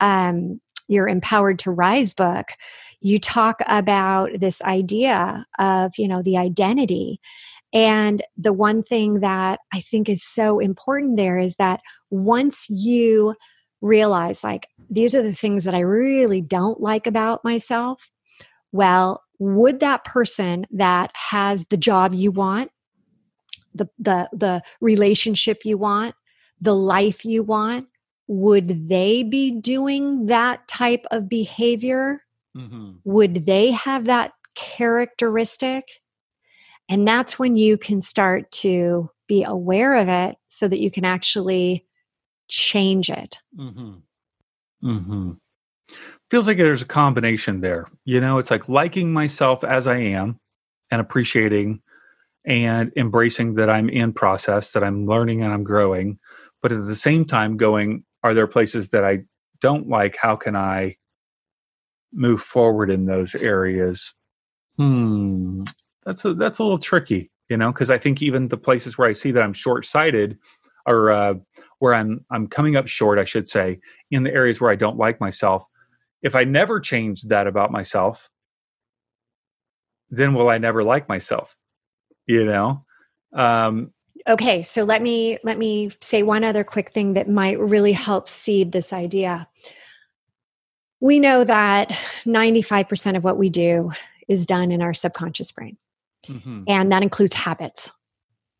um, 0.00 0.60
your 0.92 1.08
empowered 1.08 1.58
to 1.58 1.70
rise 1.70 2.14
book 2.14 2.48
you 3.02 3.18
talk 3.18 3.60
about 3.66 4.30
this 4.38 4.62
idea 4.62 5.44
of 5.58 5.92
you 5.98 6.08
know 6.08 6.22
the 6.22 6.38
identity. 6.38 7.20
And 7.74 8.22
the 8.36 8.52
one 8.52 8.82
thing 8.82 9.20
that 9.20 9.60
i 9.72 9.80
think 9.80 10.08
is 10.08 10.22
so 10.22 10.58
important 10.58 11.16
there 11.16 11.38
is 11.38 11.56
that 11.56 11.80
once 12.10 12.68
you 12.68 13.34
realize 13.80 14.44
like 14.44 14.68
these 14.90 15.14
are 15.14 15.22
the 15.22 15.34
things 15.34 15.64
that 15.64 15.74
i 15.74 15.80
really 15.80 16.40
don't 16.40 16.80
like 16.80 17.06
about 17.06 17.42
myself 17.44 18.10
well 18.72 19.22
would 19.38 19.80
that 19.80 20.04
person 20.04 20.66
that 20.70 21.10
has 21.14 21.64
the 21.70 21.76
job 21.78 22.14
you 22.14 22.30
want 22.30 22.70
the 23.74 23.88
the 23.98 24.28
the 24.32 24.62
relationship 24.82 25.62
you 25.64 25.78
want 25.78 26.14
the 26.60 26.74
life 26.74 27.24
you 27.24 27.42
want 27.42 27.88
would 28.28 28.88
they 28.88 29.22
be 29.22 29.50
doing 29.50 30.26
that 30.26 30.66
type 30.68 31.04
of 31.10 31.28
behavior 31.28 32.22
mm-hmm. 32.56 32.92
would 33.04 33.46
they 33.46 33.70
have 33.70 34.04
that 34.04 34.32
characteristic 34.54 35.84
and 36.88 37.06
that's 37.06 37.38
when 37.38 37.56
you 37.56 37.78
can 37.78 38.00
start 38.00 38.50
to 38.52 39.10
be 39.26 39.44
aware 39.44 39.94
of 39.94 40.08
it 40.08 40.36
so 40.48 40.68
that 40.68 40.80
you 40.80 40.90
can 40.90 41.04
actually 41.04 41.86
change 42.48 43.10
it 43.10 43.38
mm-hmm. 43.58 43.94
Mm-hmm 44.84 45.32
feels 46.32 46.48
like 46.48 46.56
there's 46.56 46.80
a 46.80 46.86
combination 46.86 47.60
there. 47.60 47.86
You 48.06 48.18
know, 48.18 48.38
it's 48.38 48.50
like 48.50 48.66
liking 48.66 49.12
myself 49.12 49.64
as 49.64 49.86
I 49.86 49.98
am 49.98 50.40
and 50.90 50.98
appreciating 50.98 51.82
and 52.46 52.90
embracing 52.96 53.56
that 53.56 53.68
I'm 53.68 53.90
in 53.90 54.14
process, 54.14 54.70
that 54.70 54.82
I'm 54.82 55.06
learning 55.06 55.42
and 55.42 55.52
I'm 55.52 55.62
growing, 55.62 56.18
but 56.62 56.72
at 56.72 56.86
the 56.86 56.96
same 56.96 57.26
time 57.26 57.58
going, 57.58 58.04
are 58.22 58.34
there 58.34 58.46
places 58.46 58.88
that 58.90 59.04
I 59.04 59.20
don't 59.60 59.88
like? 59.88 60.16
How 60.16 60.36
can 60.36 60.56
I 60.56 60.96
move 62.12 62.42
forward 62.42 62.90
in 62.90 63.06
those 63.06 63.34
areas? 63.34 64.14
Hmm, 64.76 65.62
that's 66.04 66.24
a 66.24 66.34
that's 66.34 66.58
a 66.58 66.62
little 66.62 66.78
tricky, 66.78 67.30
you 67.48 67.56
know, 67.56 67.72
because 67.72 67.90
I 67.90 67.98
think 67.98 68.22
even 68.22 68.48
the 68.48 68.56
places 68.56 68.96
where 68.96 69.08
I 69.08 69.12
see 69.12 69.30
that 69.32 69.42
I'm 69.42 69.52
short 69.52 69.86
sighted, 69.86 70.38
or 70.86 71.10
uh, 71.10 71.34
where 71.78 71.94
I'm 71.94 72.24
I'm 72.30 72.46
coming 72.46 72.76
up 72.76 72.88
short, 72.88 73.18
I 73.18 73.24
should 73.24 73.48
say, 73.48 73.80
in 74.10 74.22
the 74.22 74.32
areas 74.32 74.60
where 74.60 74.70
I 74.70 74.76
don't 74.76 74.96
like 74.96 75.20
myself, 75.20 75.66
if 76.22 76.34
I 76.34 76.44
never 76.44 76.80
change 76.80 77.22
that 77.22 77.46
about 77.46 77.70
myself, 77.70 78.30
then 80.10 80.34
will 80.34 80.48
I 80.48 80.58
never 80.58 80.84
like 80.84 81.08
myself? 81.08 81.56
You 82.26 82.44
know? 82.44 82.84
Um, 83.34 83.92
okay, 84.28 84.62
so 84.62 84.84
let 84.84 85.02
me 85.02 85.38
let 85.42 85.58
me 85.58 85.90
say 86.00 86.22
one 86.22 86.44
other 86.44 86.64
quick 86.64 86.92
thing 86.92 87.14
that 87.14 87.28
might 87.28 87.58
really 87.58 87.92
help 87.92 88.28
seed 88.28 88.72
this 88.72 88.92
idea. 88.92 89.48
We 91.00 91.18
know 91.18 91.42
that 91.42 91.88
95% 92.26 93.16
of 93.16 93.24
what 93.24 93.36
we 93.36 93.50
do 93.50 93.90
is 94.28 94.46
done 94.46 94.70
in 94.70 94.82
our 94.82 94.94
subconscious 94.94 95.50
brain. 95.50 95.76
Mm-hmm. 96.28 96.64
And 96.68 96.92
that 96.92 97.02
includes 97.02 97.34
habits. 97.34 97.90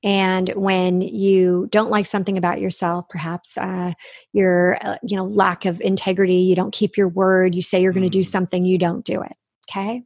And 0.04 0.48
when 0.56 1.00
you 1.00 1.68
don't 1.70 1.90
like 1.90 2.06
something 2.06 2.36
about 2.36 2.60
yourself, 2.60 3.08
perhaps 3.08 3.56
uh, 3.56 3.92
your 4.32 4.76
uh, 4.84 4.96
you 5.02 5.16
know 5.16 5.24
lack 5.24 5.64
of 5.64 5.80
integrity, 5.80 6.38
you 6.38 6.56
don't 6.56 6.72
keep 6.72 6.96
your 6.96 7.08
word, 7.08 7.54
you 7.54 7.62
say 7.62 7.80
you're 7.80 7.92
going 7.92 8.02
to 8.02 8.10
do 8.10 8.20
mm-hmm. 8.20 8.24
something, 8.24 8.64
you 8.64 8.78
don't 8.78 9.04
do 9.04 9.22
it. 9.22 9.36
Okay, 9.70 10.02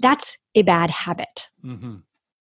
that's 0.00 0.38
a 0.54 0.62
bad 0.62 0.90
habit. 0.90 1.48
Mm-hmm. 1.62 1.96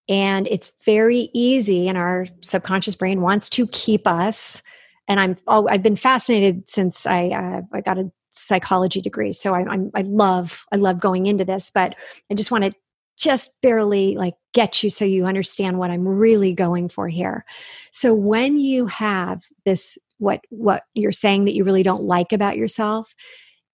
And 0.10 0.48
it's 0.48 0.72
very 0.86 1.30
easy, 1.34 1.88
and 1.90 1.98
our 1.98 2.28
subconscious 2.42 2.96
brain 2.96 3.22
wants 3.22 3.50
to 3.52 3.68
keep 3.68 4.08
us. 4.08 4.62
And 5.08 5.20
I'm 5.20 5.38
oh, 5.48 5.68
I've 5.68 5.84
been 5.84 5.96
fascinated 5.96 6.70
since 6.70 7.06
I 7.06 7.30
uh, 7.30 7.62
I 7.74 7.82
got 7.82 7.98
a 7.98 8.12
psychology 8.32 9.02
degree, 9.02 9.34
so 9.34 9.54
I, 9.54 9.66
I'm 9.68 9.92
I 9.96 10.02
love 10.02 10.66
I 10.72 10.78
love 10.78 11.00
going 11.00 11.26
into 11.26 11.46
this, 11.46 11.72
but 11.74 11.96
I 12.32 12.36
just 12.36 12.52
want 12.52 12.64
to 12.64 12.74
just 13.18 13.60
barely 13.62 14.16
like 14.16 14.36
get 14.54 14.84
you 14.84 14.90
so 14.90 15.04
you 15.04 15.26
understand 15.26 15.80
what 15.80 15.90
I'm 15.90 16.08
really 16.08 16.54
going 16.54 16.88
for 16.88 17.08
here. 17.08 17.46
So 17.92 18.14
when 18.14 18.60
you 18.60 18.86
have 18.88 19.44
this 19.66 19.98
what 20.20 20.42
what 20.50 20.84
you're 20.94 21.12
saying 21.12 21.46
that 21.46 21.56
you 21.56 21.64
really 21.64 21.84
don't 21.84 22.04
like 22.04 22.32
about 22.32 22.58
yourself, 22.58 23.14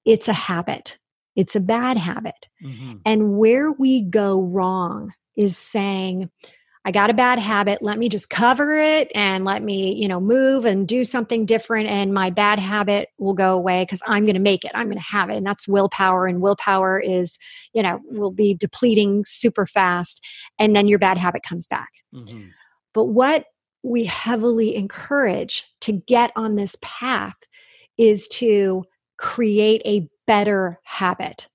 it's 0.05 0.27
a 0.27 0.33
habit. 0.33 0.97
It's 1.35 1.55
a 1.55 1.59
bad 1.59 1.97
habit. 1.97 2.47
Mm-hmm. 2.63 2.97
And 3.05 3.37
where 3.37 3.71
we 3.71 4.01
go 4.01 4.41
wrong 4.41 5.13
is 5.35 5.57
saying 5.57 6.29
I 6.85 6.91
got 6.91 7.09
a 7.09 7.13
bad 7.13 7.39
habit. 7.39 7.81
Let 7.81 7.97
me 7.97 8.09
just 8.09 8.29
cover 8.29 8.77
it 8.77 9.09
and 9.15 9.45
let 9.45 9.63
me, 9.63 9.93
you 9.95 10.07
know, 10.07 10.19
move 10.19 10.65
and 10.65 10.85
do 10.85 11.05
something 11.05 11.45
different. 11.45 11.87
And 11.87 12.13
my 12.13 12.29
bad 12.29 12.59
habit 12.59 13.07
will 13.17 13.33
go 13.33 13.53
away 13.53 13.83
because 13.83 14.01
I'm 14.05 14.25
going 14.25 14.35
to 14.35 14.41
make 14.41 14.65
it. 14.65 14.71
I'm 14.73 14.87
going 14.87 14.97
to 14.97 15.03
have 15.03 15.29
it. 15.29 15.37
And 15.37 15.45
that's 15.45 15.65
willpower. 15.65 16.27
And 16.27 16.41
willpower 16.41 16.99
is, 16.99 17.37
you 17.73 17.81
know, 17.83 18.01
will 18.09 18.31
be 18.31 18.53
depleting 18.53 19.23
super 19.25 19.65
fast. 19.65 20.21
And 20.59 20.75
then 20.75 20.87
your 20.89 20.99
bad 20.99 21.17
habit 21.17 21.43
comes 21.43 21.67
back. 21.67 21.89
Mm-hmm. 22.13 22.47
But 22.93 23.05
what 23.05 23.45
we 23.81 24.03
heavily 24.03 24.75
encourage 24.75 25.63
to 25.81 25.93
get 25.93 26.31
on 26.35 26.55
this 26.55 26.75
path 26.81 27.35
is 27.97 28.27
to 28.27 28.83
create 29.17 29.81
a 29.85 30.09
better 30.27 30.79
habit. 30.83 31.47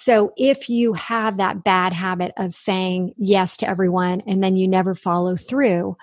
So 0.00 0.32
if 0.36 0.68
you 0.68 0.92
have 0.92 1.38
that 1.38 1.64
bad 1.64 1.92
habit 1.92 2.32
of 2.36 2.54
saying 2.54 3.14
yes 3.16 3.56
to 3.56 3.68
everyone 3.68 4.22
and 4.28 4.44
then 4.44 4.54
you 4.54 4.68
never 4.68 4.94
follow 4.94 5.34
through, 5.34 5.96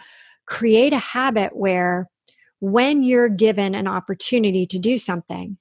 create 0.46 0.92
a 0.92 0.98
habit 0.98 1.56
where 1.56 2.10
when 2.60 3.04
you're 3.04 3.30
given 3.30 3.74
an 3.74 3.88
opportunity 3.88 4.68
to 4.68 4.80
do 4.80 4.98
something, 4.98 5.58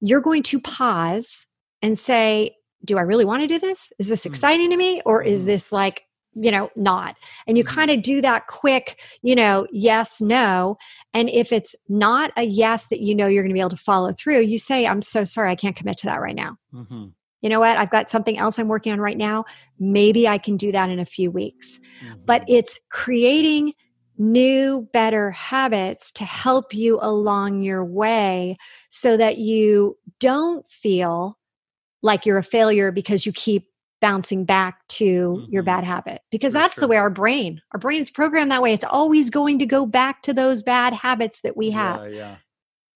you're 0.00 0.22
going 0.22 0.42
to 0.44 0.60
pause 0.62 1.44
and 1.82 1.98
say, 1.98 2.56
Do 2.86 2.96
I 2.96 3.02
really 3.02 3.26
want 3.26 3.42
to 3.42 3.46
do 3.46 3.58
this? 3.58 3.92
Is 3.98 4.08
this 4.08 4.24
hmm. 4.24 4.30
exciting 4.30 4.70
to 4.70 4.78
me? 4.78 5.02
Or 5.04 5.22
is 5.22 5.42
hmm. 5.42 5.48
this 5.48 5.70
like, 5.70 6.04
you 6.32 6.50
know, 6.50 6.70
not? 6.76 7.16
And 7.46 7.58
you 7.58 7.64
hmm. 7.64 7.74
kind 7.74 7.90
of 7.90 8.02
do 8.02 8.22
that 8.22 8.46
quick, 8.46 8.98
you 9.20 9.34
know, 9.34 9.66
yes, 9.70 10.22
no. 10.22 10.78
And 11.12 11.28
if 11.28 11.52
it's 11.52 11.74
not 11.90 12.32
a 12.38 12.44
yes 12.44 12.86
that 12.86 13.02
you 13.02 13.14
know 13.14 13.26
you're 13.26 13.42
going 13.42 13.50
to 13.50 13.54
be 13.54 13.60
able 13.60 13.68
to 13.68 13.76
follow 13.76 14.14
through, 14.14 14.40
you 14.40 14.58
say, 14.58 14.86
I'm 14.86 15.02
so 15.02 15.24
sorry, 15.24 15.50
I 15.50 15.54
can't 15.54 15.76
commit 15.76 15.98
to 15.98 16.06
that 16.06 16.22
right 16.22 16.34
now. 16.34 16.56
Mm-hmm 16.72 17.08
you 17.44 17.50
know 17.50 17.60
what, 17.60 17.76
I've 17.76 17.90
got 17.90 18.08
something 18.08 18.38
else 18.38 18.58
I'm 18.58 18.68
working 18.68 18.94
on 18.94 19.00
right 19.00 19.18
now. 19.18 19.44
Maybe 19.78 20.26
I 20.26 20.38
can 20.38 20.56
do 20.56 20.72
that 20.72 20.88
in 20.88 20.98
a 20.98 21.04
few 21.04 21.30
weeks. 21.30 21.78
Mm-hmm. 22.02 22.22
But 22.24 22.42
it's 22.48 22.80
creating 22.88 23.74
new, 24.16 24.88
better 24.94 25.30
habits 25.30 26.10
to 26.12 26.24
help 26.24 26.72
you 26.72 26.98
along 27.02 27.62
your 27.62 27.84
way 27.84 28.56
so 28.88 29.18
that 29.18 29.36
you 29.36 29.98
don't 30.20 30.64
feel 30.70 31.38
like 32.00 32.24
you're 32.24 32.38
a 32.38 32.42
failure 32.42 32.90
because 32.90 33.26
you 33.26 33.32
keep 33.32 33.68
bouncing 34.00 34.46
back 34.46 34.86
to 34.88 35.04
mm-hmm. 35.04 35.52
your 35.52 35.62
bad 35.62 35.84
habit 35.84 36.22
because 36.30 36.52
For 36.52 36.58
that's 36.58 36.74
sure. 36.76 36.82
the 36.82 36.88
way 36.88 36.96
our 36.96 37.08
brain 37.08 37.62
our 37.72 37.80
brain's 37.80 38.10
programmed 38.10 38.50
that 38.50 38.60
way 38.60 38.74
it's 38.74 38.84
always 38.84 39.30
going 39.30 39.58
to 39.60 39.66
go 39.66 39.86
back 39.86 40.22
to 40.24 40.34
those 40.34 40.62
bad 40.62 40.92
habits 40.92 41.40
that 41.40 41.56
we 41.56 41.70
have 41.70 42.12
yeah, 42.12 42.18
yeah. 42.18 42.36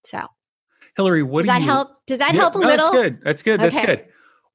so 0.04 0.26
Hilary 0.98 1.22
what 1.22 1.46
does 1.46 1.46
do 1.46 1.52
that 1.52 1.60
you, 1.62 1.66
help 1.66 1.88
does 2.06 2.18
that 2.18 2.34
yeah, 2.34 2.40
help 2.40 2.56
a 2.56 2.58
no, 2.58 2.66
little 2.66 2.92
that's 2.92 2.96
good 2.96 3.20
that's 3.24 3.42
good 3.42 3.60
that's 3.60 3.86
good 3.86 4.07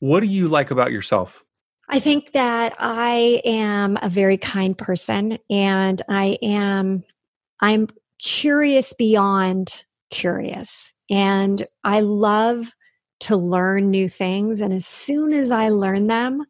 what 0.03 0.19
do 0.19 0.25
you 0.25 0.49
like 0.49 0.69
about 0.69 0.91
yourself? 0.91 1.45
I 1.87 2.01
think 2.01 2.33
that 2.33 2.75
I 2.77 3.41
am 3.45 3.97
a 4.01 4.09
very 4.09 4.37
kind 4.37 4.77
person 4.77 5.37
and 5.49 6.01
I 6.09 6.37
am 6.41 7.05
I'm 7.61 7.87
curious 8.21 8.91
beyond 8.93 9.85
curious 10.11 10.93
and 11.09 11.65
I 11.85 12.01
love 12.01 12.69
to 13.21 13.37
learn 13.37 13.91
new 13.91 14.09
things. 14.09 14.59
And 14.59 14.73
as 14.73 14.85
soon 14.85 15.31
as 15.31 15.51
I 15.51 15.69
learn 15.69 16.07
them, 16.07 16.43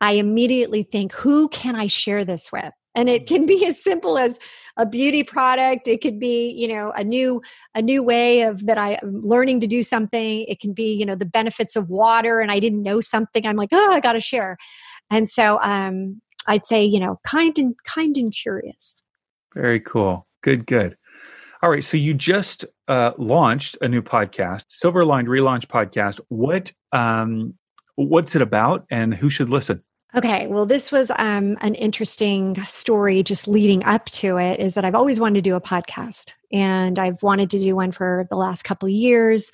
I 0.00 0.14
immediately 0.14 0.82
think, 0.82 1.12
who 1.12 1.48
can 1.50 1.76
I 1.76 1.86
share 1.86 2.24
this 2.24 2.50
with? 2.50 2.72
and 2.94 3.08
it 3.08 3.24
mm. 3.24 3.26
can 3.28 3.46
be 3.46 3.64
as 3.66 3.82
simple 3.82 4.18
as 4.18 4.38
a 4.80 4.86
beauty 4.86 5.22
product. 5.22 5.86
It 5.86 6.00
could 6.00 6.18
be 6.18 6.50
you 6.50 6.66
know 6.66 6.90
a 6.92 7.04
new 7.04 7.42
a 7.74 7.82
new 7.82 8.02
way 8.02 8.42
of 8.42 8.64
that 8.66 8.78
i 8.78 8.98
am 9.02 9.20
learning 9.20 9.60
to 9.60 9.66
do 9.66 9.82
something. 9.82 10.44
It 10.48 10.58
can 10.58 10.72
be 10.72 10.94
you 10.94 11.04
know 11.04 11.14
the 11.14 11.26
benefits 11.26 11.76
of 11.76 11.90
water 11.90 12.40
and 12.40 12.50
i 12.50 12.58
didn't 12.58 12.82
know 12.82 13.00
something. 13.00 13.46
I'm 13.46 13.56
like 13.56 13.68
oh 13.72 13.92
i 13.92 14.00
got 14.00 14.14
to 14.14 14.20
share. 14.20 14.56
And 15.10 15.30
so 15.30 15.58
um 15.62 16.20
i'd 16.46 16.66
say 16.66 16.82
you 16.82 16.98
know 16.98 17.20
kind 17.24 17.56
and 17.58 17.74
kind 17.84 18.16
and 18.16 18.32
curious. 18.32 19.02
Very 19.54 19.80
cool. 19.80 20.26
Good 20.42 20.66
good. 20.66 20.96
All 21.62 21.70
right 21.70 21.84
so 21.84 21.98
you 21.98 22.14
just 22.14 22.64
uh, 22.88 23.12
launched 23.18 23.76
a 23.82 23.88
new 23.88 24.02
podcast 24.02 24.64
silver 24.68 25.04
lined 25.04 25.28
relaunch 25.28 25.66
podcast. 25.66 26.20
What 26.28 26.72
um 26.92 27.54
what's 27.96 28.34
it 28.34 28.40
about 28.40 28.86
and 28.90 29.12
who 29.12 29.28
should 29.28 29.50
listen 29.50 29.82
Okay, 30.16 30.48
well, 30.48 30.66
this 30.66 30.90
was 30.90 31.12
um, 31.18 31.56
an 31.60 31.76
interesting 31.76 32.60
story 32.66 33.22
just 33.22 33.46
leading 33.46 33.84
up 33.84 34.06
to 34.06 34.38
it. 34.38 34.58
Is 34.58 34.74
that 34.74 34.84
I've 34.84 34.96
always 34.96 35.20
wanted 35.20 35.36
to 35.36 35.50
do 35.50 35.54
a 35.54 35.60
podcast, 35.60 36.32
and 36.52 36.98
I've 36.98 37.22
wanted 37.22 37.50
to 37.50 37.60
do 37.60 37.76
one 37.76 37.92
for 37.92 38.26
the 38.28 38.36
last 38.36 38.64
couple 38.64 38.88
years, 38.88 39.52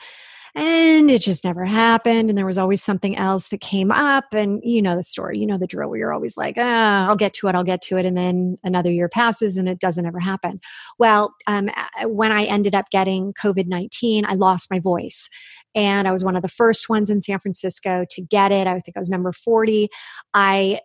and 0.56 1.10
it 1.10 1.20
just 1.20 1.44
never 1.44 1.66
happened. 1.66 2.30
And 2.30 2.36
there 2.36 2.46
was 2.46 2.56
always 2.56 2.82
something 2.82 3.14
else 3.16 3.48
that 3.48 3.60
came 3.60 3.92
up, 3.92 4.24
and 4.32 4.60
you 4.64 4.80
know 4.80 4.96
the 4.96 5.02
story, 5.02 5.38
you 5.38 5.46
know 5.46 5.58
the 5.58 5.66
drill. 5.66 5.90
Where 5.90 5.98
you're 5.98 6.14
always 6.14 6.36
like, 6.36 6.56
ah, 6.58 7.06
I'll 7.06 7.16
get 7.16 7.34
to 7.34 7.48
it, 7.48 7.54
I'll 7.54 7.62
get 7.62 7.82
to 7.82 7.98
it, 7.98 8.06
and 8.06 8.16
then 8.16 8.56
another 8.64 8.90
year 8.90 9.08
passes, 9.08 9.56
and 9.56 9.68
it 9.68 9.78
doesn't 9.78 10.06
ever 10.06 10.18
happen. 10.18 10.60
Well, 10.98 11.34
um, 11.46 11.68
when 12.04 12.32
I 12.32 12.44
ended 12.44 12.74
up 12.74 12.90
getting 12.90 13.34
COVID 13.34 13.66
nineteen, 13.66 14.24
I 14.24 14.34
lost 14.34 14.70
my 14.70 14.80
voice, 14.80 15.28
and 15.74 16.08
I 16.08 16.12
was 16.12 16.24
one 16.24 16.36
of 16.36 16.42
the 16.42 16.48
first 16.48 16.88
ones 16.88 17.10
in 17.10 17.20
San 17.20 17.38
Francisco 17.38 18.06
to 18.10 18.22
get 18.22 18.50
it. 18.50 18.66
I 18.66 18.80
think 18.80 18.96
I 18.96 19.00
was 19.00 19.10
number 19.10 19.32
40. 19.32 19.88
I 20.32 20.80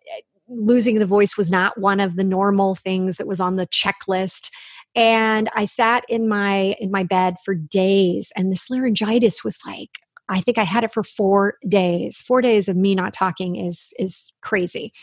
losing 0.52 1.00
the 1.00 1.06
voice 1.06 1.38
was 1.38 1.50
not 1.50 1.80
one 1.80 2.02
of 2.02 2.18
the 2.18 2.26
normal 2.26 2.76
things 2.76 3.16
that 3.16 3.28
was 3.28 3.40
on 3.40 3.56
the 3.56 3.68
checklist 3.68 4.50
and 4.96 5.50
i 5.56 5.66
sat 5.66 6.04
in 6.10 6.28
my 6.28 6.76
in 6.80 6.92
my 6.92 7.04
bed 7.04 7.36
for 7.44 7.54
days 7.54 8.32
and 8.36 8.52
this 8.52 8.70
laryngitis 8.70 9.44
was 9.44 9.60
like 9.66 9.90
i 10.30 10.42
think 10.42 10.58
i 10.58 10.64
had 10.64 10.84
it 10.84 10.94
for 10.94 11.04
4 11.04 11.56
days 11.68 12.18
4 12.22 12.42
days 12.42 12.68
of 12.68 12.76
me 12.76 12.96
not 12.96 13.14
talking 13.14 13.56
is 13.56 13.94
is 13.98 14.32
crazy 14.42 14.94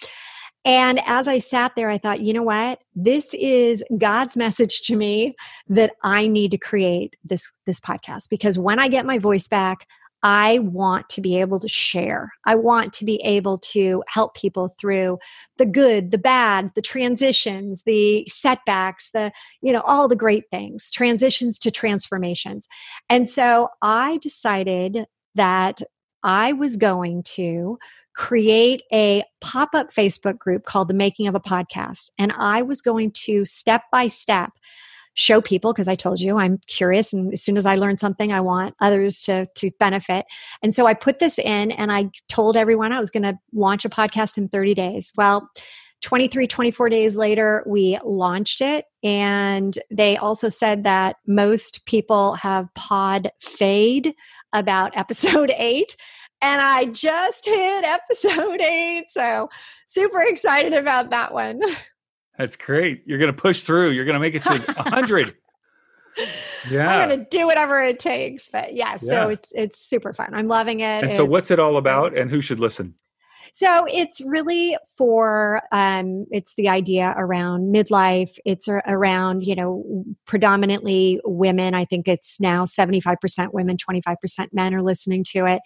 and 0.64 1.00
as 1.06 1.28
I 1.28 1.38
sat 1.38 1.76
there, 1.76 1.88
I 1.88 1.98
thought, 1.98 2.20
you 2.20 2.32
know 2.34 2.42
what? 2.42 2.80
This 2.94 3.32
is 3.32 3.82
God's 3.96 4.36
message 4.36 4.82
to 4.82 4.96
me 4.96 5.34
that 5.68 5.92
I 6.02 6.26
need 6.26 6.50
to 6.50 6.58
create 6.58 7.16
this, 7.24 7.50
this 7.64 7.80
podcast 7.80 8.28
because 8.28 8.58
when 8.58 8.78
I 8.78 8.88
get 8.88 9.06
my 9.06 9.18
voice 9.18 9.48
back, 9.48 9.86
I 10.22 10.58
want 10.58 11.08
to 11.10 11.20
be 11.20 11.38
able 11.40 11.60
to 11.60 11.68
share. 11.68 12.32
I 12.44 12.56
want 12.56 12.92
to 12.94 13.04
be 13.04 13.20
able 13.24 13.58
to 13.58 14.02
help 14.08 14.34
people 14.34 14.74
through 14.78 15.18
the 15.58 15.66
good, 15.66 16.10
the 16.10 16.18
bad, 16.18 16.72
the 16.74 16.82
transitions, 16.82 17.82
the 17.86 18.26
setbacks, 18.28 19.10
the, 19.12 19.30
you 19.60 19.72
know, 19.72 19.82
all 19.82 20.08
the 20.08 20.16
great 20.16 20.44
things, 20.50 20.90
transitions 20.90 21.58
to 21.60 21.70
transformations. 21.70 22.68
And 23.08 23.30
so 23.30 23.68
I 23.80 24.18
decided 24.18 25.06
that 25.34 25.82
I 26.24 26.52
was 26.52 26.76
going 26.76 27.22
to 27.22 27.78
create 28.16 28.82
a 28.92 29.22
pop 29.40 29.70
up 29.74 29.94
Facebook 29.94 30.38
group 30.38 30.64
called 30.64 30.88
The 30.88 30.94
Making 30.94 31.28
of 31.28 31.36
a 31.36 31.40
Podcast. 31.40 32.10
And 32.18 32.32
I 32.36 32.62
was 32.62 32.80
going 32.80 33.12
to 33.12 33.44
step 33.44 33.82
by 33.92 34.08
step 34.08 34.50
show 35.18 35.40
people 35.40 35.72
because 35.72 35.88
I 35.88 35.96
told 35.96 36.20
you 36.20 36.38
I'm 36.38 36.60
curious 36.68 37.12
and 37.12 37.32
as 37.32 37.42
soon 37.42 37.56
as 37.56 37.66
I 37.66 37.74
learn 37.74 37.98
something 37.98 38.32
I 38.32 38.40
want 38.40 38.76
others 38.80 39.20
to 39.22 39.48
to 39.56 39.70
benefit. 39.80 40.26
And 40.62 40.72
so 40.72 40.86
I 40.86 40.94
put 40.94 41.18
this 41.18 41.40
in 41.40 41.72
and 41.72 41.90
I 41.90 42.10
told 42.28 42.56
everyone 42.56 42.92
I 42.92 43.00
was 43.00 43.10
going 43.10 43.24
to 43.24 43.36
launch 43.52 43.84
a 43.84 43.88
podcast 43.88 44.38
in 44.38 44.48
30 44.48 44.74
days. 44.74 45.12
Well, 45.16 45.50
23 46.02 46.46
24 46.46 46.88
days 46.90 47.16
later 47.16 47.64
we 47.66 47.98
launched 48.04 48.60
it 48.60 48.84
and 49.02 49.76
they 49.90 50.16
also 50.16 50.48
said 50.48 50.84
that 50.84 51.16
most 51.26 51.84
people 51.86 52.34
have 52.34 52.72
pod 52.76 53.32
fade 53.40 54.14
about 54.52 54.92
episode 54.96 55.52
8 55.56 55.96
and 56.40 56.60
I 56.60 56.84
just 56.84 57.44
hit 57.44 57.82
episode 57.82 58.60
eight. 58.60 59.06
So 59.08 59.48
super 59.86 60.22
excited 60.22 60.72
about 60.72 61.10
that 61.10 61.34
one. 61.34 61.60
That's 62.38 62.56
great. 62.56 63.02
You're 63.04 63.18
going 63.18 63.34
to 63.34 63.36
push 63.36 63.62
through. 63.62 63.90
You're 63.90 64.04
going 64.04 64.14
to 64.14 64.20
make 64.20 64.34
it 64.34 64.44
to 64.44 64.72
100. 64.82 65.34
yeah. 66.70 66.88
I'm 66.88 67.08
going 67.08 67.20
to 67.20 67.26
do 67.28 67.46
whatever 67.46 67.82
it 67.82 67.98
takes. 67.98 68.48
But 68.48 68.74
yeah, 68.74 68.96
so 68.96 69.06
yeah. 69.06 69.28
it's 69.28 69.52
it's 69.54 69.80
super 69.80 70.12
fun. 70.12 70.30
I'm 70.32 70.48
loving 70.48 70.80
it. 70.80 70.84
And 70.84 71.06
it's, 71.06 71.16
so 71.16 71.24
what's 71.24 71.50
it 71.50 71.58
all 71.58 71.76
about 71.76 72.16
and 72.16 72.30
who 72.30 72.40
should 72.40 72.60
listen? 72.60 72.94
So 73.52 73.86
it's 73.88 74.20
really 74.20 74.76
for 74.96 75.60
um, 75.72 76.26
it's 76.30 76.54
the 76.54 76.68
idea 76.68 77.14
around 77.16 77.74
midlife. 77.74 78.36
It's 78.44 78.68
around 78.68 79.42
you 79.42 79.54
know 79.54 80.04
predominantly 80.26 81.20
women. 81.24 81.74
I 81.74 81.84
think 81.84 82.08
it's 82.08 82.40
now 82.40 82.64
seventy 82.64 83.00
five 83.00 83.20
percent 83.20 83.54
women, 83.54 83.76
twenty 83.76 84.00
five 84.02 84.20
percent 84.20 84.52
men 84.52 84.74
are 84.74 84.82
listening 84.82 85.24
to 85.32 85.46
it, 85.46 85.62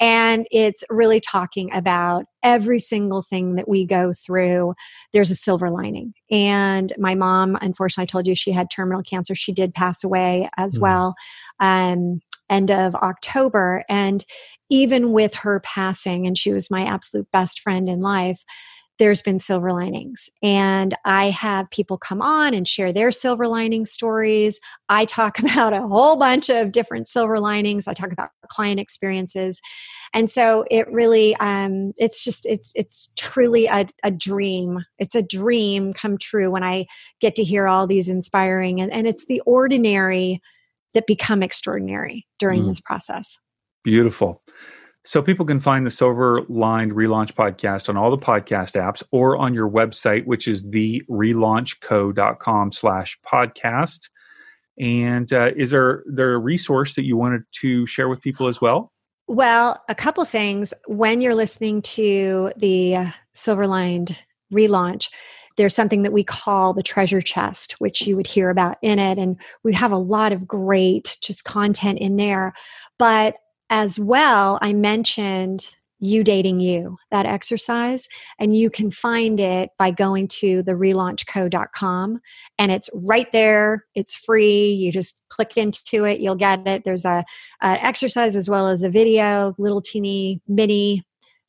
and 0.00 0.46
it's 0.50 0.84
really 0.88 1.20
talking 1.20 1.72
about 1.74 2.24
every 2.44 2.78
single 2.78 3.22
thing 3.22 3.56
that 3.56 3.68
we 3.68 3.84
go 3.84 4.12
through. 4.12 4.74
There's 5.12 5.30
a 5.30 5.36
silver 5.36 5.70
lining. 5.70 6.12
And 6.30 6.92
my 6.98 7.16
mom, 7.16 7.56
unfortunately, 7.60 8.04
I 8.04 8.06
told 8.06 8.26
you 8.26 8.34
she 8.34 8.52
had 8.52 8.70
terminal 8.70 9.02
cancer. 9.02 9.34
She 9.34 9.52
did 9.52 9.74
pass 9.74 10.04
away 10.04 10.48
as 10.56 10.78
mm. 10.78 10.82
well. 10.82 11.14
Um, 11.58 12.20
end 12.50 12.70
of 12.70 12.94
October. 12.96 13.84
And 13.88 14.24
even 14.70 15.12
with 15.12 15.34
her 15.34 15.60
passing, 15.60 16.26
and 16.26 16.36
she 16.36 16.52
was 16.52 16.70
my 16.70 16.84
absolute 16.84 17.30
best 17.32 17.60
friend 17.60 17.88
in 17.88 18.00
life, 18.00 18.42
there's 18.98 19.22
been 19.22 19.38
silver 19.38 19.72
linings. 19.72 20.28
And 20.42 20.94
I 21.04 21.30
have 21.30 21.70
people 21.70 21.98
come 21.98 22.22
on 22.22 22.54
and 22.54 22.66
share 22.66 22.92
their 22.92 23.10
silver 23.10 23.48
lining 23.48 23.84
stories. 23.84 24.60
I 24.88 25.04
talk 25.04 25.38
about 25.40 25.72
a 25.72 25.86
whole 25.86 26.16
bunch 26.16 26.48
of 26.48 26.72
different 26.72 27.08
silver 27.08 27.40
linings. 27.40 27.88
I 27.88 27.94
talk 27.94 28.12
about 28.12 28.30
client 28.48 28.78
experiences. 28.80 29.60
And 30.12 30.30
so 30.30 30.64
it 30.70 30.90
really, 30.92 31.34
um, 31.36 31.92
it's 31.96 32.22
just, 32.22 32.46
it's, 32.46 32.72
it's 32.76 33.10
truly 33.16 33.66
a, 33.66 33.86
a 34.04 34.12
dream. 34.12 34.84
It's 34.98 35.16
a 35.16 35.22
dream 35.22 35.92
come 35.92 36.18
true 36.18 36.50
when 36.50 36.62
I 36.62 36.86
get 37.20 37.34
to 37.36 37.44
hear 37.44 37.66
all 37.66 37.86
these 37.86 38.08
inspiring 38.08 38.80
and, 38.80 38.92
and 38.92 39.06
it's 39.08 39.26
the 39.26 39.40
ordinary 39.40 40.40
that 40.94 41.08
become 41.08 41.42
extraordinary 41.42 42.26
during 42.38 42.62
mm. 42.62 42.68
this 42.68 42.80
process. 42.80 43.38
Beautiful. 43.82 44.40
So 45.06 45.20
people 45.20 45.44
can 45.44 45.60
find 45.60 45.86
the 45.86 45.90
Silver 45.90 46.40
Lined 46.48 46.92
Relaunch 46.92 47.34
podcast 47.34 47.90
on 47.90 47.96
all 47.96 48.10
the 48.10 48.18
podcast 48.18 48.72
apps 48.72 49.02
or 49.10 49.36
on 49.36 49.52
your 49.52 49.68
website, 49.68 50.24
which 50.24 50.48
is 50.48 50.68
the 50.70 51.02
relaunchco.com 51.10 52.72
slash 52.72 53.18
podcast. 53.20 54.08
And 54.78 55.30
uh, 55.30 55.50
is 55.56 55.70
there 55.70 56.02
there 56.06 56.32
a 56.32 56.38
resource 56.38 56.94
that 56.94 57.04
you 57.04 57.18
wanted 57.18 57.42
to 57.60 57.86
share 57.86 58.08
with 58.08 58.22
people 58.22 58.48
as 58.48 58.62
well? 58.62 58.92
Well, 59.26 59.82
a 59.90 59.94
couple 59.94 60.24
things. 60.24 60.72
When 60.86 61.20
you're 61.20 61.34
listening 61.34 61.82
to 61.82 62.52
the 62.56 63.12
Silver 63.34 63.66
Lined 63.66 64.22
relaunch, 64.52 65.10
there's 65.56 65.74
something 65.74 66.02
that 66.02 66.12
we 66.12 66.24
call 66.24 66.72
the 66.72 66.82
treasure 66.82 67.20
chest, 67.20 67.74
which 67.78 68.06
you 68.06 68.16
would 68.16 68.26
hear 68.26 68.50
about 68.50 68.78
in 68.82 68.98
it. 68.98 69.18
And 69.18 69.40
we 69.62 69.72
have 69.74 69.92
a 69.92 69.98
lot 69.98 70.32
of 70.32 70.46
great 70.46 71.16
just 71.22 71.44
content 71.44 71.98
in 72.00 72.16
there. 72.16 72.54
But 72.98 73.36
as 73.74 73.98
well, 73.98 74.56
I 74.62 74.72
mentioned 74.72 75.68
you 75.98 76.22
dating 76.22 76.60
you, 76.60 76.96
that 77.10 77.26
exercise. 77.26 78.06
And 78.38 78.56
you 78.56 78.70
can 78.70 78.92
find 78.92 79.40
it 79.40 79.70
by 79.78 79.90
going 79.90 80.28
to 80.28 80.62
the 80.62 80.72
relaunchco.com 80.72 82.20
and 82.56 82.72
it's 82.72 82.88
right 82.94 83.30
there. 83.32 83.84
It's 83.96 84.14
free. 84.14 84.68
You 84.68 84.92
just 84.92 85.20
click 85.28 85.56
into 85.56 86.04
it, 86.04 86.20
you'll 86.20 86.36
get 86.36 86.64
it. 86.68 86.84
There's 86.84 87.04
a, 87.04 87.24
a 87.62 87.84
exercise 87.84 88.36
as 88.36 88.48
well 88.48 88.68
as 88.68 88.84
a 88.84 88.90
video, 88.90 89.56
little 89.58 89.80
teeny 89.80 90.40
mini 90.46 91.02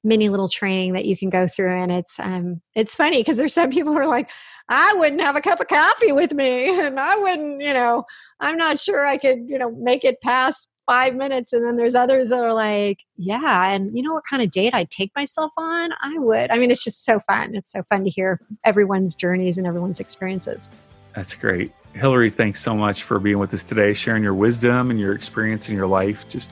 mini 0.04 0.30
little 0.30 0.50
training 0.50 0.94
that 0.94 1.06
you 1.06 1.18
can 1.18 1.32
go 1.32 1.48
through 1.48 1.74
and 1.76 1.92
it's 1.92 2.20
um 2.20 2.62
it's 2.76 2.94
funny 2.94 3.22
because 3.22 3.38
there's 3.38 3.56
some 3.56 3.72
people 3.72 3.92
who 3.92 3.98
are 3.98 4.06
like 4.06 4.30
i 4.70 4.94
wouldn't 4.98 5.20
have 5.20 5.36
a 5.36 5.42
cup 5.42 5.60
of 5.60 5.68
coffee 5.68 6.12
with 6.12 6.32
me 6.32 6.80
and 6.86 7.00
i 7.00 7.18
wouldn't 7.18 7.60
you 7.60 7.74
know 7.74 8.04
i'm 8.40 8.56
not 8.56 8.80
sure 8.80 9.04
i 9.04 9.18
could 9.18 9.40
you 9.48 9.58
know 9.58 9.72
make 9.72 10.06
it 10.06 10.22
past 10.22 10.70
five 10.86 11.16
minutes. 11.16 11.54
And 11.54 11.66
then 11.66 11.76
there's 11.76 11.96
others 11.96 12.30
that 12.30 12.44
are 12.44 12.54
like, 12.54 13.04
yeah, 13.18 13.70
and 13.70 13.96
you 13.96 14.04
know 14.04 14.14
what 14.14 14.24
kind 14.30 14.44
of 14.44 14.52
date 14.52 14.74
I'd 14.74 14.90
take 14.90 15.12
myself 15.16 15.52
on? 15.58 15.92
I 16.02 16.18
would. 16.18 16.52
I 16.52 16.58
mean, 16.58 16.72
it's 16.72 16.84
just 16.84 17.06
so 17.06 17.20
fun. 17.20 17.56
It's 17.56 17.72
so 17.72 17.84
fun 17.84 18.04
to 18.04 18.10
hear 18.10 18.40
everyone's 18.64 19.16
journeys 19.16 19.58
and 19.58 19.66
everyone's 19.66 20.00
experiences. 20.00 20.70
That's 21.16 21.34
great. 21.34 21.72
Hilary, 21.94 22.30
thanks 22.30 22.62
so 22.62 22.76
much 22.76 23.04
for 23.04 23.20
being 23.20 23.40
with 23.40 23.54
us 23.54 23.64
today, 23.64 23.94
sharing 23.94 24.22
your 24.22 24.34
wisdom 24.34 24.92
and 24.92 25.00
your 25.00 25.14
experience 25.14 25.70
in 25.70 25.76
your 25.76 25.88
life. 25.88 26.28
Just 26.28 26.52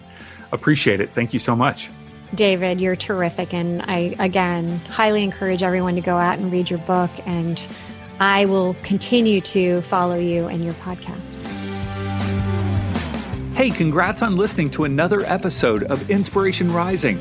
appreciate 0.51 1.01
it. 1.01 1.09
Thank 1.09 1.33
you 1.33 1.39
so 1.39 1.55
much. 1.55 1.89
David, 2.33 2.79
you're 2.79 2.95
terrific. 2.95 3.53
And 3.53 3.81
I, 3.83 4.15
again, 4.19 4.79
highly 4.89 5.23
encourage 5.23 5.61
everyone 5.61 5.95
to 5.95 6.01
go 6.01 6.15
out 6.15 6.39
and 6.39 6.51
read 6.51 6.69
your 6.69 6.79
book. 6.79 7.11
And 7.27 7.61
I 8.19 8.45
will 8.45 8.75
continue 8.83 9.41
to 9.41 9.81
follow 9.81 10.15
you 10.15 10.47
and 10.47 10.63
your 10.63 10.73
podcast. 10.75 11.52
Hey, 13.55 13.69
congrats 13.69 14.23
on 14.23 14.35
listening 14.35 14.71
to 14.71 14.85
another 14.85 15.21
episode 15.21 15.83
of 15.83 16.09
Inspiration 16.09 16.71
Rising. 16.71 17.19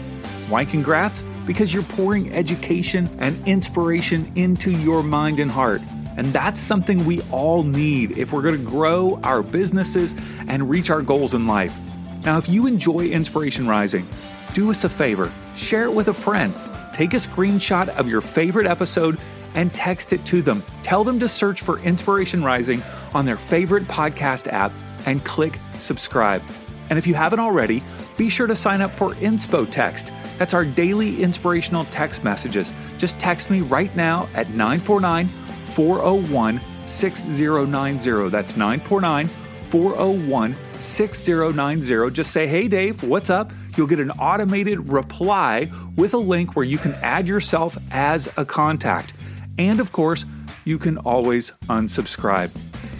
Why 0.48 0.64
congrats? 0.64 1.22
Because 1.46 1.74
you're 1.74 1.82
pouring 1.82 2.32
education 2.32 3.06
and 3.18 3.36
inspiration 3.46 4.32
into 4.34 4.70
your 4.70 5.02
mind 5.02 5.40
and 5.40 5.50
heart. 5.50 5.82
And 6.16 6.24
that's 6.28 6.58
something 6.58 7.04
we 7.04 7.20
all 7.30 7.64
need 7.64 8.16
if 8.16 8.32
we're 8.32 8.40
going 8.40 8.56
to 8.56 8.64
grow 8.64 9.20
our 9.22 9.42
businesses 9.42 10.14
and 10.48 10.70
reach 10.70 10.88
our 10.88 11.02
goals 11.02 11.34
in 11.34 11.46
life. 11.46 11.78
Now, 12.24 12.38
if 12.38 12.48
you 12.48 12.66
enjoy 12.66 13.08
Inspiration 13.08 13.68
Rising, 13.68 14.08
do 14.54 14.70
us 14.70 14.84
a 14.84 14.88
favor 14.88 15.30
share 15.54 15.84
it 15.84 15.92
with 15.92 16.08
a 16.08 16.14
friend. 16.14 16.54
Take 16.94 17.12
a 17.12 17.18
screenshot 17.18 17.90
of 17.90 18.08
your 18.08 18.22
favorite 18.22 18.66
episode 18.66 19.18
and 19.54 19.72
text 19.74 20.14
it 20.14 20.24
to 20.26 20.40
them. 20.40 20.62
Tell 20.82 21.04
them 21.04 21.20
to 21.20 21.28
search 21.28 21.60
for 21.60 21.78
Inspiration 21.80 22.42
Rising 22.42 22.82
on 23.12 23.26
their 23.26 23.36
favorite 23.36 23.84
podcast 23.84 24.50
app 24.50 24.72
and 25.06 25.24
click 25.24 25.58
subscribe. 25.76 26.42
And 26.90 26.98
if 26.98 27.06
you 27.06 27.14
haven't 27.14 27.40
already, 27.40 27.82
be 28.16 28.28
sure 28.28 28.46
to 28.46 28.56
sign 28.56 28.80
up 28.80 28.90
for 28.90 29.10
Inspo 29.14 29.70
Text. 29.70 30.12
That's 30.38 30.54
our 30.54 30.64
daily 30.64 31.22
inspirational 31.22 31.84
text 31.86 32.24
messages. 32.24 32.72
Just 32.98 33.18
text 33.18 33.50
me 33.50 33.60
right 33.60 33.94
now 33.96 34.28
at 34.34 34.50
949 34.50 35.26
401 35.26 36.60
6090. 36.86 38.28
That's 38.28 38.56
949 38.56 39.28
401 39.28 40.56
6090. 40.80 42.10
Just 42.10 42.32
say, 42.32 42.46
hey, 42.46 42.68
Dave, 42.68 43.02
what's 43.02 43.30
up? 43.30 43.52
You'll 43.76 43.86
get 43.86 44.00
an 44.00 44.10
automated 44.12 44.88
reply 44.88 45.70
with 45.96 46.12
a 46.12 46.18
link 46.18 46.56
where 46.56 46.64
you 46.64 46.76
can 46.76 46.92
add 46.96 47.26
yourself 47.26 47.78
as 47.90 48.28
a 48.36 48.44
contact. 48.44 49.14
And 49.58 49.80
of 49.80 49.92
course, 49.92 50.24
you 50.64 50.78
can 50.78 50.98
always 50.98 51.52
unsubscribe. 51.68 52.50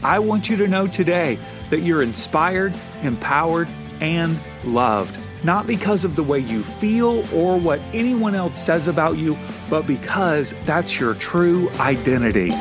I 0.03 0.19
want 0.19 0.49
you 0.49 0.57
to 0.57 0.69
know 0.69 0.87
today 0.87 1.39
that 1.73 1.81
you're 1.81 2.03
inspired, 2.03 2.75
empowered, 3.03 3.67
and 4.03 4.39
loved. 4.63 5.19
Not 5.43 5.67
because 5.67 6.05
of 6.05 6.17
the 6.17 6.23
way 6.23 6.39
you 6.39 6.63
feel 6.63 7.25
or 7.35 7.59
what 7.59 7.81
anyone 7.95 8.35
else 8.35 8.63
says 8.63 8.89
about 8.89 9.17
you, 9.17 9.39
but 9.71 9.87
because 9.87 10.53
that's 10.67 11.01
your 11.01 11.15
true 11.15 11.71
identity. 11.81 12.53